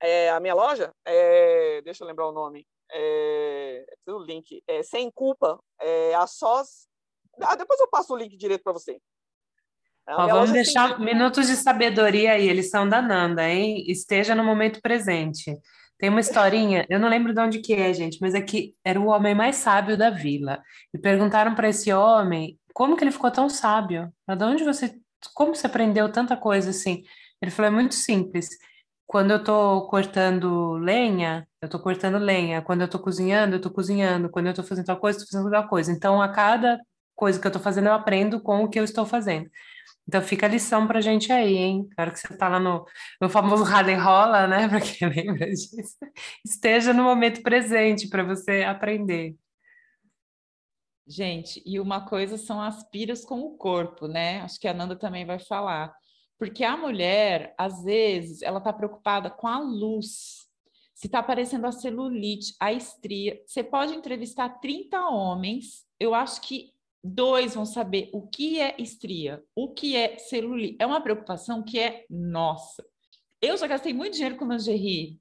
É, 0.00 0.30
a 0.30 0.40
minha 0.40 0.54
loja, 0.54 0.92
é, 1.04 1.82
deixa 1.82 2.04
eu 2.04 2.08
lembrar 2.08 2.28
o 2.28 2.32
nome, 2.32 2.66
é, 2.92 3.84
o 4.06 4.18
link, 4.18 4.62
é 4.66 4.82
Sem 4.82 5.10
Culpa, 5.10 5.58
é 5.80 6.14
a 6.14 6.26
Sós 6.26 6.88
ah, 7.40 7.54
depois 7.54 7.78
eu 7.80 7.88
passo 7.88 8.14
o 8.14 8.16
link 8.16 8.36
direito 8.36 8.62
para 8.62 8.72
você. 8.72 9.00
Ó, 10.08 10.26
vamos 10.26 10.52
deixar 10.52 10.96
tem... 10.96 11.04
minutos 11.04 11.46
de 11.46 11.56
sabedoria 11.56 12.32
aí, 12.32 12.48
eles 12.48 12.70
são 12.70 12.88
da 12.88 13.02
Nanda, 13.02 13.48
hein? 13.48 13.84
Esteja 13.86 14.34
no 14.34 14.42
momento 14.42 14.80
presente. 14.80 15.56
Tem 15.98 16.08
uma 16.10 16.20
historinha, 16.20 16.86
eu 16.88 17.00
não 17.00 17.08
lembro 17.08 17.34
de 17.34 17.40
onde 17.40 17.60
que 17.60 17.74
é, 17.74 17.92
gente, 17.92 18.18
mas 18.20 18.34
é 18.34 18.40
que 18.40 18.74
era 18.84 19.00
o 19.00 19.06
homem 19.08 19.34
mais 19.34 19.56
sábio 19.56 19.96
da 19.96 20.10
vila. 20.10 20.62
E 20.94 20.98
perguntaram 20.98 21.54
para 21.54 21.68
esse 21.68 21.92
homem 21.92 22.58
como 22.72 22.96
que 22.96 23.02
ele 23.04 23.10
ficou 23.10 23.30
tão 23.32 23.48
sábio? 23.48 24.12
De 24.28 24.44
onde 24.44 24.62
você, 24.64 24.94
como 25.34 25.54
você 25.54 25.66
aprendeu 25.66 26.10
tanta 26.12 26.36
coisa 26.36 26.70
assim? 26.70 27.02
Ele 27.42 27.50
falou, 27.50 27.72
é 27.72 27.74
muito 27.74 27.94
simples. 27.94 28.48
quando 29.06 29.32
eu 29.32 29.42
tô 29.42 29.88
cortando 29.88 30.74
lenha, 30.74 31.48
eu 31.62 31.68
tô 31.68 31.80
cortando 31.80 32.18
lenha. 32.18 32.62
Quando 32.62 32.82
eu 32.82 32.88
tô 32.88 32.98
cozinhando, 33.00 33.56
eu 33.56 33.60
tô 33.60 33.70
cozinhando. 33.70 34.30
Quando 34.30 34.46
eu 34.48 34.54
tô 34.54 34.62
fazendo 34.62 34.86
tal 34.86 34.98
coisa, 34.98 35.20
eu 35.20 35.26
fazendo 35.26 35.50
tal 35.50 35.68
coisa. 35.68 35.90
Então, 35.92 36.22
a 36.22 36.28
cada 36.28 36.78
coisa 37.16 37.40
que 37.40 37.46
eu 37.46 37.50
tô 37.50 37.58
fazendo, 37.58 37.88
eu 37.88 37.94
aprendo 37.94 38.40
com 38.40 38.62
o 38.64 38.68
que 38.70 38.78
eu 38.78 38.84
estou 38.84 39.06
fazendo. 39.06 39.50
Então 40.08 40.22
fica 40.22 40.46
a 40.46 40.48
lição 40.48 40.86
pra 40.86 41.02
gente 41.02 41.30
aí, 41.30 41.54
hein? 41.54 41.86
Claro 41.94 42.12
que 42.12 42.18
você 42.18 42.34
tá 42.34 42.48
lá 42.48 42.58
no, 42.58 42.86
no 43.20 43.28
famoso 43.28 43.62
rala 43.62 43.92
e 43.92 43.94
rola, 43.94 44.46
né? 44.46 44.66
Pra 44.70 44.80
quem 44.80 45.06
lembra 45.06 45.46
disso. 45.50 45.98
Esteja 46.42 46.94
no 46.94 47.04
momento 47.04 47.42
presente 47.42 48.08
para 48.08 48.24
você 48.24 48.62
aprender. 48.62 49.36
Gente, 51.06 51.62
e 51.64 51.78
uma 51.78 52.06
coisa 52.06 52.38
são 52.38 52.58
as 52.58 52.82
piras 52.88 53.22
com 53.22 53.40
o 53.40 53.56
corpo, 53.58 54.08
né? 54.08 54.40
Acho 54.40 54.58
que 54.58 54.66
a 54.66 54.72
Nanda 54.72 54.96
também 54.96 55.26
vai 55.26 55.38
falar. 55.38 55.94
Porque 56.38 56.64
a 56.64 56.76
mulher, 56.76 57.54
às 57.58 57.84
vezes, 57.84 58.40
ela 58.40 58.58
está 58.58 58.72
preocupada 58.72 59.28
com 59.28 59.46
a 59.46 59.58
luz. 59.58 60.46
Se 60.94 61.06
está 61.06 61.18
aparecendo 61.18 61.66
a 61.66 61.72
celulite, 61.72 62.54
a 62.58 62.72
estria. 62.72 63.38
Você 63.46 63.62
pode 63.62 63.94
entrevistar 63.94 64.48
30 64.60 64.98
homens, 65.08 65.86
eu 66.00 66.14
acho 66.14 66.40
que 66.40 66.72
dois 67.02 67.54
vão 67.54 67.64
saber 67.64 68.10
o 68.12 68.26
que 68.26 68.60
é 68.60 68.74
estria, 68.78 69.42
o 69.54 69.72
que 69.72 69.96
é 69.96 70.18
celulite. 70.18 70.76
É 70.80 70.86
uma 70.86 71.00
preocupação 71.00 71.62
que 71.62 71.78
é 71.78 72.04
nossa. 72.10 72.84
Eu 73.40 73.56
já 73.56 73.66
gastei 73.66 73.92
muito 73.92 74.14
dinheiro 74.14 74.36
com 74.36 74.46
lingerie. 74.46 75.20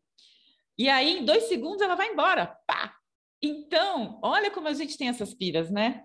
E 0.78 0.90
aí, 0.90 1.20
em 1.20 1.26
dois 1.26 1.46
segundos, 1.46 1.82
ela 1.82 1.96
vai 1.96 2.12
embora. 2.12 2.58
Pá! 2.66 2.96
Então, 3.42 4.20
olha 4.24 4.50
como 4.52 4.68
a 4.68 4.74
gente 4.74 4.98
tem 4.98 5.10
essas 5.10 5.34
piras, 5.34 5.70
né? 5.70 6.02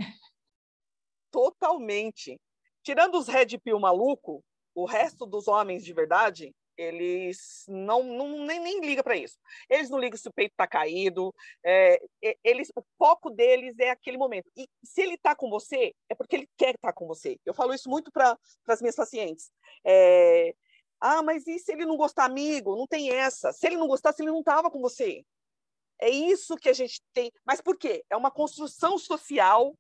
Totalmente. 1.31 2.39
Tirando 2.83 3.17
os 3.17 3.29
red 3.29 3.59
pill 3.59 3.81
maluco, 3.81 4.45
o 4.75 4.85
resto 4.85 5.27
dos 5.27 5.49
homens 5.49 5.85
de 5.85 5.93
verdade, 5.93 6.55
eles 6.77 7.65
não, 7.69 8.03
não 8.03 8.45
nem, 8.45 8.61
nem 8.61 8.81
ligam 8.81 9.05
para 9.05 9.17
isso. 9.17 9.39
Eles 9.69 9.91
não 9.91 9.99
ligam 9.99 10.19
se 10.19 10.29
o 10.29 10.33
peito 10.33 10.53
está 10.53 10.67
caído. 10.67 11.35
É, 11.65 12.01
eles, 12.43 12.71
o 12.77 12.83
foco 12.99 13.31
deles 13.31 13.79
é 13.79 13.91
aquele 13.91 14.17
momento. 14.17 14.51
E 14.57 14.69
se 14.85 15.03
ele 15.03 15.15
está 15.15 15.35
com 15.35 15.51
você, 15.51 15.95
é 16.09 16.15
porque 16.15 16.37
ele 16.37 16.49
quer 16.57 16.75
estar 16.75 16.89
tá 16.89 16.93
com 16.93 17.07
você. 17.07 17.39
Eu 17.45 17.55
falo 17.55 17.75
isso 17.75 17.89
muito 17.89 18.11
para 18.11 18.39
as 18.69 18.81
minhas 18.81 18.97
pacientes. 18.97 19.51
É, 19.85 20.55
ah, 21.01 21.23
mas 21.23 21.47
e 21.47 21.59
se 21.59 21.73
ele 21.73 21.85
não 21.85 21.97
gostar, 21.97 22.25
amigo? 22.25 22.77
Não 22.77 22.87
tem 22.87 23.11
essa. 23.11 23.53
Se 23.53 23.67
ele 23.67 23.77
não 23.77 23.89
gostasse, 23.89 24.23
ele 24.23 24.31
não 24.31 24.41
estava 24.41 24.71
com 24.71 24.81
você. 24.81 25.25
É 26.01 26.09
isso 26.09 26.57
que 26.57 26.69
a 26.69 26.73
gente 26.73 27.01
tem. 27.13 27.31
Mas 27.45 27.61
por 27.61 27.77
quê? 27.77 28.05
É 28.11 28.17
uma 28.17 28.31
construção 28.31 28.99
social 28.99 29.77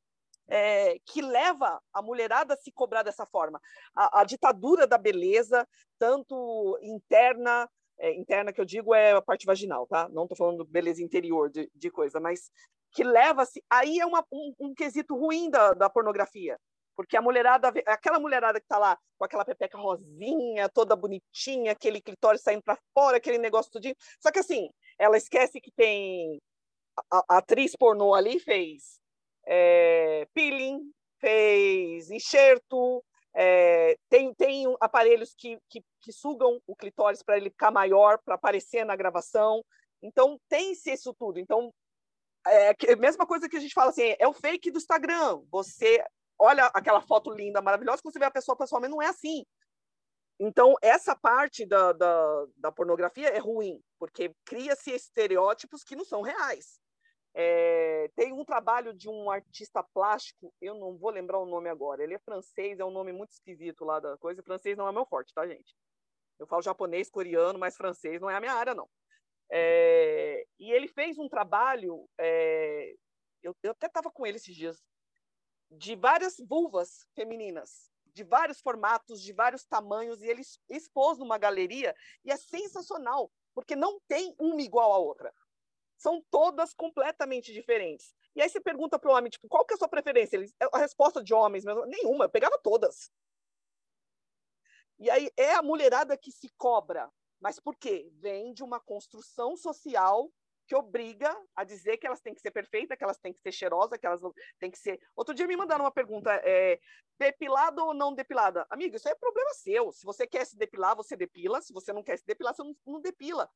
é, 0.53 0.98
que 1.07 1.22
leva 1.22 1.80
a 1.94 2.03
mulherada 2.03 2.53
a 2.53 2.57
se 2.59 2.70
cobrar 2.70 3.03
dessa 3.03 3.24
forma. 3.24 3.59
A, 3.96 4.20
a 4.20 4.24
ditadura 4.24 4.86
da 4.86 4.98
beleza, 4.98 5.66
tanto 5.98 6.78
interna, 6.82 7.66
é, 7.98 8.12
interna 8.12 8.53
que 8.53 8.61
eu 8.61 8.64
digo 8.66 8.94
é 8.94 9.12
a 9.12 9.22
parte 9.22 9.46
vaginal, 9.46 9.86
tá? 9.86 10.11
Não 10.11 10.24
estou 10.24 10.36
falando 10.36 10.62
beleza 10.62 11.03
interior 11.03 11.48
de, 11.48 11.70
de 11.74 11.90
coisa, 11.90 12.20
mas 12.20 12.50
que 12.90 13.03
leva-se. 13.03 13.64
Aí 13.70 13.98
é 13.98 14.05
uma, 14.05 14.22
um, 14.30 14.55
um, 14.61 14.74
quesito 14.74 15.16
ruim 15.16 15.48
da, 15.48 15.72
da 15.72 15.88
pornografia. 15.88 16.59
Porque 16.94 17.16
a 17.16 17.22
mulherada, 17.22 17.72
aquela 17.86 18.20
mulherada 18.20 18.61
que 18.61 18.66
está 18.66 18.76
lá 18.76 18.98
com 19.16 19.24
aquela 19.24 19.46
pepeca 19.46 19.78
rosinha, 19.78 20.68
toda 20.68 20.94
bonitinha, 20.94 21.72
aquele 21.72 22.03
clitóris 22.03 22.42
saindo 22.42 22.62
para 22.62 22.78
fora, 22.92 23.16
aquele 23.16 23.38
negócio 23.38 23.72
tudinho. 23.72 23.96
Só 24.20 24.30
que 24.30 24.40
assim, 24.40 24.68
ela 24.98 25.16
esquece 25.16 25.62
que 25.62 25.72
tem 25.72 26.38
a, 27.11 27.24
a 27.30 27.38
atriz 27.38 27.74
pornô 27.74 28.12
ali 28.12 28.38
fez 28.38 29.00
é, 29.47 30.26
peeling, 30.34 30.80
fez 31.18 32.11
enxerto, 32.11 33.05
é, 33.34 33.97
tem, 34.09 34.34
tem 34.34 34.76
aparelhos 34.80 35.34
que, 35.36 35.59
que, 35.68 35.82
que 36.01 36.12
sugam 36.12 36.61
o 36.66 36.76
clitóris 36.76 37.22
para 37.22 37.36
ele 37.36 37.51
ficar 37.51 37.70
maior, 37.70 38.18
para 38.24 38.34
aparecer 38.34 38.84
na 38.84 38.97
gravação. 38.97 39.64
Então, 40.03 40.38
tem-se 40.49 40.93
isso 40.93 41.14
tudo. 41.14 41.38
Então, 41.38 41.72
é 42.47 42.70
a 42.70 42.97
mesma 42.97 43.26
coisa 43.26 43.49
que 43.49 43.57
a 43.57 43.61
gente 43.61 43.74
fala 43.74 43.90
assim, 43.90 44.14
é 44.18 44.26
o 44.26 44.32
fake 44.32 44.70
do 44.70 44.78
Instagram. 44.78 45.43
Você 45.51 46.05
olha 46.38 46.66
aquela 46.74 47.01
foto 47.01 47.30
linda, 47.30 47.62
maravilhosa, 47.62 48.03
quando 48.03 48.12
você 48.12 48.18
vê 48.18 48.24
a 48.24 48.30
pessoa 48.30 48.57
pessoalmente, 48.57 48.93
não 48.93 49.03
é 49.03 49.07
assim. 49.07 49.45
Então, 50.40 50.74
essa 50.82 51.14
parte 51.14 51.64
da, 51.64 51.93
da, 51.93 52.47
da 52.57 52.72
pornografia 52.72 53.28
é 53.28 53.38
ruim, 53.38 53.80
porque 53.99 54.34
cria-se 54.45 54.90
estereótipos 54.90 55.84
que 55.84 55.95
não 55.95 56.05
são 56.05 56.20
reais. 56.20 56.80
É, 57.35 58.11
tem 58.14 58.33
um 58.33 58.45
trabalho 58.45 58.93
de 58.93 59.09
um 59.09 59.30
artista 59.30 59.83
plástico, 59.83 60.53
eu 60.61 60.74
não 60.74 60.97
vou 60.99 61.11
lembrar 61.11 61.39
o 61.39 61.47
nome 61.47 61.68
agora. 61.68 62.03
Ele 62.03 62.14
é 62.14 62.18
francês, 62.18 62.78
é 62.78 62.85
um 62.85 62.91
nome 62.91 63.12
muito 63.12 63.30
esquisito 63.30 63.85
lá 63.85 64.01
da 64.01 64.18
coisa. 64.18 64.43
Francês 64.43 64.76
não 64.76 64.87
é 64.87 64.93
meu 64.93 65.07
forte, 65.07 65.33
tá, 65.33 65.47
gente? 65.47 65.74
Eu 66.39 66.47
falo 66.47 66.62
japonês, 66.62 67.11
coreano, 67.11 67.59
mas 67.59 67.76
francês 67.76 68.20
não 68.20 68.28
é 68.28 68.35
a 68.35 68.41
minha 68.41 68.53
área, 68.53 68.74
não. 68.74 68.89
É, 69.51 70.47
e 70.59 70.72
ele 70.72 70.89
fez 70.89 71.18
um 71.18 71.28
trabalho, 71.28 72.09
é, 72.18 72.95
eu, 73.43 73.55
eu 73.62 73.72
até 73.72 73.87
estava 73.87 74.11
com 74.11 74.26
ele 74.26 74.37
esses 74.37 74.55
dias, 74.55 74.83
de 75.70 75.95
várias 75.95 76.37
vulvas 76.39 77.07
femininas, 77.14 77.91
de 78.14 78.24
vários 78.24 78.61
formatos, 78.61 79.22
de 79.22 79.33
vários 79.33 79.64
tamanhos, 79.64 80.20
e 80.20 80.26
ele 80.26 80.43
expôs 80.68 81.18
numa 81.18 81.39
galeria, 81.39 81.95
e 82.24 82.30
é 82.30 82.37
sensacional, 82.37 83.30
porque 83.55 83.76
não 83.76 84.01
tem 84.07 84.35
uma 84.39 84.61
igual 84.61 84.93
à 84.93 84.99
outra 84.99 85.33
são 86.03 86.20
todas 86.32 86.74
completamente 86.74 87.53
diferentes. 87.53 88.12
E 88.34 88.42
aí 88.42 88.48
você 88.48 88.61
pergunta 88.61 88.98
para 88.98 89.09
o 89.09 89.14
homem, 89.14 89.30
tipo, 89.30 89.46
qual 89.46 89.64
que 89.64 89.72
é 89.72 89.76
a 89.76 89.78
sua 89.78 89.88
preferência? 89.88 90.36
Ele, 90.36 90.53
a 90.72 90.78
resposta 90.78 91.22
de 91.22 91.32
homens, 91.32 91.64
nenhuma, 91.86 92.24
eu 92.24 92.30
pegava 92.30 92.59
todas. 92.59 93.09
E 94.98 95.09
aí 95.09 95.30
é 95.36 95.55
a 95.55 95.62
mulherada 95.62 96.16
que 96.16 96.32
se 96.32 96.48
cobra. 96.59 97.09
Mas 97.40 97.61
por 97.61 97.76
quê? 97.76 98.11
Vem 98.14 98.53
de 98.53 98.64
uma 98.64 98.80
construção 98.80 99.57
social 99.57 100.28
que 100.66 100.74
obriga 100.74 101.36
a 101.55 101.62
dizer 101.64 101.98
que 101.98 102.07
elas 102.07 102.20
têm 102.20 102.34
que 102.34 102.40
ser 102.40 102.50
perfeitas, 102.50 102.96
que 102.96 103.05
elas 103.05 103.18
têm 103.18 103.32
que 103.32 103.40
ser 103.40 103.53
cheirosas, 103.53 103.98
que 103.98 104.07
elas 104.07 104.20
têm 104.59 104.70
que 104.70 104.78
ser. 104.78 105.00
Outro 105.14 105.34
dia 105.34 105.46
me 105.46 105.57
mandaram 105.57 105.84
uma 105.84 105.92
pergunta: 105.92 106.32
é, 106.44 106.80
depilada 107.18 107.82
ou 107.82 107.94
não 107.94 108.12
depilada? 108.12 108.66
Amigo, 108.70 108.96
isso 108.96 109.09
é 109.09 109.14
problema 109.14 109.53
seu. 109.55 109.92
Se 109.92 110.05
você 110.05 110.26
quer 110.26 110.44
se 110.46 110.57
depilar, 110.57 110.96
você 110.96 111.16
depila. 111.16 111.61
Se 111.61 111.72
você 111.72 111.92
não 111.92 112.03
quer 112.03 112.16
se 112.16 112.26
depilar, 112.26 112.55
você 112.55 112.62
não, 112.62 112.76
não 112.86 113.00
depila 113.00 113.48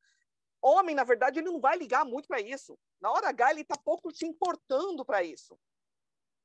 homem, 0.66 0.94
na 0.94 1.04
verdade, 1.04 1.38
ele 1.38 1.50
não 1.50 1.60
vai 1.60 1.76
ligar 1.76 2.04
muito 2.04 2.26
para 2.26 2.40
isso. 2.40 2.78
Na 3.00 3.10
hora 3.10 3.28
H, 3.28 3.50
ele 3.50 3.60
está 3.60 3.76
pouco 3.76 4.10
se 4.10 4.26
importando 4.26 5.04
para 5.04 5.22
isso. 5.22 5.58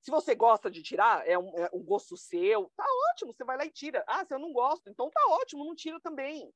Se 0.01 0.09
você 0.09 0.33
gosta 0.33 0.69
de 0.69 0.81
tirar, 0.81 1.27
é 1.27 1.37
um, 1.37 1.57
é 1.57 1.69
um, 1.73 1.83
gosto 1.83 2.17
seu, 2.17 2.71
tá 2.75 2.85
ótimo, 3.11 3.33
você 3.33 3.43
vai 3.43 3.57
lá 3.57 3.65
e 3.65 3.71
tira. 3.71 4.03
Ah, 4.07 4.25
se 4.25 4.33
eu 4.33 4.39
não 4.39 4.51
gosto, 4.51 4.89
então 4.89 5.09
tá 5.11 5.21
ótimo, 5.27 5.63
não 5.63 5.75
tira 5.75 5.99
também. 5.99 6.51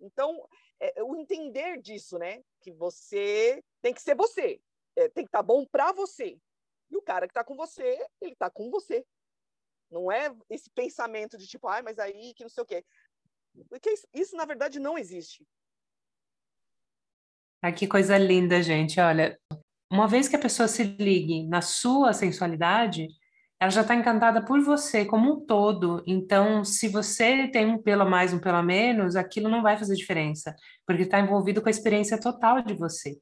Então, 0.00 0.48
é, 0.80 1.00
é 1.00 1.02
o 1.02 1.14
entender 1.16 1.80
disso, 1.80 2.18
né? 2.18 2.42
Que 2.60 2.72
você 2.72 3.62
tem 3.82 3.92
que 3.92 4.00
ser 4.00 4.14
você, 4.14 4.60
é, 4.96 5.08
tem 5.08 5.24
que 5.24 5.28
estar 5.28 5.38
tá 5.38 5.42
bom 5.42 5.66
para 5.66 5.92
você. 5.92 6.38
E 6.90 6.96
o 6.96 7.02
cara 7.02 7.26
que 7.26 7.32
está 7.32 7.44
com 7.44 7.56
você, 7.56 7.98
ele 8.20 8.32
está 8.32 8.48
com 8.50 8.70
você. 8.70 9.04
Não 9.90 10.10
é 10.10 10.34
esse 10.48 10.70
pensamento 10.70 11.36
de 11.36 11.46
tipo, 11.46 11.68
ai, 11.68 11.80
ah, 11.80 11.82
mas 11.82 11.98
aí 11.98 12.34
que 12.34 12.42
não 12.42 12.50
sei 12.50 12.62
o 12.62 12.66
quê. 12.66 12.84
Porque 13.68 13.90
isso, 13.90 14.06
isso, 14.12 14.36
na 14.36 14.44
verdade, 14.44 14.78
não 14.78 14.98
existe. 14.98 15.46
Ah, 17.62 17.72
que 17.72 17.86
coisa 17.86 18.16
linda, 18.18 18.62
gente. 18.62 19.00
Olha, 19.00 19.38
uma 19.90 20.06
vez 20.06 20.28
que 20.28 20.36
a 20.36 20.38
pessoa 20.38 20.68
se 20.68 20.82
ligue 20.82 21.46
na 21.48 21.60
sua 21.60 22.12
sensualidade, 22.12 23.08
ela 23.58 23.70
já 23.70 23.80
está 23.80 23.94
encantada 23.94 24.44
por 24.44 24.60
você 24.60 25.04
como 25.04 25.32
um 25.32 25.46
todo. 25.46 26.02
Então, 26.06 26.64
se 26.64 26.88
você 26.88 27.48
tem 27.48 27.66
um 27.66 27.78
pelo 27.82 28.02
a 28.02 28.04
mais, 28.04 28.32
um 28.32 28.38
pelo 28.38 28.58
a 28.58 28.62
menos, 28.62 29.16
aquilo 29.16 29.48
não 29.48 29.62
vai 29.62 29.76
fazer 29.78 29.94
diferença, 29.94 30.54
porque 30.86 31.02
está 31.02 31.18
envolvido 31.20 31.62
com 31.62 31.68
a 31.68 31.70
experiência 31.70 32.20
total 32.20 32.62
de 32.62 32.74
você. 32.74 33.16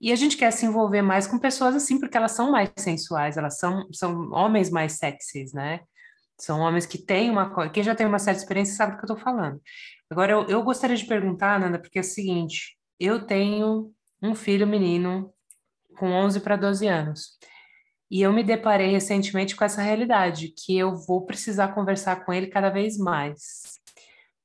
E 0.00 0.12
a 0.12 0.16
gente 0.16 0.36
quer 0.36 0.50
se 0.52 0.66
envolver 0.66 1.02
mais 1.02 1.26
com 1.26 1.38
pessoas 1.38 1.74
assim, 1.74 1.98
porque 1.98 2.16
elas 2.16 2.32
são 2.32 2.50
mais 2.52 2.70
sensuais, 2.76 3.36
elas 3.36 3.58
são, 3.58 3.88
são 3.92 4.30
homens 4.32 4.70
mais 4.70 4.94
sexys, 4.94 5.52
né? 5.52 5.80
São 6.38 6.60
homens 6.60 6.84
que 6.84 6.98
têm 6.98 7.30
uma. 7.30 7.70
Quem 7.70 7.82
já 7.82 7.94
tem 7.94 8.06
uma 8.06 8.18
certa 8.18 8.40
experiência 8.40 8.74
sabe 8.74 8.92
do 8.92 8.98
que 8.98 9.04
eu 9.04 9.14
estou 9.14 9.24
falando. 9.24 9.60
Agora, 10.10 10.32
eu, 10.32 10.46
eu 10.48 10.62
gostaria 10.62 10.96
de 10.96 11.06
perguntar, 11.06 11.58
Nanda, 11.58 11.78
porque 11.78 11.98
é 11.98 12.02
o 12.02 12.04
seguinte: 12.04 12.76
eu 12.98 13.26
tenho 13.26 13.92
um 14.22 14.34
filho 14.34 14.66
menino 14.66 15.32
com 15.98 16.10
11 16.10 16.40
para 16.40 16.56
12 16.56 16.86
anos. 16.86 17.38
E 18.10 18.22
eu 18.22 18.32
me 18.32 18.44
deparei 18.44 18.90
recentemente 18.90 19.56
com 19.56 19.64
essa 19.64 19.82
realidade, 19.82 20.48
que 20.48 20.76
eu 20.76 20.94
vou 20.94 21.24
precisar 21.24 21.74
conversar 21.74 22.24
com 22.24 22.32
ele 22.32 22.46
cada 22.46 22.70
vez 22.70 22.96
mais. 22.98 23.80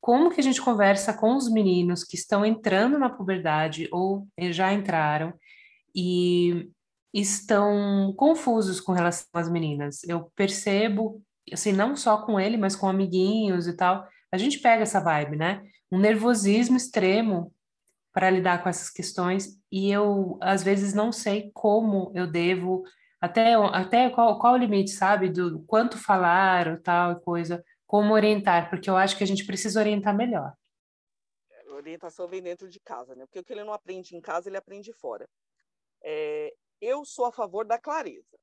Como 0.01 0.31
que 0.31 0.39
a 0.39 0.43
gente 0.43 0.61
conversa 0.61 1.13
com 1.13 1.35
os 1.35 1.51
meninos 1.51 2.03
que 2.03 2.15
estão 2.15 2.45
entrando 2.45 2.97
na 2.97 3.09
puberdade 3.09 3.87
ou 3.91 4.27
já 4.49 4.73
entraram 4.73 5.33
e 5.93 6.69
estão 7.13 8.13
confusos 8.15 8.79
com 8.79 8.93
relação 8.93 9.27
às 9.33 9.49
meninas? 9.49 10.03
Eu 10.03 10.31
percebo, 10.35 11.21
assim, 11.51 11.73
não 11.73 11.95
só 11.95 12.25
com 12.25 12.39
ele, 12.39 12.57
mas 12.57 12.75
com 12.75 12.87
amiguinhos 12.87 13.67
e 13.67 13.73
tal, 13.73 14.07
a 14.31 14.37
gente 14.37 14.59
pega 14.59 14.83
essa 14.83 15.01
vibe, 15.01 15.35
né? 15.35 15.61
Um 15.91 15.99
nervosismo 15.99 16.77
extremo 16.77 17.53
para 18.13 18.29
lidar 18.29 18.63
com 18.63 18.69
essas 18.69 18.89
questões 18.89 19.59
e 19.71 19.91
eu 19.91 20.37
às 20.41 20.63
vezes 20.63 20.93
não 20.93 21.11
sei 21.11 21.51
como 21.53 22.11
eu 22.15 22.25
devo 22.25 22.83
até 23.21 23.53
até 23.53 24.09
qual, 24.09 24.39
qual 24.39 24.53
o 24.53 24.57
limite 24.57 24.91
sabe 24.91 25.29
do 25.29 25.61
quanto 25.65 25.97
falar 25.97 26.67
ou 26.67 26.77
tal 26.81 27.19
coisa 27.21 27.63
como 27.85 28.13
orientar 28.13 28.69
porque 28.69 28.89
eu 28.89 28.97
acho 28.97 29.17
que 29.17 29.23
a 29.23 29.27
gente 29.27 29.45
precisa 29.45 29.79
orientar 29.79 30.15
melhor 30.15 30.53
orientação 31.79 32.27
vem 32.27 32.41
dentro 32.41 32.69
de 32.69 32.79
casa, 32.79 33.15
né? 33.15 33.25
Porque 33.25 33.39
o 33.39 33.43
que 33.43 33.53
ele 33.53 33.63
não 33.63 33.73
aprende 33.73 34.15
em 34.15 34.21
casa, 34.21 34.49
ele 34.49 34.57
aprende 34.57 34.93
fora. 34.93 35.27
É, 36.01 36.53
eu 36.79 37.03
sou 37.03 37.25
a 37.25 37.31
favor 37.31 37.65
da 37.65 37.79
clareza. 37.79 38.37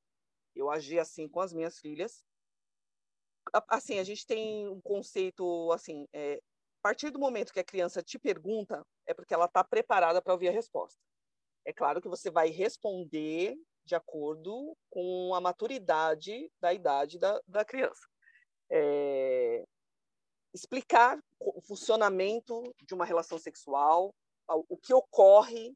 Eu 0.55 0.71
agi 0.71 0.99
assim 0.99 1.29
com 1.29 1.41
as 1.41 1.53
minhas 1.53 1.79
filhas. 1.79 2.25
Assim, 3.69 3.99
a 3.99 4.05
gente 4.05 4.27
tem 4.27 4.69
um 4.69 4.81
conceito 4.81 5.71
assim, 5.73 6.07
é, 6.13 6.35
a 6.35 6.41
partir 6.87 7.11
do 7.11 7.19
momento 7.19 7.53
que 7.53 7.59
a 7.59 7.65
criança 7.65 8.01
te 8.01 8.17
pergunta, 8.17 8.87
é 9.07 9.13
porque 9.13 9.35
ela 9.35 9.47
está 9.47 9.65
preparada 9.65 10.23
para 10.23 10.33
ouvir 10.33 10.47
a 10.47 10.53
resposta. 10.53 10.97
É 11.65 11.73
claro 11.73 12.01
que 12.01 12.09
você 12.09 12.31
vai 12.31 12.49
responder 12.49 13.57
de 13.85 13.97
acordo 13.97 14.77
com 14.89 15.35
a 15.35 15.41
maturidade 15.41 16.49
da 16.61 16.73
idade 16.73 17.19
da, 17.19 17.41
da 17.45 17.65
criança. 17.65 18.07
É, 18.71 19.65
explicar 20.55 21.19
o 21.41 21.61
funcionamento 21.61 22.63
de 22.81 22.95
uma 22.95 23.05
relação 23.05 23.37
sexual, 23.37 24.15
o 24.49 24.77
que 24.77 24.95
ocorre, 24.95 25.75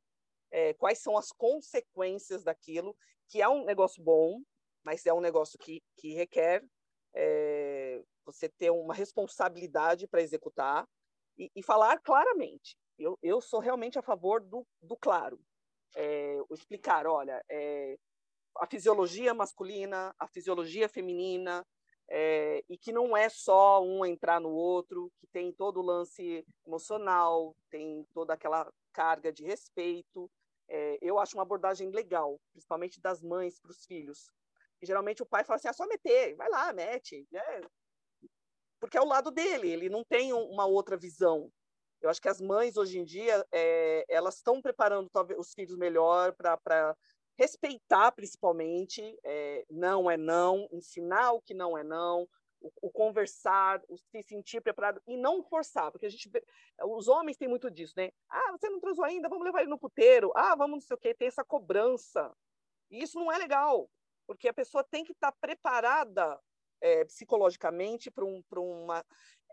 é, 0.52 0.74
quais 0.74 1.00
são 1.00 1.18
as 1.18 1.32
consequências 1.32 2.44
daquilo, 2.44 2.96
que 3.28 3.42
é 3.42 3.48
um 3.48 3.64
negócio 3.64 4.00
bom, 4.00 4.40
mas 4.84 5.04
é 5.06 5.12
um 5.12 5.20
negócio 5.20 5.58
que, 5.58 5.82
que 5.96 6.14
requer 6.14 6.64
é, 7.16 8.00
você 8.24 8.48
ter 8.48 8.70
uma 8.70 8.94
responsabilidade 8.94 10.06
para 10.06 10.22
executar 10.22 10.86
e, 11.40 11.50
e, 11.56 11.62
falar 11.62 11.98
claramente. 12.00 12.76
Eu, 12.98 13.18
eu 13.22 13.40
sou 13.40 13.60
realmente 13.60 13.98
a 13.98 14.02
favor 14.02 14.42
do, 14.42 14.66
do 14.82 14.96
claro. 14.96 15.40
É, 15.96 16.38
explicar, 16.50 17.06
olha, 17.06 17.42
é, 17.50 17.96
a 18.58 18.66
fisiologia 18.66 19.32
masculina, 19.32 20.14
a 20.18 20.28
fisiologia 20.28 20.88
feminina, 20.88 21.66
é, 22.08 22.62
e 22.68 22.76
que 22.76 22.92
não 22.92 23.16
é 23.16 23.28
só 23.28 23.82
um 23.82 24.04
entrar 24.04 24.40
no 24.40 24.50
outro, 24.50 25.10
que 25.18 25.26
tem 25.28 25.52
todo 25.52 25.80
o 25.80 25.84
lance 25.84 26.44
emocional, 26.66 27.56
tem 27.70 28.04
toda 28.12 28.34
aquela 28.34 28.70
carga 28.92 29.32
de 29.32 29.44
respeito. 29.44 30.30
É, 30.68 30.98
eu 31.00 31.18
acho 31.18 31.36
uma 31.36 31.42
abordagem 31.42 31.90
legal, 31.90 32.38
principalmente 32.52 33.00
das 33.00 33.22
mães 33.22 33.58
para 33.58 33.70
os 33.70 33.86
filhos. 33.86 34.28
E, 34.82 34.86
geralmente 34.86 35.22
o 35.22 35.26
pai 35.26 35.44
fala 35.44 35.56
assim: 35.56 35.68
é 35.68 35.72
só 35.72 35.86
meter, 35.86 36.34
vai 36.36 36.48
lá, 36.50 36.72
mete. 36.72 37.26
Né? 37.30 37.60
Porque 38.80 38.96
é 38.96 39.00
o 39.00 39.06
lado 39.06 39.30
dele, 39.30 39.70
ele 39.70 39.88
não 39.88 40.02
tem 40.02 40.32
uma 40.32 40.66
outra 40.66 40.96
visão. 40.96 41.52
Eu 42.00 42.08
acho 42.08 42.20
que 42.20 42.28
as 42.28 42.40
mães 42.40 42.78
hoje 42.78 42.98
em 42.98 43.04
dia 43.04 43.46
é, 43.52 44.04
elas 44.08 44.36
estão 44.36 44.62
preparando 44.62 45.10
talvez 45.10 45.38
os 45.38 45.52
filhos 45.52 45.76
melhor 45.76 46.34
para 46.34 46.96
respeitar 47.38 48.12
principalmente, 48.12 49.18
é, 49.24 49.64
não 49.70 50.10
é 50.10 50.16
não, 50.16 50.66
ensinar 50.72 51.32
o 51.32 51.40
que 51.40 51.54
não 51.54 51.76
é 51.76 51.82
não, 51.82 52.28
o, 52.60 52.70
o, 52.82 52.90
conversar, 52.90 53.82
o 53.88 53.96
se 53.96 54.22
sentir 54.22 54.60
preparado 54.60 55.00
e 55.06 55.16
não 55.16 55.42
forçar, 55.42 55.90
porque 55.90 56.06
a 56.06 56.10
gente, 56.10 56.30
os 56.84 57.08
homens 57.08 57.36
têm 57.36 57.48
muito 57.48 57.70
disso, 57.70 57.94
né? 57.96 58.10
Ah, 58.28 58.52
você 58.52 58.68
não 58.68 58.80
transou 58.80 59.04
ainda, 59.04 59.28
vamos 59.28 59.44
levar 59.44 59.60
ele 59.60 59.70
no 59.70 59.78
puteiro, 59.78 60.30
ah, 60.34 60.54
vamos 60.54 60.76
não 60.76 60.80
sei 60.80 60.94
o 60.94 60.98
quê, 60.98 61.14
tem 61.14 61.28
essa 61.28 61.44
cobrança. 61.44 62.30
E 62.90 63.02
isso 63.02 63.18
não 63.18 63.32
é 63.32 63.38
legal, 63.38 63.90
porque 64.26 64.48
a 64.48 64.54
pessoa 64.54 64.84
tem 64.84 65.04
que 65.04 65.12
estar 65.12 65.32
preparada 65.32 66.38
é, 66.80 67.04
psicologicamente 67.04 68.10
para 68.10 68.24
um, 68.24 68.42
uma. 68.52 69.04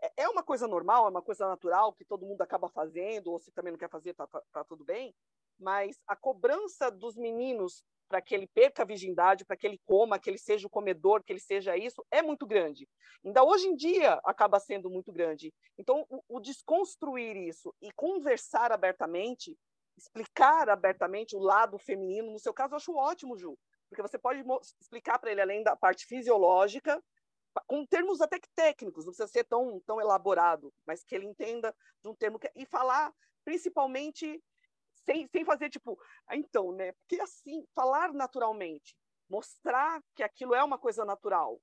É, 0.02 0.24
é 0.24 0.28
uma 0.28 0.42
coisa 0.42 0.66
normal, 0.66 1.06
é 1.06 1.10
uma 1.10 1.22
coisa 1.22 1.46
natural 1.48 1.92
que 1.92 2.04
todo 2.04 2.26
mundo 2.26 2.42
acaba 2.42 2.68
fazendo, 2.68 3.32
ou 3.32 3.38
se 3.38 3.52
também 3.52 3.72
não 3.72 3.78
quer 3.78 3.90
fazer, 3.90 4.14
tá, 4.14 4.26
tá, 4.26 4.42
tá 4.52 4.64
tudo 4.64 4.84
bem, 4.84 5.14
mas 5.58 6.00
a 6.06 6.14
cobrança 6.14 6.90
dos 6.90 7.16
meninos 7.16 7.82
para 8.08 8.22
que 8.22 8.34
ele 8.34 8.46
perca 8.46 8.82
a 8.82 8.86
virgindade, 8.86 9.44
para 9.44 9.56
que 9.56 9.66
ele 9.66 9.78
coma, 9.84 10.18
que 10.18 10.30
ele 10.30 10.38
seja 10.38 10.66
o 10.66 10.70
comedor, 10.70 11.22
que 11.22 11.32
ele 11.32 11.40
seja 11.40 11.76
isso, 11.76 12.04
é 12.10 12.22
muito 12.22 12.46
grande. 12.46 12.88
Ainda 13.24 13.44
hoje 13.44 13.66
em 13.66 13.76
dia 13.76 14.14
acaba 14.24 14.58
sendo 14.58 14.88
muito 14.88 15.12
grande. 15.12 15.52
Então, 15.76 16.06
o, 16.08 16.22
o 16.26 16.40
desconstruir 16.40 17.36
isso 17.36 17.74
e 17.82 17.92
conversar 17.92 18.72
abertamente, 18.72 19.54
explicar 19.96 20.70
abertamente 20.70 21.36
o 21.36 21.40
lado 21.40 21.76
feminino, 21.78 22.32
no 22.32 22.38
seu 22.38 22.54
caso, 22.54 22.72
eu 22.72 22.76
acho 22.76 22.94
ótimo, 22.94 23.36
Ju, 23.36 23.58
porque 23.90 24.02
você 24.02 24.18
pode 24.18 24.42
explicar 24.80 25.18
para 25.18 25.30
ele, 25.30 25.42
além 25.42 25.62
da 25.62 25.76
parte 25.76 26.06
fisiológica, 26.06 27.02
com 27.66 27.84
termos 27.86 28.20
até 28.20 28.38
que 28.38 28.48
técnicos, 28.54 29.04
não 29.04 29.12
precisa 29.12 29.28
ser 29.28 29.44
tão, 29.44 29.80
tão 29.80 30.00
elaborado, 30.00 30.72
mas 30.86 31.04
que 31.04 31.14
ele 31.14 31.26
entenda 31.26 31.74
de 32.02 32.08
um 32.08 32.14
termo 32.14 32.38
que, 32.38 32.50
e 32.54 32.66
falar 32.66 33.12
principalmente 33.44 34.42
sem, 35.04 35.26
sem 35.28 35.44
fazer 35.44 35.70
tipo, 35.70 35.98
ah, 36.26 36.36
então, 36.36 36.72
né? 36.72 36.92
Porque 36.92 37.20
assim, 37.20 37.66
falar 37.74 38.12
naturalmente, 38.12 38.96
mostrar 39.28 40.02
que 40.14 40.22
aquilo 40.22 40.54
é 40.54 40.62
uma 40.62 40.78
coisa 40.78 41.04
natural, 41.04 41.60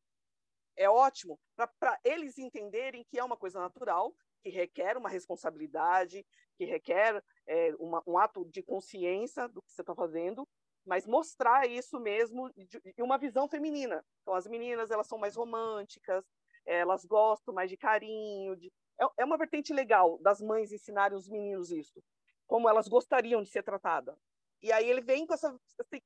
é 0.76 0.89
ótimo 0.89 1.39
para 1.80 2.00
eles 2.04 2.38
entenderem 2.38 3.06
que 3.06 3.18
é 3.18 3.24
uma 3.24 3.38
coisa 3.38 3.60
natural, 3.60 4.14
que 4.41 4.50
requer 4.50 4.98
uma 4.98 5.10
responsabilidade, 5.10 6.26
que 6.58 6.66
requer 6.66 7.24
é, 7.48 7.74
uma, 7.80 8.04
um 8.06 8.18
ato 8.18 8.46
de 8.46 8.62
consciência 8.62 9.48
do 9.48 9.62
que 9.62 9.72
você 9.72 9.82
está 9.82 9.96
fazendo, 9.96 10.48
mas 10.86 11.05
mostrar 11.05 11.67
isso 11.67 11.99
mesmo 11.99 12.49
e 12.55 13.01
uma 13.01 13.17
visão 13.17 13.47
feminina. 13.47 14.05
Então, 14.21 14.33
as 14.33 14.47
meninas 14.47 14.91
elas 14.91 15.07
são 15.07 15.17
mais 15.17 15.36
românticas, 15.36 16.25
elas 16.65 17.05
gostam 17.05 17.53
mais 17.53 17.69
de 17.69 17.77
carinho, 17.77 18.55
de... 18.55 18.71
É, 18.99 19.05
é 19.19 19.25
uma 19.25 19.38
vertente 19.38 19.73
legal 19.73 20.17
das 20.19 20.41
mães 20.41 20.71
ensinarem 20.71 21.17
os 21.17 21.27
meninos 21.27 21.71
isso 21.71 22.01
como 22.47 22.69
elas 22.69 22.88
gostariam 22.88 23.41
de 23.41 23.49
ser 23.49 23.63
tratadas. 23.63 24.15
E 24.61 24.71
aí 24.71 24.89
ele 24.89 25.01
vem 25.01 25.25
com 25.25 25.33
essa, 25.33 25.55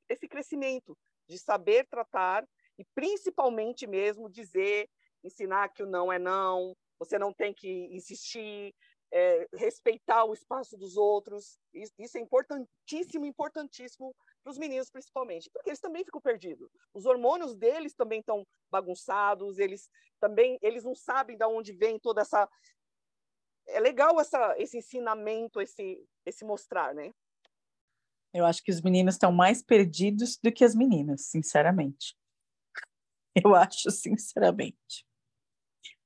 esse 0.08 0.28
crescimento 0.28 0.96
de 1.28 1.38
saber 1.38 1.86
tratar 1.88 2.46
e 2.78 2.84
principalmente 2.94 3.86
mesmo 3.86 4.28
dizer, 4.28 4.88
ensinar 5.22 5.68
que 5.68 5.82
o 5.82 5.86
não 5.86 6.12
é 6.12 6.18
não, 6.18 6.76
você 6.98 7.18
não 7.18 7.32
tem 7.32 7.54
que 7.54 7.88
insistir, 7.92 8.74
é, 9.12 9.46
respeitar 9.54 10.24
o 10.24 10.32
espaço 10.32 10.76
dos 10.76 10.96
outros. 10.96 11.58
Isso 11.98 12.18
é 12.18 12.20
importantíssimo, 12.20 13.24
importantíssimo 13.24 14.14
para 14.42 14.50
os 14.50 14.58
meninos 14.58 14.90
principalmente, 14.90 15.50
porque 15.50 15.70
eles 15.70 15.80
também 15.80 16.04
ficam 16.04 16.20
perdidos. 16.20 16.70
Os 16.94 17.06
hormônios 17.06 17.54
deles 17.54 17.94
também 17.94 18.20
estão 18.20 18.46
bagunçados, 18.70 19.58
eles 19.58 19.88
também 20.18 20.58
eles 20.62 20.84
não 20.84 20.94
sabem 20.94 21.36
de 21.36 21.44
onde 21.44 21.72
vem 21.72 21.98
toda 21.98 22.22
essa 22.22 22.48
é 23.66 23.80
legal 23.80 24.20
essa, 24.20 24.54
esse 24.58 24.78
ensinamento, 24.78 25.60
esse, 25.60 26.04
esse 26.26 26.44
mostrar, 26.44 26.94
né? 26.94 27.12
Eu 28.32 28.46
acho 28.46 28.62
que 28.62 28.70
os 28.70 28.80
meninos 28.80 29.14
estão 29.14 29.32
mais 29.32 29.62
perdidos 29.62 30.36
do 30.42 30.52
que 30.52 30.64
as 30.64 30.74
meninas, 30.74 31.26
sinceramente. 31.26 32.16
Eu 33.34 33.54
acho, 33.54 33.90
sinceramente. 33.90 35.06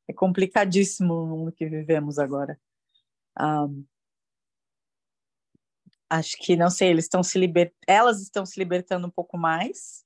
É 0.09 0.13
complicadíssimo 0.13 1.15
o 1.15 1.27
mundo 1.27 1.53
que 1.53 1.67
vivemos 1.67 2.19
agora. 2.19 2.61
Um, 3.39 3.85
acho 6.11 6.37
que, 6.39 6.57
não 6.57 6.71
sei, 6.71 6.89
eles 6.91 7.05
estão 7.05 7.23
se 7.23 7.39
liber... 7.39 7.75
elas 7.87 8.21
estão 8.21 8.45
se 8.45 8.59
libertando 8.59 9.07
um 9.07 9.11
pouco 9.11 9.37
mais, 9.37 10.05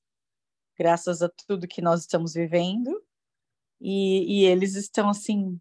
graças 0.77 1.21
a 1.21 1.29
tudo 1.29 1.67
que 1.67 1.81
nós 1.81 2.01
estamos 2.01 2.33
vivendo, 2.33 3.03
e, 3.81 4.41
e 4.41 4.45
eles 4.45 4.75
estão, 4.75 5.09
assim, 5.09 5.59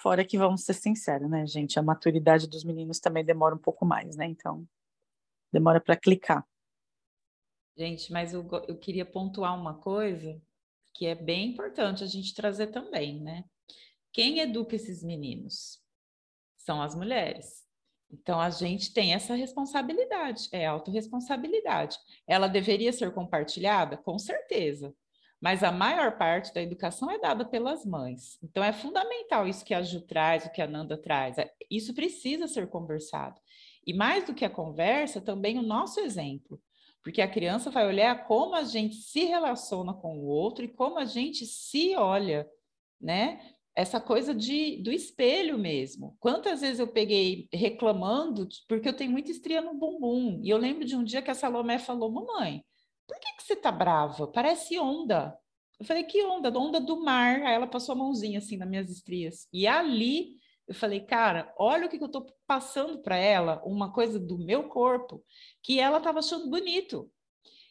Fora 0.00 0.24
que, 0.24 0.38
vamos 0.38 0.64
ser 0.64 0.72
sinceros, 0.72 1.28
né, 1.28 1.46
gente? 1.46 1.78
A 1.78 1.82
maturidade 1.82 2.48
dos 2.48 2.64
meninos 2.64 2.98
também 3.00 3.22
demora 3.22 3.54
um 3.54 3.58
pouco 3.58 3.84
mais, 3.84 4.16
né? 4.16 4.24
Então, 4.24 4.66
demora 5.52 5.78
para 5.78 5.94
clicar. 5.94 6.46
Gente, 7.76 8.10
mas 8.10 8.32
eu, 8.32 8.48
eu 8.66 8.78
queria 8.78 9.04
pontuar 9.04 9.54
uma 9.54 9.74
coisa 9.74 10.40
que 10.94 11.04
é 11.04 11.14
bem 11.14 11.50
importante 11.50 12.02
a 12.02 12.06
gente 12.06 12.34
trazer 12.34 12.68
também, 12.68 13.20
né? 13.20 13.44
Quem 14.10 14.40
educa 14.40 14.74
esses 14.74 15.02
meninos? 15.02 15.82
São 16.56 16.80
as 16.80 16.94
mulheres. 16.94 17.68
Então, 18.12 18.40
a 18.40 18.50
gente 18.50 18.92
tem 18.92 19.14
essa 19.14 19.34
responsabilidade, 19.34 20.48
é 20.52 20.66
autorresponsabilidade. 20.66 21.96
Ela 22.26 22.48
deveria 22.48 22.92
ser 22.92 23.12
compartilhada? 23.12 23.96
Com 23.96 24.18
certeza 24.18 24.94
mas 25.40 25.64
a 25.64 25.72
maior 25.72 26.18
parte 26.18 26.52
da 26.52 26.60
educação 26.60 27.10
é 27.10 27.18
dada 27.18 27.44
pelas 27.44 27.84
mães. 27.86 28.38
Então 28.42 28.62
é 28.62 28.72
fundamental 28.72 29.48
isso 29.48 29.64
que 29.64 29.72
a 29.72 29.82
Ju 29.82 30.02
traz, 30.02 30.44
o 30.44 30.52
que 30.52 30.60
a 30.60 30.66
Nanda 30.66 30.98
traz. 30.98 31.38
É, 31.38 31.50
isso 31.70 31.94
precisa 31.94 32.46
ser 32.46 32.68
conversado. 32.68 33.40
E 33.86 33.94
mais 33.94 34.26
do 34.26 34.34
que 34.34 34.44
a 34.44 34.50
conversa, 34.50 35.20
também 35.20 35.58
o 35.58 35.62
nosso 35.62 36.00
exemplo. 36.00 36.60
Porque 37.02 37.22
a 37.22 37.30
criança 37.30 37.70
vai 37.70 37.86
olhar 37.86 38.26
como 38.26 38.54
a 38.54 38.64
gente 38.64 38.96
se 38.96 39.24
relaciona 39.24 39.94
com 39.94 40.18
o 40.18 40.26
outro 40.26 40.62
e 40.62 40.68
como 40.68 40.98
a 40.98 41.06
gente 41.06 41.46
se 41.46 41.96
olha, 41.96 42.46
né? 43.00 43.40
Essa 43.74 44.00
coisa 44.00 44.34
de, 44.34 44.82
do 44.82 44.92
espelho 44.92 45.58
mesmo. 45.58 46.16
Quantas 46.18 46.60
vezes 46.60 46.80
eu 46.80 46.88
peguei 46.88 47.48
reclamando 47.52 48.48
porque 48.68 48.88
eu 48.88 48.96
tenho 48.96 49.12
muita 49.12 49.30
estria 49.30 49.60
no 49.60 49.74
bumbum. 49.74 50.40
E 50.42 50.50
eu 50.50 50.58
lembro 50.58 50.84
de 50.84 50.96
um 50.96 51.04
dia 51.04 51.22
que 51.22 51.30
a 51.30 51.34
Salomé 51.34 51.78
falou: 51.78 52.10
Mamãe, 52.10 52.64
por 53.06 53.18
que, 53.18 53.36
que 53.36 53.42
você 53.42 53.56
tá 53.56 53.72
brava? 53.72 54.26
Parece 54.26 54.78
onda. 54.78 55.36
Eu 55.78 55.86
falei, 55.86 56.04
que 56.04 56.22
onda? 56.22 56.50
Onda 56.56 56.78
do 56.78 57.02
mar. 57.02 57.42
Aí 57.42 57.54
ela 57.54 57.66
passou 57.66 57.94
a 57.94 57.98
mãozinha 57.98 58.38
assim 58.38 58.56
nas 58.56 58.68
minhas 58.68 58.90
estrias. 58.90 59.48
E 59.52 59.66
ali 59.66 60.36
eu 60.70 60.74
falei, 60.74 61.00
cara, 61.00 61.52
olha 61.58 61.86
o 61.86 61.88
que, 61.88 61.98
que 61.98 62.04
eu 62.04 62.08
tô 62.08 62.24
passando 62.46 63.02
para 63.02 63.16
ela, 63.16 63.60
uma 63.64 63.92
coisa 63.92 64.20
do 64.20 64.38
meu 64.38 64.68
corpo, 64.68 65.20
que 65.60 65.80
ela 65.80 65.98
estava 65.98 66.20
achando 66.20 66.48
bonito. 66.48 67.10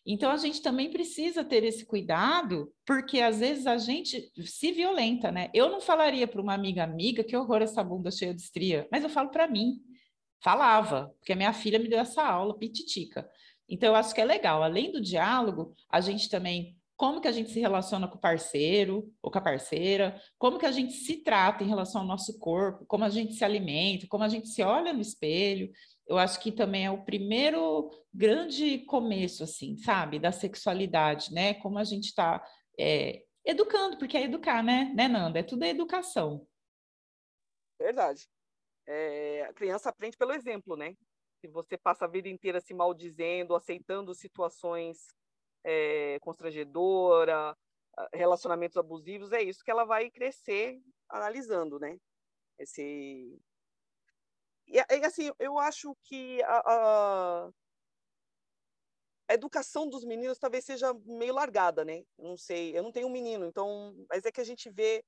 Então 0.05 0.31
a 0.31 0.37
gente 0.37 0.61
também 0.61 0.89
precisa 0.89 1.43
ter 1.43 1.63
esse 1.63 1.85
cuidado, 1.85 2.73
porque 2.85 3.19
às 3.19 3.39
vezes 3.39 3.67
a 3.67 3.77
gente 3.77 4.31
se 4.45 4.71
violenta, 4.71 5.31
né? 5.31 5.49
Eu 5.53 5.69
não 5.69 5.81
falaria 5.81 6.27
para 6.27 6.41
uma 6.41 6.53
amiga 6.53 6.83
amiga 6.83 7.23
que 7.23 7.37
horror 7.37 7.61
essa 7.61 7.83
bunda 7.83 8.09
cheia 8.09 8.33
de 8.33 8.41
estria, 8.41 8.87
mas 8.91 9.03
eu 9.03 9.09
falo 9.09 9.29
para 9.29 9.47
mim. 9.47 9.79
falava, 10.41 11.13
porque 11.19 11.33
a 11.33 11.35
minha 11.35 11.53
filha 11.53 11.77
me 11.77 11.89
deu 11.89 11.99
essa 11.99 12.23
aula 12.23 12.57
pititica. 12.57 13.29
Então, 13.67 13.89
eu 13.89 13.95
acho 13.95 14.15
que 14.15 14.21
é 14.21 14.25
legal, 14.25 14.63
além 14.63 14.91
do 14.91 15.01
diálogo, 15.01 15.75
a 15.89 16.01
gente 16.01 16.29
também 16.29 16.78
como 16.99 17.21
que 17.21 17.29
a 17.29 17.31
gente 17.31 17.49
se 17.49 17.61
relaciona 17.61 18.09
com 18.09 18.17
o 18.17 18.19
parceiro 18.19 19.09
ou 19.21 19.31
com 19.31 19.37
a 19.37 19.41
parceira, 19.41 20.21
como 20.37 20.59
que 20.59 20.65
a 20.65 20.71
gente 20.71 20.91
se 20.91 21.23
trata 21.23 21.63
em 21.63 21.67
relação 21.67 22.01
ao 22.01 22.07
nosso 22.07 22.37
corpo, 22.37 22.85
como 22.85 23.05
a 23.05 23.09
gente 23.09 23.35
se 23.35 23.45
alimenta, 23.45 24.05
como 24.09 24.21
a 24.21 24.27
gente 24.27 24.49
se 24.49 24.61
olha 24.61 24.91
no 24.91 24.99
espelho. 24.99 25.71
Eu 26.05 26.17
acho 26.17 26.41
que 26.41 26.51
também 26.51 26.87
é 26.87 26.91
o 26.91 27.05
primeiro 27.05 27.89
grande 28.13 28.79
começo, 28.79 29.45
assim, 29.45 29.77
sabe, 29.77 30.19
da 30.19 30.33
sexualidade, 30.33 31.33
né? 31.33 31.53
Como 31.53 31.79
a 31.79 31.85
gente 31.85 32.07
está 32.07 32.45
é, 32.77 33.23
educando, 33.45 33.97
porque 33.97 34.17
é 34.17 34.23
educar, 34.23 34.61
né, 34.61 34.91
né, 34.93 35.07
Nanda? 35.07 35.39
É 35.39 35.43
tudo 35.43 35.63
é 35.63 35.69
educação. 35.69 36.45
Verdade. 37.79 38.27
É, 38.85 39.43
a 39.43 39.53
criança 39.53 39.87
aprende 39.87 40.17
pelo 40.17 40.33
exemplo, 40.33 40.75
né? 40.75 40.97
Se 41.39 41.47
você 41.47 41.77
passa 41.77 42.03
a 42.03 42.09
vida 42.09 42.27
inteira 42.27 42.59
se 42.59 42.73
maldizendo, 42.73 43.55
aceitando 43.55 44.13
situações 44.13 45.17
é, 45.63 46.19
constrangedora, 46.21 47.55
relacionamentos 48.13 48.77
abusivos, 48.77 49.31
é 49.31 49.41
isso 49.41 49.63
que 49.63 49.71
ela 49.71 49.83
vai 49.83 50.09
crescer 50.09 50.79
analisando, 51.09 51.79
né? 51.79 51.97
Esse... 52.57 53.39
E, 54.67 54.79
assim, 55.03 55.31
eu 55.39 55.57
acho 55.57 55.95
que 56.03 56.43
a, 56.43 56.59
a, 56.59 57.49
a, 59.27 59.33
educação 59.33 59.89
dos 59.89 60.05
meninos 60.05 60.37
talvez 60.37 60.63
seja 60.63 60.93
meio 61.05 61.33
largada, 61.33 61.83
né? 61.83 62.03
Não 62.17 62.37
sei, 62.37 62.77
eu 62.77 62.83
não 62.83 62.91
tenho 62.91 63.07
um 63.07 63.11
menino, 63.11 63.45
então, 63.45 63.95
mas 64.09 64.25
é 64.25 64.31
que 64.31 64.41
a 64.41 64.43
gente 64.43 64.69
vê 64.69 65.03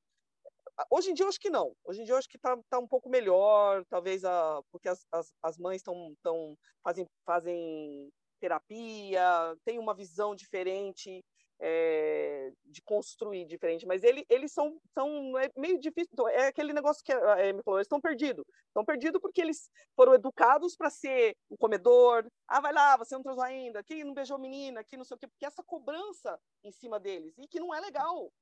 Hoje 0.90 1.12
em 1.12 1.14
dia 1.14 1.26
eu 1.26 1.30
acho 1.30 1.40
que 1.40 1.50
não. 1.50 1.76
Hoje 1.84 2.02
em 2.02 2.06
dia 2.06 2.14
eu 2.14 2.18
acho 2.18 2.30
que 2.30 2.38
está 2.38 2.58
tá 2.70 2.80
um 2.80 2.88
pouco 2.88 3.10
melhor, 3.10 3.86
talvez 3.90 4.24
a, 4.26 4.62
porque 4.72 4.90
as, 4.90 5.06
as, 5.12 5.34
as 5.44 5.58
mães 5.58 5.78
estão 5.78 6.16
tão, 6.24 6.58
fazem, 6.84 7.06
fazem 7.26 8.12
terapia, 8.42 9.56
tem 9.64 9.78
uma 9.78 9.94
visão 9.94 10.36
diferente 10.36 11.24
é, 11.64 12.52
de 12.66 12.82
construir 12.82 13.46
diferente, 13.46 13.86
mas 13.86 14.04
ele, 14.04 14.26
eles 14.28 14.52
são, 14.52 14.82
são 14.98 15.38
é 15.38 15.48
meio 15.56 15.80
difícil, 15.80 16.10
então, 16.12 16.28
é 16.28 16.48
aquele 16.48 16.74
negócio 16.74 17.04
que 17.04 17.14
é, 17.14 17.54
me 17.54 17.62
falou, 17.62 17.78
eles 17.78 17.86
estão 17.86 18.02
perdidos, 18.02 18.44
estão 18.68 18.84
perdidos 18.84 19.22
porque 19.22 19.40
eles 19.40 19.70
foram 19.96 20.16
educados 20.16 20.76
para 20.76 20.90
ser 20.90 21.36
o 21.50 21.56
comedor, 21.56 22.26
ah, 22.48 22.60
vai 22.60 22.74
lá, 22.74 22.98
você 22.98 23.14
não 23.14 23.22
transou 23.22 23.44
ainda, 23.44 23.80
aqui 23.80 24.04
não 24.04 24.14
beijou 24.14 24.40
menina, 24.40 24.82
aqui 24.82 24.98
não 24.98 25.06
sei 25.06 25.16
o 25.16 25.20
quê, 25.20 25.28
porque 25.28 25.46
essa 25.46 25.64
cobrança 25.64 26.40
em 26.64 26.72
cima 26.72 27.00
deles, 27.00 27.38
e 27.38 27.48
que 27.48 27.60
não 27.60 27.74
é 27.74 27.80
legal. 27.80 28.34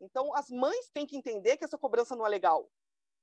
Então, 0.00 0.32
as 0.34 0.48
mães 0.48 0.88
têm 0.94 1.04
que 1.04 1.16
entender 1.16 1.56
que 1.56 1.64
essa 1.64 1.76
cobrança 1.76 2.14
não 2.14 2.24
é 2.24 2.28
legal 2.28 2.70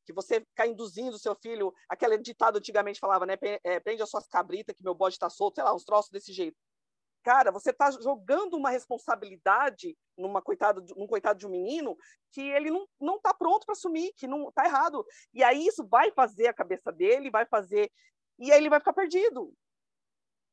que 0.07 0.13
você 0.13 0.39
ficar 0.39 0.65
induzindo 0.65 1.17
o 1.17 1.19
seu 1.19 1.35
filho, 1.35 1.73
aquele 1.89 2.17
ditado 2.17 2.57
antigamente 2.57 2.97
falava, 2.97 3.25
né? 3.25 3.37
É, 3.61 3.77
prende 3.77 4.01
as 4.01 4.09
suas 4.09 4.25
cabritas 4.25 4.73
que 4.73 4.81
meu 4.81 4.95
bode 4.95 5.15
está 5.15 5.29
solto, 5.29 5.55
sei 5.55 5.65
lá, 5.65 5.75
uns 5.75 5.83
troços 5.83 6.09
desse 6.09 6.31
jeito. 6.31 6.57
Cara, 7.23 7.51
você 7.51 7.71
está 7.71 7.91
jogando 7.91 8.53
uma 8.53 8.69
responsabilidade 8.69 9.97
numa 10.17 10.41
coitada, 10.41 10.81
num 10.95 11.05
coitado 11.05 11.37
de 11.37 11.45
um 11.45 11.49
menino 11.49 11.97
que 12.31 12.39
ele 12.39 12.71
não, 12.71 12.87
não 13.01 13.19
tá 13.19 13.33
pronto 13.33 13.65
para 13.65 13.73
assumir, 13.73 14.13
que 14.15 14.25
não 14.25 14.49
tá 14.49 14.63
errado. 14.63 15.05
E 15.33 15.43
aí 15.43 15.67
isso 15.67 15.85
vai 15.85 16.09
fazer 16.11 16.47
a 16.47 16.53
cabeça 16.53 16.89
dele, 16.89 17.29
vai 17.29 17.45
fazer. 17.45 17.91
E 18.39 18.49
aí 18.49 18.57
ele 18.57 18.69
vai 18.69 18.79
ficar 18.79 18.93
perdido. 18.93 19.53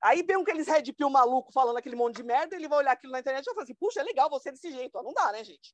Aí 0.03 0.25
vem 0.25 0.43
aqueles 0.43 0.67
red 0.67 0.93
pill 0.93 1.09
maluco 1.09 1.53
falando 1.53 1.77
aquele 1.77 1.95
monte 1.95 2.17
de 2.17 2.25
merda, 2.25 2.57
ele 2.57 2.67
vai 2.67 2.79
olhar 2.79 2.93
aquilo 2.93 3.13
na 3.13 3.21
internet 3.21 3.45
e 3.45 3.47
vai 3.47 3.55
falar 3.55 3.65
assim: 3.65 3.75
puxa, 3.77 4.01
é 4.01 4.03
legal 4.03 4.29
você 4.29 4.51
desse 4.51 4.73
jeito. 4.73 5.01
Não 5.01 5.13
dá, 5.13 5.31
né, 5.31 5.45
gente? 5.45 5.73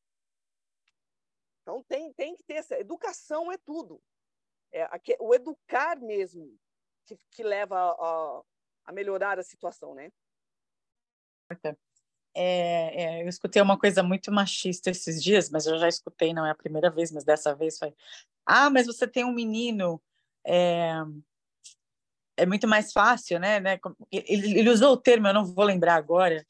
Então 1.70 1.84
tem, 1.84 2.12
tem 2.14 2.34
que 2.34 2.42
ter 2.42 2.54
essa. 2.54 2.78
Educação 2.78 3.52
é 3.52 3.56
tudo. 3.56 4.02
É, 4.72 4.88
o 5.20 5.34
educar 5.34 5.98
mesmo 6.00 6.58
que, 7.06 7.16
que 7.30 7.42
leva 7.42 7.76
a, 7.76 8.42
a, 8.86 8.92
melhorar 8.92 9.38
a 9.38 9.42
situação, 9.42 9.94
né? 9.94 10.10
É, 12.34 13.02
é, 13.02 13.22
eu 13.22 13.28
escutei 13.28 13.60
uma 13.60 13.78
coisa 13.78 14.02
muito 14.02 14.30
machista 14.32 14.90
esses 14.90 15.22
dias, 15.22 15.50
mas 15.50 15.66
eu 15.66 15.78
já 15.78 15.88
escutei, 15.88 16.32
não 16.32 16.46
é 16.46 16.50
a 16.50 16.56
primeira 16.56 16.90
vez, 16.90 17.10
mas 17.10 17.24
dessa 17.24 17.54
vez 17.54 17.78
foi. 17.78 17.94
Ah, 18.44 18.70
mas 18.70 18.86
você 18.86 19.06
tem 19.06 19.24
um 19.24 19.32
menino. 19.32 20.02
É, 20.44 20.92
é 22.36 22.46
muito 22.46 22.66
mais 22.66 22.92
fácil, 22.92 23.38
né? 23.38 23.60
né? 23.60 23.78
Ele, 24.10 24.58
ele, 24.58 24.70
usou 24.70 24.92
o 24.92 24.96
termo, 24.96 25.28
eu 25.28 25.34
não 25.34 25.44
vou 25.44 25.64
lembrar 25.64 25.94
agora, 25.94 26.44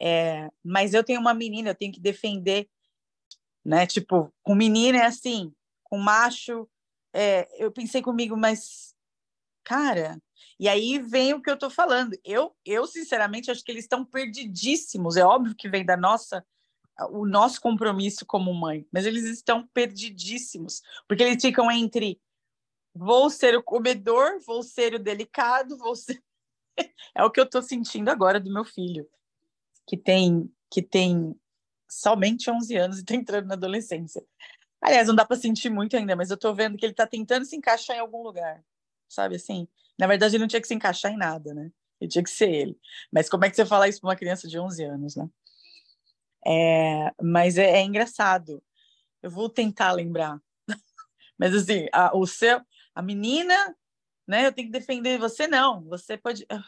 é, 0.00 0.48
mas 0.62 0.94
eu 0.94 1.02
tenho 1.02 1.20
uma 1.20 1.34
menina, 1.34 1.70
eu 1.70 1.74
tenho 1.74 1.92
que 1.92 2.00
defender 2.00 2.68
né? 3.66 3.86
Tipo, 3.86 4.32
com 4.42 4.54
menina 4.54 4.98
é 4.98 5.06
assim, 5.06 5.52
com 5.82 5.98
macho, 5.98 6.68
é, 7.12 7.48
eu 7.62 7.72
pensei 7.72 8.00
comigo, 8.00 8.36
mas 8.36 8.94
cara, 9.64 10.22
e 10.60 10.68
aí 10.68 11.00
vem 11.00 11.34
o 11.34 11.42
que 11.42 11.50
eu 11.50 11.54
estou 11.54 11.68
falando. 11.68 12.16
Eu, 12.24 12.54
eu 12.64 12.86
sinceramente 12.86 13.50
acho 13.50 13.64
que 13.64 13.72
eles 13.72 13.84
estão 13.84 14.04
perdidíssimos. 14.04 15.16
É 15.16 15.24
óbvio 15.24 15.56
que 15.56 15.68
vem 15.68 15.84
da 15.84 15.96
nossa 15.96 16.44
o 17.10 17.26
nosso 17.26 17.60
compromisso 17.60 18.24
como 18.24 18.54
mãe, 18.54 18.86
mas 18.90 19.04
eles 19.04 19.24
estão 19.24 19.66
perdidíssimos, 19.74 20.80
porque 21.06 21.22
eles 21.22 21.42
ficam 21.42 21.70
entre 21.70 22.18
vou 22.94 23.28
ser 23.28 23.54
o 23.54 23.62
comedor, 23.62 24.40
vou 24.46 24.62
ser 24.62 24.94
o 24.94 24.98
delicado, 24.98 25.76
vou 25.76 25.94
ser 25.94 26.22
é 27.14 27.22
o 27.22 27.30
que 27.30 27.38
eu 27.38 27.44
estou 27.44 27.60
sentindo 27.60 28.08
agora 28.08 28.40
do 28.40 28.50
meu 28.50 28.64
filho, 28.64 29.06
que 29.86 29.94
tem 29.94 30.50
que 30.70 30.80
tem 30.80 31.38
somente 31.88 32.50
11 32.50 32.76
anos 32.76 32.96
e 32.98 33.00
está 33.00 33.14
entrando 33.14 33.46
na 33.46 33.54
adolescência. 33.54 34.24
Aliás, 34.80 35.08
não 35.08 35.14
dá 35.14 35.24
para 35.24 35.36
sentir 35.36 35.70
muito 35.70 35.96
ainda, 35.96 36.14
mas 36.14 36.30
eu 36.30 36.34
estou 36.34 36.54
vendo 36.54 36.76
que 36.76 36.84
ele 36.84 36.92
está 36.92 37.06
tentando 37.06 37.44
se 37.44 37.56
encaixar 37.56 37.96
em 37.96 38.00
algum 38.00 38.22
lugar, 38.22 38.62
sabe 39.08 39.36
assim? 39.36 39.66
Na 39.98 40.06
verdade, 40.06 40.36
ele 40.36 40.42
não 40.42 40.48
tinha 40.48 40.60
que 40.60 40.68
se 40.68 40.74
encaixar 40.74 41.12
em 41.12 41.16
nada, 41.16 41.54
né? 41.54 41.70
Ele 42.00 42.10
tinha 42.10 42.22
que 42.22 42.30
ser 42.30 42.50
ele. 42.50 42.78
Mas 43.10 43.28
como 43.28 43.44
é 43.44 43.50
que 43.50 43.56
você 43.56 43.64
fala 43.64 43.88
isso 43.88 44.00
para 44.00 44.08
uma 44.08 44.16
criança 44.16 44.46
de 44.46 44.58
11 44.58 44.84
anos, 44.84 45.16
né? 45.16 45.28
É, 46.46 47.12
mas 47.20 47.58
é, 47.58 47.78
é, 47.78 47.82
engraçado. 47.82 48.62
Eu 49.22 49.30
vou 49.30 49.48
tentar 49.48 49.92
lembrar. 49.92 50.40
mas 51.38 51.54
assim, 51.54 51.86
a, 51.92 52.16
o 52.16 52.26
seu, 52.26 52.60
a 52.94 53.02
menina, 53.02 53.76
né? 54.26 54.46
Eu 54.46 54.52
tenho 54.52 54.68
que 54.68 54.78
defender 54.78 55.18
você, 55.18 55.48
não. 55.48 55.82
Você 55.84 56.16
pode. 56.16 56.46
Ah. 56.48 56.64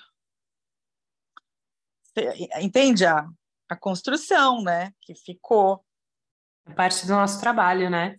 Entende 2.60 3.06
a, 3.06 3.28
a 3.68 3.76
construção, 3.76 4.62
né? 4.62 4.92
Que 5.02 5.14
ficou. 5.14 5.84
É 6.66 6.72
parte 6.72 7.06
do 7.06 7.12
nosso 7.12 7.40
trabalho, 7.40 7.90
né? 7.90 8.16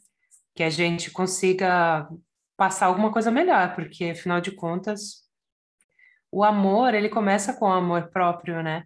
Que 0.56 0.64
a 0.64 0.70
gente 0.70 1.12
consiga 1.12 2.08
passar 2.58 2.88
alguma 2.88 3.12
coisa 3.12 3.32
melhor, 3.32 3.74
porque 3.74 4.06
afinal 4.06 4.41
de 4.41 4.52
contas, 4.52 5.24
o 6.32 6.43
amor, 6.43 6.93
ele 6.93 7.10
começa 7.10 7.54
com 7.54 7.66
o 7.66 7.72
amor 7.72 8.10
próprio, 8.12 8.62
né? 8.62 8.84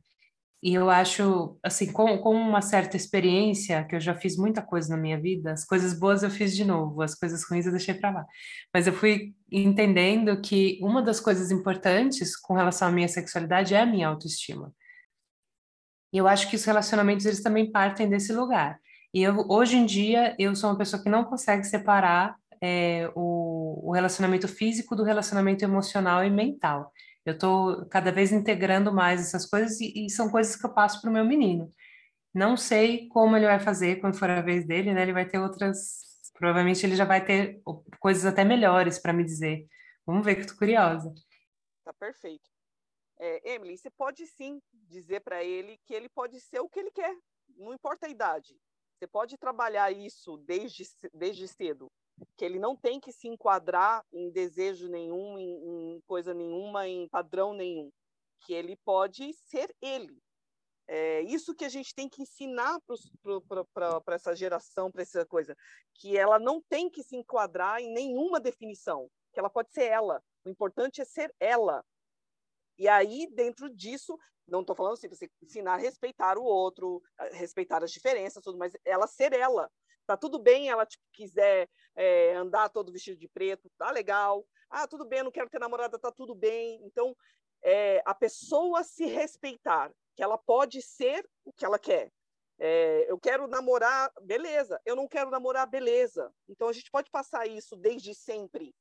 E 0.61 0.75
eu 0.75 0.89
acho, 0.89 1.57
assim, 1.61 1.91
com, 1.91 2.17
com 2.19 2.33
uma 2.33 2.61
certa 2.61 2.95
experiência, 2.95 3.83
que 3.83 3.97
eu 3.97 3.99
já 3.99 4.15
fiz 4.15 4.37
muita 4.37 4.61
coisa 4.61 4.95
na 4.95 5.01
minha 5.01 5.19
vida, 5.19 5.51
as 5.51 5.65
coisas 5.65 5.93
boas 5.93 6.23
eu 6.23 6.29
fiz 6.29 6.55
de 6.55 6.63
novo, 6.63 7.01
as 7.01 7.13
coisas 7.15 7.43
ruins 7.43 7.65
eu 7.65 7.71
deixei 7.73 7.93
para 7.93 8.11
lá. 8.11 8.25
Mas 8.73 8.87
eu 8.87 8.93
fui 8.93 9.33
entendendo 9.51 10.39
que 10.39 10.79
uma 10.81 11.01
das 11.01 11.19
coisas 11.19 11.51
importantes 11.51 12.37
com 12.37 12.53
relação 12.53 12.87
à 12.87 12.91
minha 12.91 13.09
sexualidade 13.09 13.75
é 13.75 13.81
a 13.81 13.85
minha 13.85 14.07
autoestima. 14.07 14.73
E 16.13 16.17
eu 16.19 16.27
acho 16.27 16.47
que 16.47 16.55
os 16.55 16.63
relacionamentos 16.63 17.25
eles 17.25 17.41
também 17.41 17.71
partem 17.71 18.07
desse 18.07 18.31
lugar. 18.31 18.79
E 19.11 19.23
eu, 19.23 19.45
hoje 19.49 19.75
em 19.75 19.85
dia 19.85 20.35
eu 20.37 20.55
sou 20.55 20.69
uma 20.69 20.77
pessoa 20.77 21.01
que 21.01 21.09
não 21.09 21.23
consegue 21.23 21.63
separar 21.63 22.37
é, 22.61 23.11
o, 23.15 23.89
o 23.89 23.91
relacionamento 23.91 24.47
físico 24.47 24.95
do 24.95 25.03
relacionamento 25.03 25.63
emocional 25.63 26.23
e 26.23 26.29
mental. 26.29 26.91
Eu 27.25 27.33
estou 27.33 27.85
cada 27.87 28.11
vez 28.11 28.31
integrando 28.31 28.93
mais 28.93 29.21
essas 29.21 29.45
coisas 29.45 29.81
e, 29.81 30.05
e 30.05 30.09
são 30.09 30.29
coisas 30.29 30.55
que 30.55 30.65
eu 30.65 30.73
passo 30.73 31.01
para 31.01 31.09
o 31.09 31.13
meu 31.13 31.25
menino. 31.25 31.73
Não 32.33 32.55
sei 32.55 33.07
como 33.07 33.35
ele 33.35 33.45
vai 33.47 33.59
fazer 33.59 33.99
quando 33.99 34.17
for 34.17 34.29
a 34.29 34.41
vez 34.41 34.65
dele, 34.65 34.93
né? 34.93 35.01
Ele 35.01 35.13
vai 35.13 35.25
ter 35.25 35.39
outras. 35.39 36.03
Provavelmente 36.37 36.85
ele 36.85 36.95
já 36.95 37.05
vai 37.05 37.23
ter 37.23 37.61
coisas 37.99 38.25
até 38.25 38.43
melhores 38.43 38.99
para 38.99 39.13
me 39.13 39.23
dizer. 39.23 39.65
Vamos 40.05 40.25
ver 40.25 40.35
que 40.35 40.41
estou 40.41 40.57
curiosa. 40.57 41.13
Tá 41.85 41.93
perfeito 41.93 42.52
é, 43.23 43.53
Emily, 43.53 43.77
você 43.77 43.89
pode 43.89 44.27
sim 44.27 44.61
dizer 44.73 45.21
para 45.21 45.41
ele 45.41 45.79
que 45.85 45.93
ele 45.93 46.09
pode 46.09 46.41
ser 46.41 46.59
o 46.59 46.67
que 46.67 46.77
ele 46.77 46.91
quer, 46.91 47.15
não 47.55 47.73
importa 47.73 48.05
a 48.05 48.09
idade. 48.09 48.53
Você 48.97 49.07
pode 49.07 49.37
trabalhar 49.37 49.91
isso 49.91 50.35
desde, 50.39 50.83
desde 51.13 51.47
cedo, 51.47 51.89
que 52.35 52.43
ele 52.43 52.59
não 52.59 52.75
tem 52.75 52.99
que 52.99 53.13
se 53.13 53.29
enquadrar 53.29 54.03
em 54.11 54.29
desejo 54.29 54.89
nenhum, 54.89 55.37
em, 55.37 55.95
em 55.95 56.01
coisa 56.01 56.33
nenhuma, 56.33 56.85
em 56.85 57.07
padrão 57.07 57.53
nenhum, 57.53 57.89
que 58.41 58.53
ele 58.53 58.75
pode 58.83 59.31
ser 59.33 59.73
ele. 59.81 60.21
É 60.85 61.21
isso 61.21 61.55
que 61.55 61.63
a 61.63 61.69
gente 61.69 61.95
tem 61.95 62.09
que 62.09 62.21
ensinar 62.21 62.77
para 62.83 64.15
essa 64.15 64.35
geração, 64.35 64.91
para 64.91 65.01
essa 65.01 65.25
coisa, 65.25 65.55
que 65.93 66.17
ela 66.17 66.37
não 66.37 66.61
tem 66.61 66.89
que 66.89 67.01
se 67.01 67.15
enquadrar 67.15 67.79
em 67.79 67.89
nenhuma 67.93 68.37
definição, 68.37 69.09
que 69.31 69.39
ela 69.39 69.49
pode 69.49 69.71
ser 69.71 69.85
ela. 69.85 70.21
O 70.45 70.49
importante 70.49 71.01
é 71.01 71.05
ser 71.05 71.33
ela, 71.39 71.85
e 72.77 72.87
aí, 72.87 73.27
dentro 73.31 73.69
disso, 73.69 74.17
não 74.47 74.61
estou 74.61 74.75
falando 74.75 74.93
assim, 74.93 75.07
você 75.07 75.29
ensinar 75.41 75.75
a 75.75 75.77
respeitar 75.77 76.37
o 76.37 76.43
outro, 76.43 77.01
respeitar 77.31 77.83
as 77.83 77.91
diferenças, 77.91 78.43
tudo, 78.43 78.57
mas 78.57 78.73
ela 78.83 79.07
ser 79.07 79.33
ela. 79.33 79.69
Tá 80.05 80.17
tudo 80.17 80.37
bem 80.37 80.69
ela 80.69 80.85
tipo, 80.85 81.03
quiser 81.13 81.69
é, 81.95 82.33
andar 82.35 82.69
todo 82.69 82.91
vestido 82.91 83.17
de 83.17 83.27
preto, 83.29 83.71
tá 83.77 83.89
legal. 83.89 84.45
Ah, 84.69 84.87
tudo 84.87 85.05
bem, 85.05 85.23
não 85.23 85.31
quero 85.31 85.49
ter 85.49 85.59
namorada, 85.59 85.97
tá 85.97 86.11
tudo 86.11 86.35
bem. 86.35 86.81
Então, 86.83 87.15
é, 87.63 88.01
a 88.05 88.13
pessoa 88.13 88.83
se 88.83 89.05
respeitar, 89.05 89.91
que 90.15 90.21
ela 90.21 90.37
pode 90.37 90.81
ser 90.81 91.25
o 91.45 91.53
que 91.53 91.63
ela 91.63 91.79
quer. 91.79 92.11
É, 92.59 93.09
eu 93.09 93.17
quero 93.17 93.47
namorar, 93.47 94.11
beleza. 94.21 94.79
Eu 94.85 94.95
não 94.95 95.07
quero 95.07 95.29
namorar, 95.29 95.67
beleza. 95.67 96.33
Então, 96.49 96.67
a 96.67 96.73
gente 96.73 96.91
pode 96.91 97.09
passar 97.09 97.47
isso 97.47 97.75
desde 97.75 98.13
sempre, 98.13 98.75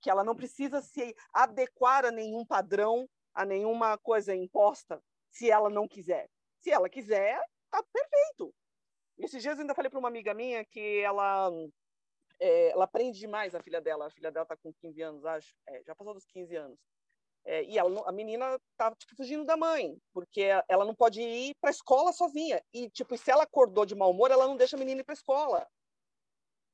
que 0.00 0.10
ela 0.10 0.22
não 0.22 0.36
precisa 0.36 0.80
se 0.82 1.14
adequar 1.32 2.04
a 2.04 2.10
nenhum 2.10 2.44
padrão, 2.44 3.08
a 3.36 3.44
nenhuma 3.44 3.98
coisa 3.98 4.34
imposta, 4.34 5.00
se 5.30 5.50
ela 5.50 5.68
não 5.68 5.86
quiser. 5.86 6.28
Se 6.60 6.70
ela 6.70 6.88
quiser, 6.88 7.38
tá 7.70 7.82
perfeito. 7.92 8.52
Esses 9.18 9.42
dias 9.42 9.56
eu 9.56 9.60
ainda 9.60 9.74
falei 9.74 9.90
para 9.90 9.98
uma 9.98 10.08
amiga 10.08 10.32
minha 10.32 10.64
que 10.64 11.00
ela 11.00 11.50
é, 12.40 12.70
ela 12.70 12.84
aprende 12.84 13.18
demais 13.18 13.54
a 13.54 13.62
filha 13.62 13.80
dela. 13.80 14.06
A 14.06 14.10
filha 14.10 14.32
dela 14.32 14.44
está 14.44 14.56
com 14.56 14.72
15 14.72 15.02
anos, 15.02 15.24
acho. 15.26 15.54
É, 15.68 15.82
já 15.84 15.94
passou 15.94 16.14
dos 16.14 16.24
15 16.26 16.56
anos. 16.56 16.78
É, 17.44 17.62
e 17.62 17.78
ela, 17.78 18.08
a 18.08 18.12
menina 18.12 18.58
tá 18.76 18.92
tipo, 18.96 19.14
fugindo 19.14 19.44
da 19.44 19.56
mãe, 19.56 19.96
porque 20.12 20.42
ela 20.68 20.84
não 20.84 20.94
pode 20.94 21.20
ir 21.20 21.54
para 21.60 21.70
a 21.70 21.76
escola 21.76 22.12
sozinha. 22.12 22.60
E 22.72 22.90
tipo, 22.90 23.16
se 23.16 23.30
ela 23.30 23.44
acordou 23.44 23.84
de 23.84 23.94
mau 23.94 24.10
humor, 24.10 24.30
ela 24.30 24.46
não 24.46 24.56
deixa 24.56 24.76
a 24.76 24.78
menina 24.78 25.02
ir 25.02 25.04
para 25.04 25.12
escola. 25.12 25.66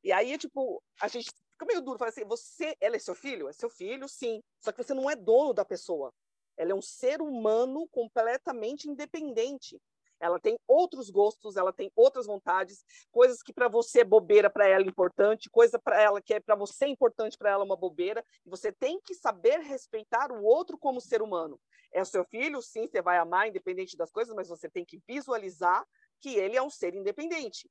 E 0.05 0.13
aí, 0.13 0.39
tipo, 0.39 0.83
a 1.01 1.09
gente 1.09 1.31
fica 1.53 1.67
meio 1.67 1.81
duro, 1.83 1.99
fala 1.99 2.09
assim, 2.09 2.25
você, 2.25 2.75
ela 2.81 2.97
é 2.97 2.99
seu 2.99 3.15
filho? 3.15 3.49
É 3.49 3.53
seu 3.53 3.69
filho, 3.69 4.09
sim. 4.09 4.41
Só 4.61 4.73
que 4.73 4.83
você 4.83 4.95
não 4.95 5.09
é 5.11 5.15
dono 5.15 5.53
da 5.53 5.65
pessoa. 5.65 6.13
Ela 6.57 6.73
é 6.73 6.75
um 6.75 6.83
ser 6.83 7.21
humano 7.21 7.89
completamente 7.89 8.89
independente. 8.89 9.81
Ela 10.23 10.39
tem 10.39 10.57
outros 10.69 11.11
gostos, 11.11 11.57
ela 11.57 11.73
tem 11.73 11.91
outras 11.97 12.27
vontades, 12.27 12.85
coisas 13.11 13.43
que 13.43 13.53
para 13.53 13.67
você 13.69 14.03
é 14.03 14.05
bobeira, 14.05 14.49
para 14.49 14.69
ela 14.69 14.85
é 14.85 14.87
importante, 14.87 15.51
coisa 15.51 15.81
para 15.81 16.01
ela 16.01 16.23
que 16.23 16.33
é 16.33 16.39
para 16.39 16.55
você 16.55 16.85
é 16.85 16.89
importante, 16.89 17.37
para 17.37 17.51
ela 17.51 17.65
é 17.65 17.67
uma 17.67 17.77
bobeira. 17.77 18.25
E 18.47 18.49
você 18.49 18.71
tem 18.71 19.01
que 19.01 19.15
saber 19.15 19.59
respeitar 19.59 20.31
o 20.31 20.45
outro 20.45 20.79
como 20.79 21.01
ser 21.01 21.23
humano. 21.23 21.61
É 21.93 22.01
o 22.01 22.07
seu 22.07 22.25
filho, 22.25 22.63
sim, 22.63 22.87
você 22.87 23.03
vai 23.03 23.19
amar 23.19 23.49
independente 23.49 23.97
das 23.97 24.13
coisas, 24.13 24.33
mas 24.33 24.49
você 24.49 24.71
tem 24.71 24.85
que 24.85 25.03
visualizar 25.09 25.85
que 26.21 26.37
ele 26.37 26.57
é 26.57 26.63
um 26.63 26.71
ser 26.71 26.95
independente. 26.95 27.69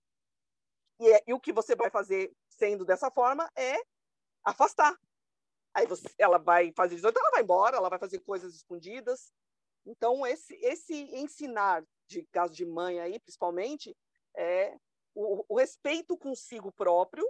E, 0.99 1.07
é, 1.09 1.23
e 1.25 1.33
o 1.33 1.39
que 1.39 1.53
você 1.53 1.73
vai 1.73 1.89
fazer 1.89 2.31
sendo 2.49 2.83
dessa 2.83 3.09
forma 3.09 3.49
é 3.55 3.77
afastar. 4.43 4.95
Aí 5.73 5.85
você, 5.87 6.07
ela 6.17 6.37
vai 6.37 6.71
fazer 6.75 6.95
18, 6.95 7.17
ela 7.17 7.31
vai 7.31 7.41
embora, 7.41 7.77
ela 7.77 7.89
vai 7.89 7.99
fazer 7.99 8.19
coisas 8.19 8.53
escondidas. 8.55 9.31
Então, 9.85 10.25
esse, 10.25 10.53
esse 10.55 10.93
ensinar 11.15 11.83
de 12.07 12.23
caso 12.31 12.53
de 12.53 12.65
mãe 12.65 12.99
aí, 12.99 13.19
principalmente, 13.19 13.95
é 14.35 14.75
o, 15.15 15.45
o 15.47 15.57
respeito 15.57 16.17
consigo 16.17 16.71
próprio, 16.71 17.25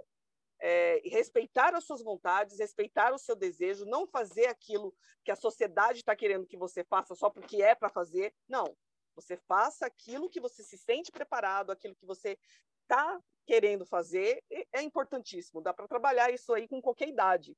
é, 0.60 1.00
respeitar 1.04 1.74
as 1.74 1.84
suas 1.84 2.02
vontades, 2.02 2.58
respeitar 2.58 3.12
o 3.12 3.18
seu 3.18 3.34
desejo, 3.34 3.84
não 3.84 4.06
fazer 4.06 4.46
aquilo 4.46 4.94
que 5.24 5.30
a 5.30 5.36
sociedade 5.36 5.98
está 5.98 6.14
querendo 6.14 6.46
que 6.46 6.56
você 6.56 6.84
faça 6.84 7.14
só 7.14 7.30
porque 7.30 7.62
é 7.62 7.74
para 7.74 7.88
fazer. 7.88 8.34
Não. 8.48 8.76
Você 9.14 9.36
faça 9.36 9.86
aquilo 9.86 10.30
que 10.30 10.40
você 10.40 10.62
se 10.62 10.78
sente 10.78 11.10
preparado, 11.10 11.70
aquilo 11.70 11.94
que 11.94 12.06
você 12.06 12.38
está 12.82 13.20
querendo 13.44 13.84
fazer, 13.84 14.42
é 14.72 14.82
importantíssimo. 14.82 15.60
Dá 15.60 15.74
para 15.74 15.88
trabalhar 15.88 16.32
isso 16.32 16.52
aí 16.54 16.68
com 16.68 16.80
qualquer 16.80 17.08
idade, 17.08 17.56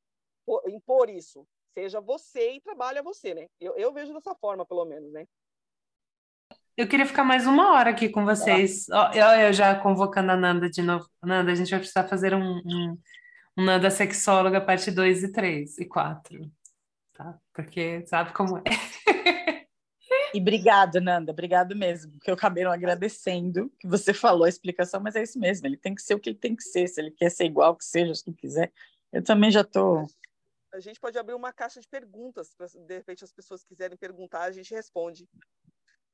impor 0.69 1.09
isso. 1.09 1.47
Seja 1.73 2.01
você 2.01 2.53
e 2.55 2.61
trabalha 2.61 3.03
você, 3.03 3.35
né? 3.35 3.47
Eu, 3.61 3.75
eu 3.77 3.93
vejo 3.93 4.13
dessa 4.13 4.35
forma, 4.35 4.65
pelo 4.65 4.85
menos, 4.85 5.13
né? 5.13 5.27
Eu 6.77 6.89
queria 6.89 7.07
ficar 7.07 7.25
mais 7.25 7.47
uma 7.47 7.73
hora 7.73 7.91
aqui 7.91 8.09
com 8.09 8.25
vocês. 8.25 8.87
Eu, 8.89 9.25
eu 9.41 9.53
já 9.53 9.79
convocando 9.81 10.33
a 10.33 10.37
Nanda 10.37 10.69
de 10.69 10.83
novo. 10.83 11.09
Nanda, 11.23 11.53
a 11.53 11.55
gente 11.55 11.71
vai 11.71 11.79
precisar 11.79 12.09
fazer 12.09 12.35
um, 12.35 12.59
um, 12.59 12.99
um 13.57 13.65
Nanda 13.65 13.91
sexóloga 13.91 14.61
parte 14.61 14.91
2 14.91 15.23
e 15.25 15.33
3 15.33 15.79
e 15.79 15.85
4. 15.85 16.51
Tá? 17.13 17.39
Porque 17.53 18.05
sabe 18.07 18.33
como 18.33 18.59
é. 18.59 18.63
E 20.35 20.41
obrigado, 20.41 21.01
Nanda, 21.01 21.31
obrigado 21.31 21.77
mesmo, 21.77 22.11
porque 22.11 22.29
eu 22.29 22.35
acabei 22.35 22.65
não 22.65 22.73
agradecendo 22.73 23.73
que 23.79 23.87
você 23.87 24.13
falou 24.13 24.43
a 24.43 24.49
explicação, 24.49 25.01
mas 25.01 25.15
é 25.15 25.23
isso 25.23 25.39
mesmo, 25.39 25.65
ele 25.65 25.77
tem 25.77 25.95
que 25.95 26.03
ser 26.03 26.15
o 26.15 26.19
que 26.19 26.31
ele 26.31 26.39
tem 26.39 26.57
que 26.57 26.65
ser, 26.65 26.89
se 26.89 27.01
ele 27.01 27.13
quer 27.13 27.31
ser 27.31 27.45
igual 27.45 27.77
que 27.77 27.85
seja, 27.85 28.13
se 28.17 28.33
quiser. 28.33 28.73
Eu 29.13 29.23
também 29.23 29.53
já 29.53 29.61
estou. 29.61 30.09
Tô... 30.09 30.24
A 30.75 30.81
gente 30.81 31.01
pode 31.01 31.18
abrir 31.18 31.35
uma 31.35 31.53
caixa 31.53 31.81
de 31.81 31.89
perguntas, 31.89 32.55
de 32.75 32.95
repente 32.95 33.25
as 33.25 33.33
pessoas 33.33 33.64
quiserem 33.64 33.97
perguntar, 33.97 34.43
a 34.43 34.53
gente 34.53 34.75
responde 34.75 35.27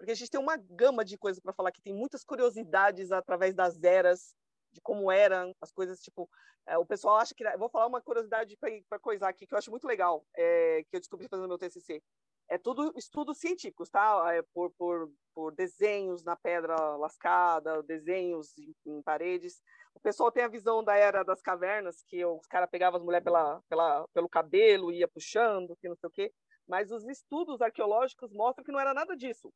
porque 0.01 0.13
a 0.13 0.15
gente 0.15 0.31
tem 0.31 0.41
uma 0.41 0.57
gama 0.57 1.05
de 1.05 1.19
coisas 1.19 1.43
para 1.43 1.53
falar 1.53 1.71
que 1.71 1.83
tem 1.83 1.93
muitas 1.93 2.25
curiosidades 2.25 3.13
através 3.13 3.55
das 3.55 3.83
eras, 3.85 4.35
de 4.73 4.81
como 4.81 5.13
eram 5.13 5.55
as 5.61 5.71
coisas, 5.71 6.01
tipo, 6.01 6.27
é, 6.67 6.79
o 6.79 6.87
pessoal 6.87 7.17
acha 7.17 7.35
que... 7.35 7.45
Vou 7.59 7.69
falar 7.69 7.87
uma 7.87 8.01
curiosidade 8.01 8.57
para 8.89 8.99
coisar 8.99 9.29
aqui, 9.29 9.47
que 9.47 9.53
eu 9.53 9.59
acho 9.59 9.71
muito 9.71 9.87
legal, 9.87 10.25
é, 10.35 10.83
que 10.85 10.97
eu 10.97 11.01
descobri 11.01 11.29
fazendo 11.29 11.49
meu 11.49 11.59
TCC. 11.59 12.03
É 12.51 12.59
tudo 12.59 12.93
estudos 12.97 13.39
científicos, 13.39 13.89
tá? 13.89 14.35
É 14.35 14.43
por, 14.53 14.71
por, 14.73 15.11
por 15.33 15.55
desenhos 15.55 16.25
na 16.25 16.35
pedra 16.35 16.75
lascada, 16.97 17.83
desenhos 17.85 18.59
em, 18.59 18.75
em, 18.87 19.03
paredes. 19.03 19.63
O 19.95 20.01
pessoal 20.01 20.33
tem 20.33 20.43
a 20.43 20.49
visão 20.49 20.83
da 20.83 20.97
era 20.97 21.23
das 21.23 21.41
cavernas, 21.41 22.03
que 22.03 22.25
os 22.25 22.47
caras 22.47 22.69
pegavam 22.69 22.99
as 22.99 23.05
mulheres 23.05 23.25
pela, 23.25 23.63
pela, 23.69 24.07
pelo 24.09 24.29
cabelo, 24.29 24.93
ia 24.93 25.07
puxando, 25.07 25.77
que 25.77 25.89
não 25.89 25.97
sei 25.97 26.09
o 26.09 26.13
quê. 26.13 26.33
Mas 26.67 26.91
os 26.91 27.07
estudos 27.09 27.63
arqueológicos 27.63 28.33
mostram 28.33 28.65
que 28.65 28.73
não 28.73 28.81
era 28.81 28.93
nada 28.93 29.17
disso 29.17 29.53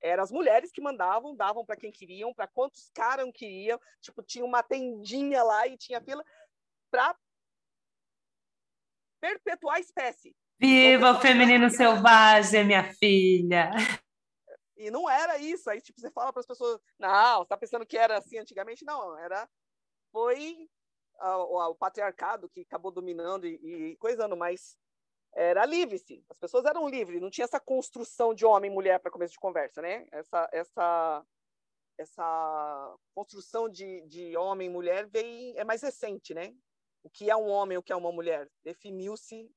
eram 0.00 0.22
as 0.22 0.30
mulheres 0.30 0.70
que 0.70 0.80
mandavam, 0.80 1.34
davam 1.34 1.64
para 1.64 1.76
quem 1.76 1.90
queriam, 1.90 2.32
para 2.32 2.46
quantos 2.46 2.90
caras 2.94 3.28
queriam. 3.34 3.80
Tipo, 4.00 4.22
tinha 4.22 4.44
uma 4.44 4.62
tendinha 4.62 5.42
lá 5.42 5.66
e 5.66 5.76
tinha 5.76 6.00
fila 6.00 6.24
para 6.90 7.16
perpetuar 9.20 9.76
a 9.76 9.80
espécie. 9.80 10.36
Viva 10.60 11.12
o 11.12 11.20
feminino 11.20 11.70
selvagem, 11.70 12.64
minha 12.64 12.92
filha! 12.94 13.70
E 14.76 14.90
não 14.90 15.08
era 15.08 15.38
isso. 15.38 15.68
Aí, 15.68 15.80
tipo, 15.80 16.00
você 16.00 16.10
fala 16.10 16.32
para 16.32 16.40
as 16.40 16.46
pessoas, 16.46 16.80
não, 16.98 17.44
tá 17.44 17.56
pensando 17.56 17.86
que 17.86 17.96
era 17.96 18.18
assim 18.18 18.38
antigamente? 18.38 18.84
Não, 18.84 19.16
era. 19.18 19.48
Foi 20.12 20.68
o, 21.20 21.70
o 21.70 21.74
patriarcado 21.74 22.48
que 22.48 22.60
acabou 22.62 22.90
dominando 22.90 23.46
e, 23.46 23.54
e 23.92 23.96
coisando, 23.96 24.36
mas 24.36 24.76
era 25.34 25.64
livre-se. 25.64 26.24
As 26.28 26.38
pessoas 26.38 26.64
eram 26.64 26.88
livres, 26.88 27.20
não 27.20 27.30
tinha 27.30 27.44
essa 27.44 27.60
construção 27.60 28.34
de 28.34 28.44
homem 28.44 28.70
e 28.70 28.74
mulher 28.74 28.98
para 29.00 29.10
começo 29.10 29.32
de 29.32 29.38
conversa, 29.38 29.82
né? 29.82 30.06
Essa, 30.10 30.48
essa, 30.52 31.26
essa 31.98 32.96
construção 33.14 33.68
de, 33.68 34.00
de 34.06 34.36
homem 34.36 34.68
e 34.68 34.72
mulher 34.72 35.06
veio, 35.06 35.56
é 35.58 35.64
mais 35.64 35.82
recente, 35.82 36.34
né? 36.34 36.54
O 37.02 37.10
que 37.10 37.30
é 37.30 37.36
um 37.36 37.48
homem, 37.48 37.78
o 37.78 37.82
que 37.82 37.92
é 37.92 37.96
uma 37.96 38.12
mulher? 38.12 38.48
Definiu-se. 38.64 39.50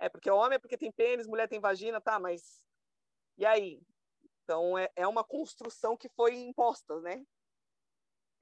É 0.00 0.08
porque 0.08 0.30
homem 0.30 0.56
é 0.56 0.58
porque 0.58 0.78
tem 0.78 0.90
pênis, 0.90 1.26
mulher 1.26 1.46
tem 1.46 1.60
vagina, 1.60 2.00
tá, 2.00 2.18
mas. 2.18 2.62
E 3.36 3.44
aí? 3.44 3.82
Então, 4.42 4.76
é, 4.76 4.90
é 4.96 5.06
uma 5.06 5.22
construção 5.22 5.96
que 5.96 6.08
foi 6.08 6.34
imposta, 6.34 6.98
né? 7.00 7.22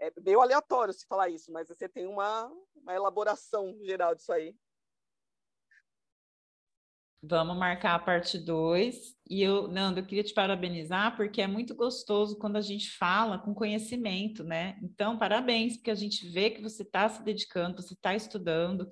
É 0.00 0.12
meio 0.20 0.40
aleatório 0.40 0.94
se 0.94 1.04
falar 1.06 1.28
isso, 1.28 1.50
mas 1.50 1.68
você 1.68 1.88
tem 1.88 2.06
uma, 2.06 2.46
uma 2.76 2.94
elaboração 2.94 3.76
geral 3.82 4.14
disso 4.14 4.32
aí. 4.32 4.54
Vamos 7.20 7.56
marcar 7.56 7.96
a 7.96 7.98
parte 7.98 8.38
2. 8.38 9.16
E 9.28 9.42
eu, 9.42 9.66
Nando, 9.66 9.98
eu 9.98 10.06
queria 10.06 10.22
te 10.22 10.32
parabenizar, 10.32 11.16
porque 11.16 11.42
é 11.42 11.48
muito 11.48 11.74
gostoso 11.74 12.38
quando 12.38 12.56
a 12.56 12.60
gente 12.60 12.96
fala 12.96 13.36
com 13.36 13.52
conhecimento, 13.52 14.44
né? 14.44 14.78
Então, 14.80 15.18
parabéns, 15.18 15.76
porque 15.76 15.90
a 15.90 15.96
gente 15.96 16.28
vê 16.28 16.50
que 16.50 16.62
você 16.62 16.84
está 16.84 17.08
se 17.08 17.24
dedicando, 17.24 17.82
você 17.82 17.94
está 17.94 18.14
estudando. 18.14 18.88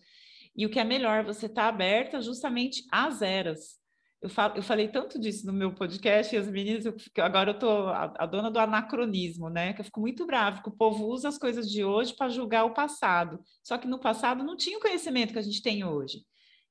E 0.56 0.64
o 0.64 0.70
que 0.70 0.80
é 0.80 0.84
melhor, 0.84 1.24
você 1.24 1.46
está 1.46 1.68
aberta 1.68 2.20
justamente 2.20 2.84
às 2.90 3.20
eras. 3.20 3.76
Eu, 4.22 4.30
falo, 4.30 4.56
eu 4.56 4.62
falei 4.62 4.88
tanto 4.88 5.20
disso 5.20 5.46
no 5.46 5.52
meu 5.52 5.74
podcast, 5.74 6.34
e 6.34 6.38
as 6.38 6.48
meninas, 6.48 6.86
eu, 6.86 6.96
agora 7.18 7.50
eu 7.50 7.54
estou 7.54 7.88
a, 7.88 8.14
a, 8.18 8.26
dona 8.26 8.50
do 8.50 8.58
anacronismo, 8.58 9.50
né? 9.50 9.74
Que 9.74 9.82
eu 9.82 9.84
fico 9.84 10.00
muito 10.00 10.24
brava, 10.26 10.62
que 10.62 10.68
o 10.68 10.72
povo 10.72 11.06
usa 11.06 11.28
as 11.28 11.36
coisas 11.36 11.70
de 11.70 11.84
hoje 11.84 12.14
para 12.14 12.30
julgar 12.30 12.64
o 12.64 12.72
passado. 12.72 13.38
Só 13.62 13.76
que 13.76 13.86
no 13.86 14.00
passado 14.00 14.42
não 14.42 14.56
tinha 14.56 14.78
o 14.78 14.80
conhecimento 14.80 15.34
que 15.34 15.38
a 15.38 15.42
gente 15.42 15.62
tem 15.62 15.84
hoje. 15.84 16.22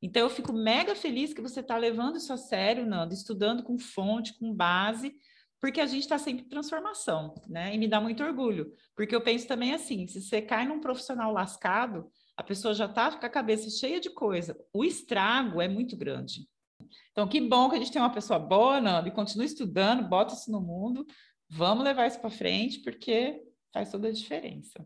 Então, 0.02 0.24
eu 0.24 0.30
fico 0.30 0.52
mega 0.52 0.96
feliz 0.96 1.34
que 1.34 1.42
você 1.42 1.60
está 1.60 1.78
levando 1.78 2.18
isso 2.18 2.34
a 2.34 2.38
sério, 2.38 2.86
Nando, 2.86 3.14
estudando 3.14 3.64
com 3.64 3.78
fonte, 3.78 4.38
com 4.38 4.54
base, 4.54 5.16
porque 5.62 5.80
a 5.80 5.86
gente 5.86 6.04
está 6.04 6.18
sempre 6.18 6.44
em 6.46 6.50
transformação, 6.50 7.34
né? 7.48 7.74
E 7.74 7.78
me 7.78 7.88
dá 7.88 8.02
muito 8.02 8.24
orgulho, 8.24 8.72
porque 8.96 9.16
eu 9.16 9.22
penso 9.22 9.48
também 9.48 9.74
assim: 9.74 10.08
se 10.08 10.22
você 10.22 10.42
cai 10.42 10.68
num 10.68 10.80
profissional 10.80 11.32
lascado, 11.32 12.12
a 12.38 12.44
pessoa 12.44 12.74
já 12.74 12.86
está 12.86 13.12
com 13.12 13.26
a 13.26 13.30
cabeça 13.30 13.70
cheia 13.70 14.00
de 14.00 14.10
coisa, 14.10 14.58
o 14.74 14.84
estrago 14.84 15.62
é 15.62 15.68
muito 15.68 15.96
grande. 15.96 16.48
Então, 17.12 17.28
que 17.28 17.40
bom 17.40 17.70
que 17.70 17.76
a 17.76 17.80
gente 17.80 17.92
tem 17.92 18.02
uma 18.02 18.14
pessoa 18.14 18.38
boa, 18.38 18.82
Nando, 18.82 19.08
e 19.08 19.12
continua 19.12 19.46
estudando, 19.46 20.08
bota 20.08 20.34
isso 20.34 20.52
no 20.52 20.60
mundo, 20.60 21.06
vamos 21.50 21.84
levar 21.84 22.08
isso 22.08 22.20
para 22.20 22.30
frente, 22.30 22.80
porque 22.80 23.42
faz 23.74 23.90
toda 23.90 24.10
a 24.10 24.12
diferença. 24.12 24.86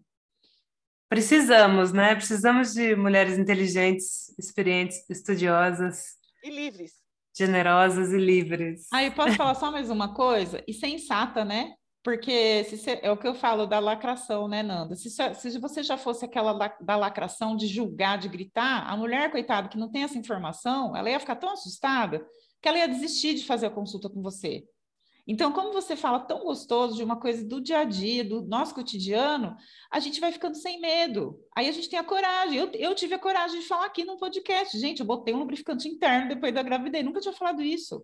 Precisamos, 1.10 1.91
né? 1.91 2.14
Precisamos 2.14 2.74
de 2.74 2.95
mulheres 2.95 3.38
inteligentes, 3.38 4.30
experientes, 4.38 5.10
estudiosas. 5.10 6.18
E 6.43 6.52
livres. 6.52 6.93
Generosas 7.36 8.14
e 8.14 8.18
livres. 8.18 8.88
Aí, 8.93 9.10
posso 9.10 9.36
falar 9.36 9.56
só 9.56 9.72
mais 9.72 9.89
uma 9.89 10.14
coisa? 10.14 10.64
E 10.68 10.74
sensata, 10.74 11.43
né? 11.43 11.74
Porque 12.02 12.64
se, 12.64 13.00
é 13.02 13.12
o 13.12 13.18
que 13.18 13.28
eu 13.28 13.36
falo 13.36 13.66
da 13.66 13.78
lacração, 13.80 14.47
né, 14.47 14.64
Nanda? 14.64 14.95
Se, 14.95 15.10
se 15.10 15.60
você 15.60 15.84
já 15.84 15.97
fosse 15.97 16.24
aquela 16.24 16.52
la, 16.52 16.68
da 16.80 16.95
lacração 16.95 17.56
de 17.56 17.68
julgar, 17.68 18.18
de 18.18 18.30
gritar, 18.30 18.89
a 18.89 18.95
mulher, 18.95 19.30
coitada, 19.32 19.68
que 19.68 19.78
não 19.78 19.91
tem 19.91 20.04
essa 20.04 20.18
informação, 20.18 20.95
ela 20.95 21.10
ia 21.10 21.20
ficar 21.20 21.36
tão 21.36 21.52
assustada 21.52 22.26
que 22.62 22.68
ela 22.68 22.78
ia 22.78 22.88
desistir 22.88 23.34
de 23.34 23.45
fazer 23.45 23.66
a 23.66 23.70
consulta 23.70 24.10
com 24.10 24.22
você. 24.22 24.64
Então, 25.28 25.52
como 25.52 25.72
você 25.72 25.95
fala 25.95 26.20
tão 26.22 26.43
gostoso 26.43 26.95
de 26.95 27.04
uma 27.04 27.20
coisa 27.20 27.45
do 27.45 27.62
dia 27.62 27.80
a 27.80 27.84
dia, 27.84 28.24
do 28.24 28.41
nosso 28.41 28.74
cotidiano, 28.74 29.56
a 29.91 30.00
gente 30.00 30.20
vai 30.20 30.32
ficando 30.32 30.56
sem 30.56 30.82
medo. 30.82 31.39
Aí 31.56 31.70
a 31.70 31.72
gente 31.72 31.88
tem 31.88 32.00
a 32.00 32.04
coragem. 32.04 32.58
Eu, 32.58 32.72
eu 32.74 32.95
tive 32.95 33.14
a 33.14 33.20
coragem 33.20 33.60
de 33.60 33.68
falar 33.68 33.86
aqui 33.86 34.04
no 34.04 34.18
podcast. 34.18 34.76
Gente, 34.80 35.02
eu 35.02 35.06
botei 35.06 35.32
um 35.32 35.38
lubrificante 35.38 35.88
interno 35.88 36.30
depois 36.30 36.52
da 36.52 36.64
gravidez. 36.64 37.06
Nunca 37.06 37.20
tinha 37.22 37.34
falado 37.34 37.62
isso. 37.62 38.04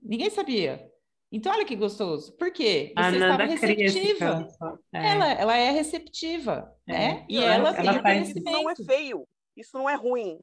Ninguém 0.00 0.30
sabia. 0.30 0.90
Então, 1.30 1.52
olha 1.52 1.64
que 1.64 1.76
gostoso. 1.76 2.32
Por 2.32 2.50
quê? 2.50 2.94
Você 2.96 3.16
estava 3.16 3.44
receptiva. 3.44 4.48
É. 4.94 5.12
Ela, 5.12 5.32
ela 5.32 5.56
é 5.56 5.70
receptiva, 5.70 6.74
é. 6.86 6.92
né? 6.92 7.26
E 7.28 7.36
ela, 7.38 7.68
ela 7.68 7.74
tem 7.74 7.86
ela 7.88 8.02
conhecimento. 8.02 8.48
Isso 8.48 8.62
não 8.62 8.70
é 8.70 8.76
feio. 8.76 9.28
Isso 9.56 9.78
não 9.78 9.90
é 9.90 9.94
ruim. 9.94 10.40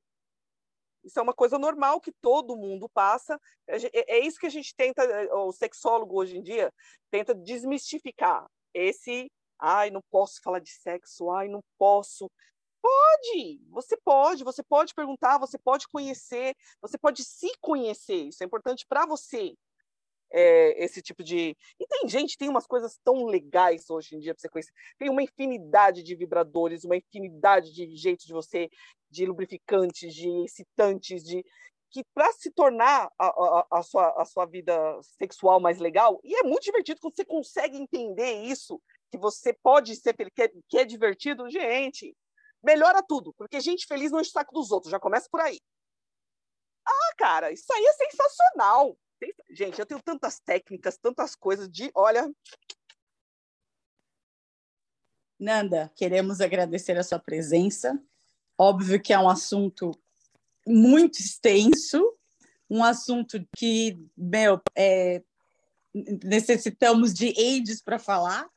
Isso 1.03 1.19
é 1.19 1.21
uma 1.21 1.33
coisa 1.33 1.57
normal 1.57 1.99
que 1.99 2.11
todo 2.21 2.57
mundo 2.57 2.89
passa. 2.89 3.39
É, 3.67 4.17
é 4.17 4.19
isso 4.19 4.39
que 4.39 4.45
a 4.45 4.49
gente 4.49 4.75
tenta, 4.75 5.03
o 5.33 5.51
sexólogo 5.51 6.19
hoje 6.19 6.37
em 6.37 6.43
dia, 6.43 6.71
tenta 7.09 7.33
desmistificar. 7.33 8.45
Esse, 8.73 9.31
ai, 9.59 9.89
não 9.89 10.01
posso 10.11 10.39
falar 10.43 10.59
de 10.59 10.69
sexo, 10.69 11.31
ai, 11.31 11.47
não 11.47 11.61
posso. 11.79 12.29
Pode, 12.79 13.59
você 13.69 13.97
pode, 13.97 14.43
você 14.43 14.61
pode 14.61 14.93
perguntar, 14.93 15.39
você 15.39 15.57
pode 15.57 15.87
conhecer, 15.87 16.55
você 16.79 16.97
pode 16.97 17.23
se 17.23 17.51
conhecer. 17.59 18.27
Isso 18.27 18.43
é 18.43 18.45
importante 18.45 18.85
para 18.87 19.07
você 19.07 19.55
é, 20.31 20.83
esse 20.83 21.01
tipo 21.01 21.23
de. 21.23 21.55
E 21.79 21.87
tem 21.87 22.07
gente, 22.07 22.37
tem 22.37 22.49
umas 22.49 22.67
coisas 22.67 22.97
tão 23.03 23.25
legais 23.25 23.89
hoje 23.89 24.15
em 24.15 24.19
dia 24.19 24.33
para 24.33 24.41
você 24.41 24.49
conhecer. 24.49 24.73
Tem 24.97 25.09
uma 25.09 25.23
infinidade 25.23 26.03
de 26.03 26.15
vibradores, 26.15 26.83
uma 26.83 26.97
infinidade 26.97 27.73
de 27.73 27.95
jeitos 27.95 28.25
de 28.25 28.33
você, 28.33 28.69
de 29.09 29.25
lubrificantes, 29.25 30.13
de 30.13 30.29
excitantes, 30.43 31.23
de 31.23 31.43
que 31.91 32.03
para 32.13 32.31
se 32.33 32.51
tornar 32.51 33.09
a, 33.17 33.27
a, 33.27 33.67
a, 33.71 33.81
sua, 33.81 34.21
a 34.21 34.25
sua 34.25 34.45
vida 34.45 34.75
sexual 35.17 35.61
mais 35.61 35.79
legal, 35.79 36.19
e 36.23 36.35
é 36.35 36.43
muito 36.43 36.63
divertido 36.63 36.99
quando 36.99 37.15
você 37.15 37.23
consegue 37.23 37.77
entender 37.77 38.43
isso, 38.43 38.81
que 39.09 39.17
você 39.17 39.53
pode 39.53 39.95
ser 39.95 40.13
que 40.13 40.41
é, 40.41 40.49
que 40.67 40.77
é 40.77 40.83
divertido, 40.83 41.49
gente, 41.49 42.13
melhora 42.61 43.01
tudo, 43.01 43.33
porque 43.37 43.61
gente 43.61 43.87
feliz 43.87 44.11
não 44.11 44.19
enche 44.19 44.29
o 44.29 44.33
saco 44.33 44.53
dos 44.53 44.71
outros, 44.71 44.91
já 44.91 44.99
começa 44.99 45.29
por 45.31 45.39
aí. 45.39 45.57
Ah, 46.85 47.15
cara, 47.17 47.51
isso 47.51 47.71
aí 47.71 47.85
é 47.85 47.93
sensacional. 47.93 48.97
Gente, 49.49 49.79
eu 49.79 49.85
tenho 49.85 50.01
tantas 50.01 50.39
técnicas, 50.39 50.97
tantas 50.97 51.35
coisas 51.35 51.69
de, 51.69 51.89
olha. 51.95 52.29
Nanda, 55.39 55.91
queremos 55.95 56.41
agradecer 56.41 56.97
a 56.97 57.03
sua 57.03 57.19
presença. 57.19 57.97
Óbvio 58.57 59.01
que 59.01 59.13
é 59.13 59.19
um 59.19 59.29
assunto 59.29 59.91
muito 60.67 61.19
extenso, 61.19 62.17
um 62.69 62.83
assunto 62.83 63.47
que, 63.55 63.97
meu, 64.17 64.59
é, 64.75 65.23
necessitamos 66.23 67.13
de 67.13 67.27
aids 67.37 67.81
para 67.81 67.99
falar, 67.99 68.49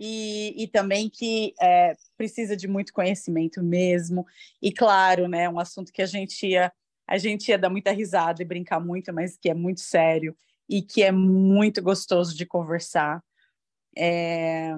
e, 0.00 0.54
e, 0.56 0.68
também 0.68 1.10
que 1.10 1.52
é, 1.60 1.96
precisa 2.16 2.56
de 2.56 2.68
muito 2.68 2.92
conhecimento 2.92 3.60
mesmo. 3.62 4.24
E 4.62 4.72
claro, 4.72 5.26
né, 5.26 5.48
um 5.48 5.58
assunto 5.58 5.92
que 5.92 6.00
a 6.00 6.06
gente 6.06 6.46
ia 6.46 6.72
a 7.08 7.16
gente 7.16 7.48
ia 7.48 7.58
dar 7.58 7.70
muita 7.70 7.90
risada 7.90 8.42
e 8.42 8.44
brincar 8.46 8.78
muito, 8.78 9.12
mas 9.12 9.36
que 9.36 9.48
é 9.48 9.54
muito 9.54 9.80
sério 9.80 10.36
e 10.68 10.82
que 10.82 11.02
é 11.02 11.10
muito 11.10 11.82
gostoso 11.82 12.36
de 12.36 12.44
conversar. 12.44 13.24
É... 13.96 14.76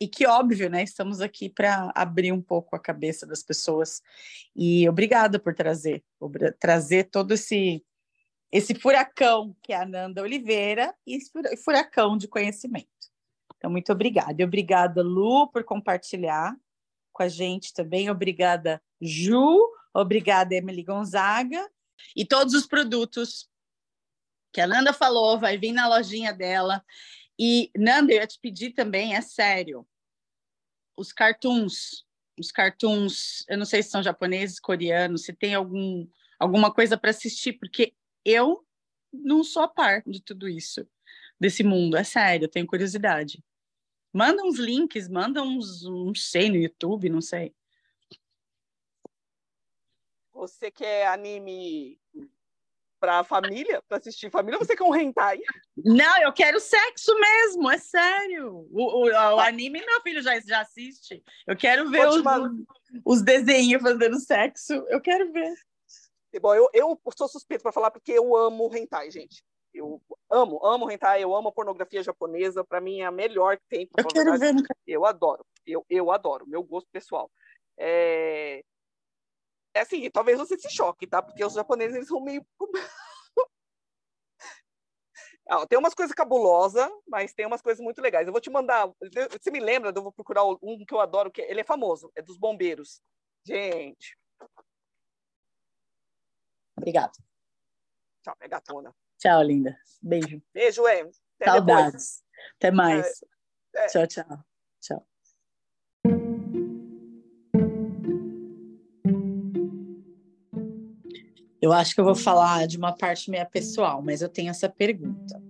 E 0.00 0.08
que, 0.08 0.26
óbvio, 0.26 0.70
né? 0.70 0.82
Estamos 0.82 1.20
aqui 1.20 1.50
para 1.50 1.92
abrir 1.94 2.32
um 2.32 2.40
pouco 2.40 2.74
a 2.74 2.80
cabeça 2.80 3.26
das 3.26 3.42
pessoas. 3.42 4.00
E 4.56 4.88
obrigada 4.88 5.38
por 5.38 5.54
trazer, 5.54 6.02
por 6.18 6.32
trazer 6.58 7.10
todo 7.10 7.34
esse 7.34 7.84
esse 8.52 8.74
furacão 8.74 9.54
que 9.62 9.72
é 9.72 9.76
a 9.76 9.86
Nanda 9.86 10.22
Oliveira 10.22 10.92
e 11.06 11.14
esse 11.14 11.30
furacão 11.62 12.16
de 12.16 12.26
conhecimento. 12.26 12.88
Então, 13.56 13.70
muito 13.70 13.92
obrigada. 13.92 14.34
E 14.40 14.44
obrigada, 14.44 15.02
Lu, 15.02 15.48
por 15.52 15.62
compartilhar 15.62 16.56
com 17.12 17.22
a 17.22 17.28
gente 17.28 17.72
também. 17.72 18.10
Obrigada, 18.10 18.82
Ju, 19.00 19.56
Obrigada, 19.94 20.54
Emily 20.54 20.82
Gonzaga. 20.82 21.68
E 22.16 22.24
todos 22.24 22.54
os 22.54 22.66
produtos 22.66 23.48
que 24.52 24.60
a 24.60 24.66
Nanda 24.66 24.92
falou, 24.92 25.38
vai 25.38 25.56
vir 25.56 25.72
na 25.72 25.88
lojinha 25.88 26.32
dela. 26.32 26.84
E, 27.38 27.70
Nanda, 27.76 28.12
eu 28.12 28.16
ia 28.16 28.26
te 28.26 28.38
pedir 28.40 28.72
também, 28.72 29.14
é 29.14 29.20
sério, 29.20 29.86
os 30.96 31.12
cartoons, 31.12 32.04
os 32.38 32.52
cartoons, 32.52 33.44
eu 33.48 33.56
não 33.56 33.64
sei 33.64 33.82
se 33.82 33.90
são 33.90 34.02
japoneses, 34.02 34.60
coreanos, 34.60 35.24
se 35.24 35.32
tem 35.32 35.54
algum, 35.54 36.06
alguma 36.38 36.72
coisa 36.72 36.98
para 36.98 37.10
assistir, 37.10 37.54
porque 37.54 37.94
eu 38.24 38.66
não 39.12 39.42
sou 39.42 39.62
a 39.62 39.68
par 39.68 40.02
de 40.06 40.20
tudo 40.20 40.48
isso, 40.48 40.86
desse 41.40 41.62
mundo, 41.62 41.96
é 41.96 42.04
sério, 42.04 42.44
eu 42.44 42.50
tenho 42.50 42.66
curiosidade. 42.66 43.42
Manda 44.12 44.42
uns 44.42 44.58
links, 44.58 45.08
manda 45.08 45.42
uns, 45.42 45.82
não 45.84 46.14
sei, 46.14 46.50
no 46.50 46.56
YouTube, 46.56 47.08
não 47.08 47.20
sei. 47.20 47.54
Você 50.40 50.70
quer 50.70 51.06
anime 51.08 52.00
para 52.98 53.22
família, 53.22 53.82
para 53.86 53.98
assistir 53.98 54.30
família, 54.30 54.58
ou 54.58 54.64
você 54.64 54.74
quer 54.74 54.84
um 54.84 54.96
hentai? 54.96 55.38
Não, 55.76 56.22
eu 56.22 56.32
quero 56.32 56.58
sexo 56.58 57.14
mesmo, 57.20 57.70
é 57.70 57.76
sério. 57.76 58.66
O, 58.70 59.04
o, 59.04 59.10
o 59.10 59.40
anime 59.40 59.84
meu 59.84 60.00
filho 60.00 60.22
já, 60.22 60.40
já 60.40 60.62
assiste. 60.62 61.22
Eu 61.46 61.54
quero 61.54 61.90
ver 61.90 62.08
os, 62.08 62.22
os 63.04 63.22
desenhos 63.22 63.82
fazendo 63.82 64.18
sexo. 64.18 64.72
Eu 64.88 64.98
quero 65.02 65.30
ver. 65.30 65.52
Bom, 66.40 66.54
eu, 66.54 66.70
eu 66.72 66.98
sou 67.14 67.28
suspeito 67.28 67.62
para 67.62 67.72
falar 67.72 67.90
porque 67.90 68.12
eu 68.12 68.34
amo 68.34 68.74
hentai, 68.74 69.10
gente. 69.10 69.44
Eu 69.74 70.00
amo, 70.30 70.58
amo 70.64 70.90
hentai, 70.90 71.22
eu 71.22 71.36
amo 71.36 71.48
a 71.50 71.52
pornografia 71.52 72.02
japonesa. 72.02 72.64
Para 72.64 72.80
mim 72.80 73.00
é 73.00 73.04
a 73.04 73.10
melhor 73.10 73.58
que 73.58 73.64
tem. 73.68 73.90
Eu 73.94 74.06
quero 74.06 74.38
ver. 74.38 74.54
Eu 74.86 75.04
adoro, 75.04 75.44
eu, 75.66 75.84
eu 75.90 76.10
adoro, 76.10 76.46
meu 76.48 76.62
gosto 76.62 76.88
pessoal. 76.90 77.30
É, 77.78 78.62
é 79.74 79.80
assim, 79.80 80.10
talvez 80.10 80.38
você 80.38 80.58
se 80.58 80.70
choque, 80.70 81.06
tá? 81.06 81.22
Porque 81.22 81.44
os 81.44 81.54
japoneses 81.54 81.96
eles 81.96 82.08
são 82.08 82.20
meio. 82.20 82.44
tem 85.68 85.78
umas 85.78 85.94
coisas 85.94 86.14
cabulosas, 86.14 86.88
mas 87.06 87.32
tem 87.32 87.46
umas 87.46 87.62
coisas 87.62 87.82
muito 87.82 88.00
legais. 88.00 88.26
Eu 88.26 88.32
vou 88.32 88.40
te 88.40 88.50
mandar. 88.50 88.90
Você 89.40 89.50
me 89.50 89.60
lembra? 89.60 89.92
Eu 89.94 90.02
vou 90.02 90.12
procurar 90.12 90.44
um 90.44 90.84
que 90.86 90.94
eu 90.94 91.00
adoro, 91.00 91.30
que 91.30 91.40
ele 91.40 91.60
é 91.60 91.64
famoso, 91.64 92.10
é 92.16 92.22
dos 92.22 92.36
bombeiros. 92.36 93.00
Gente. 93.44 94.18
Obrigada. 96.76 97.12
Tchau, 98.22 98.36
é 98.40 98.48
gatona. 98.48 98.94
Tchau, 99.18 99.42
linda. 99.42 99.76
Beijo. 100.00 100.42
Beijo, 100.52 100.86
é. 100.86 101.00
Até 101.00 101.44
Saudades. 101.44 101.92
Depois. 101.92 102.24
Até 102.56 102.70
mais. 102.70 103.22
É, 103.74 103.84
é. 103.84 103.86
Tchau, 103.86 104.06
tchau. 104.06 104.44
Tchau. 104.80 105.09
Eu 111.60 111.72
acho 111.72 111.94
que 111.94 112.00
eu 112.00 112.04
vou 112.04 112.14
falar 112.14 112.66
de 112.66 112.78
uma 112.78 112.96
parte 112.96 113.30
minha 113.30 113.44
pessoal, 113.44 114.00
mas 114.02 114.22
eu 114.22 114.28
tenho 114.28 114.50
essa 114.50 114.68
pergunta. 114.68 115.40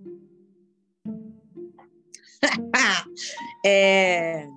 é, 3.65 4.47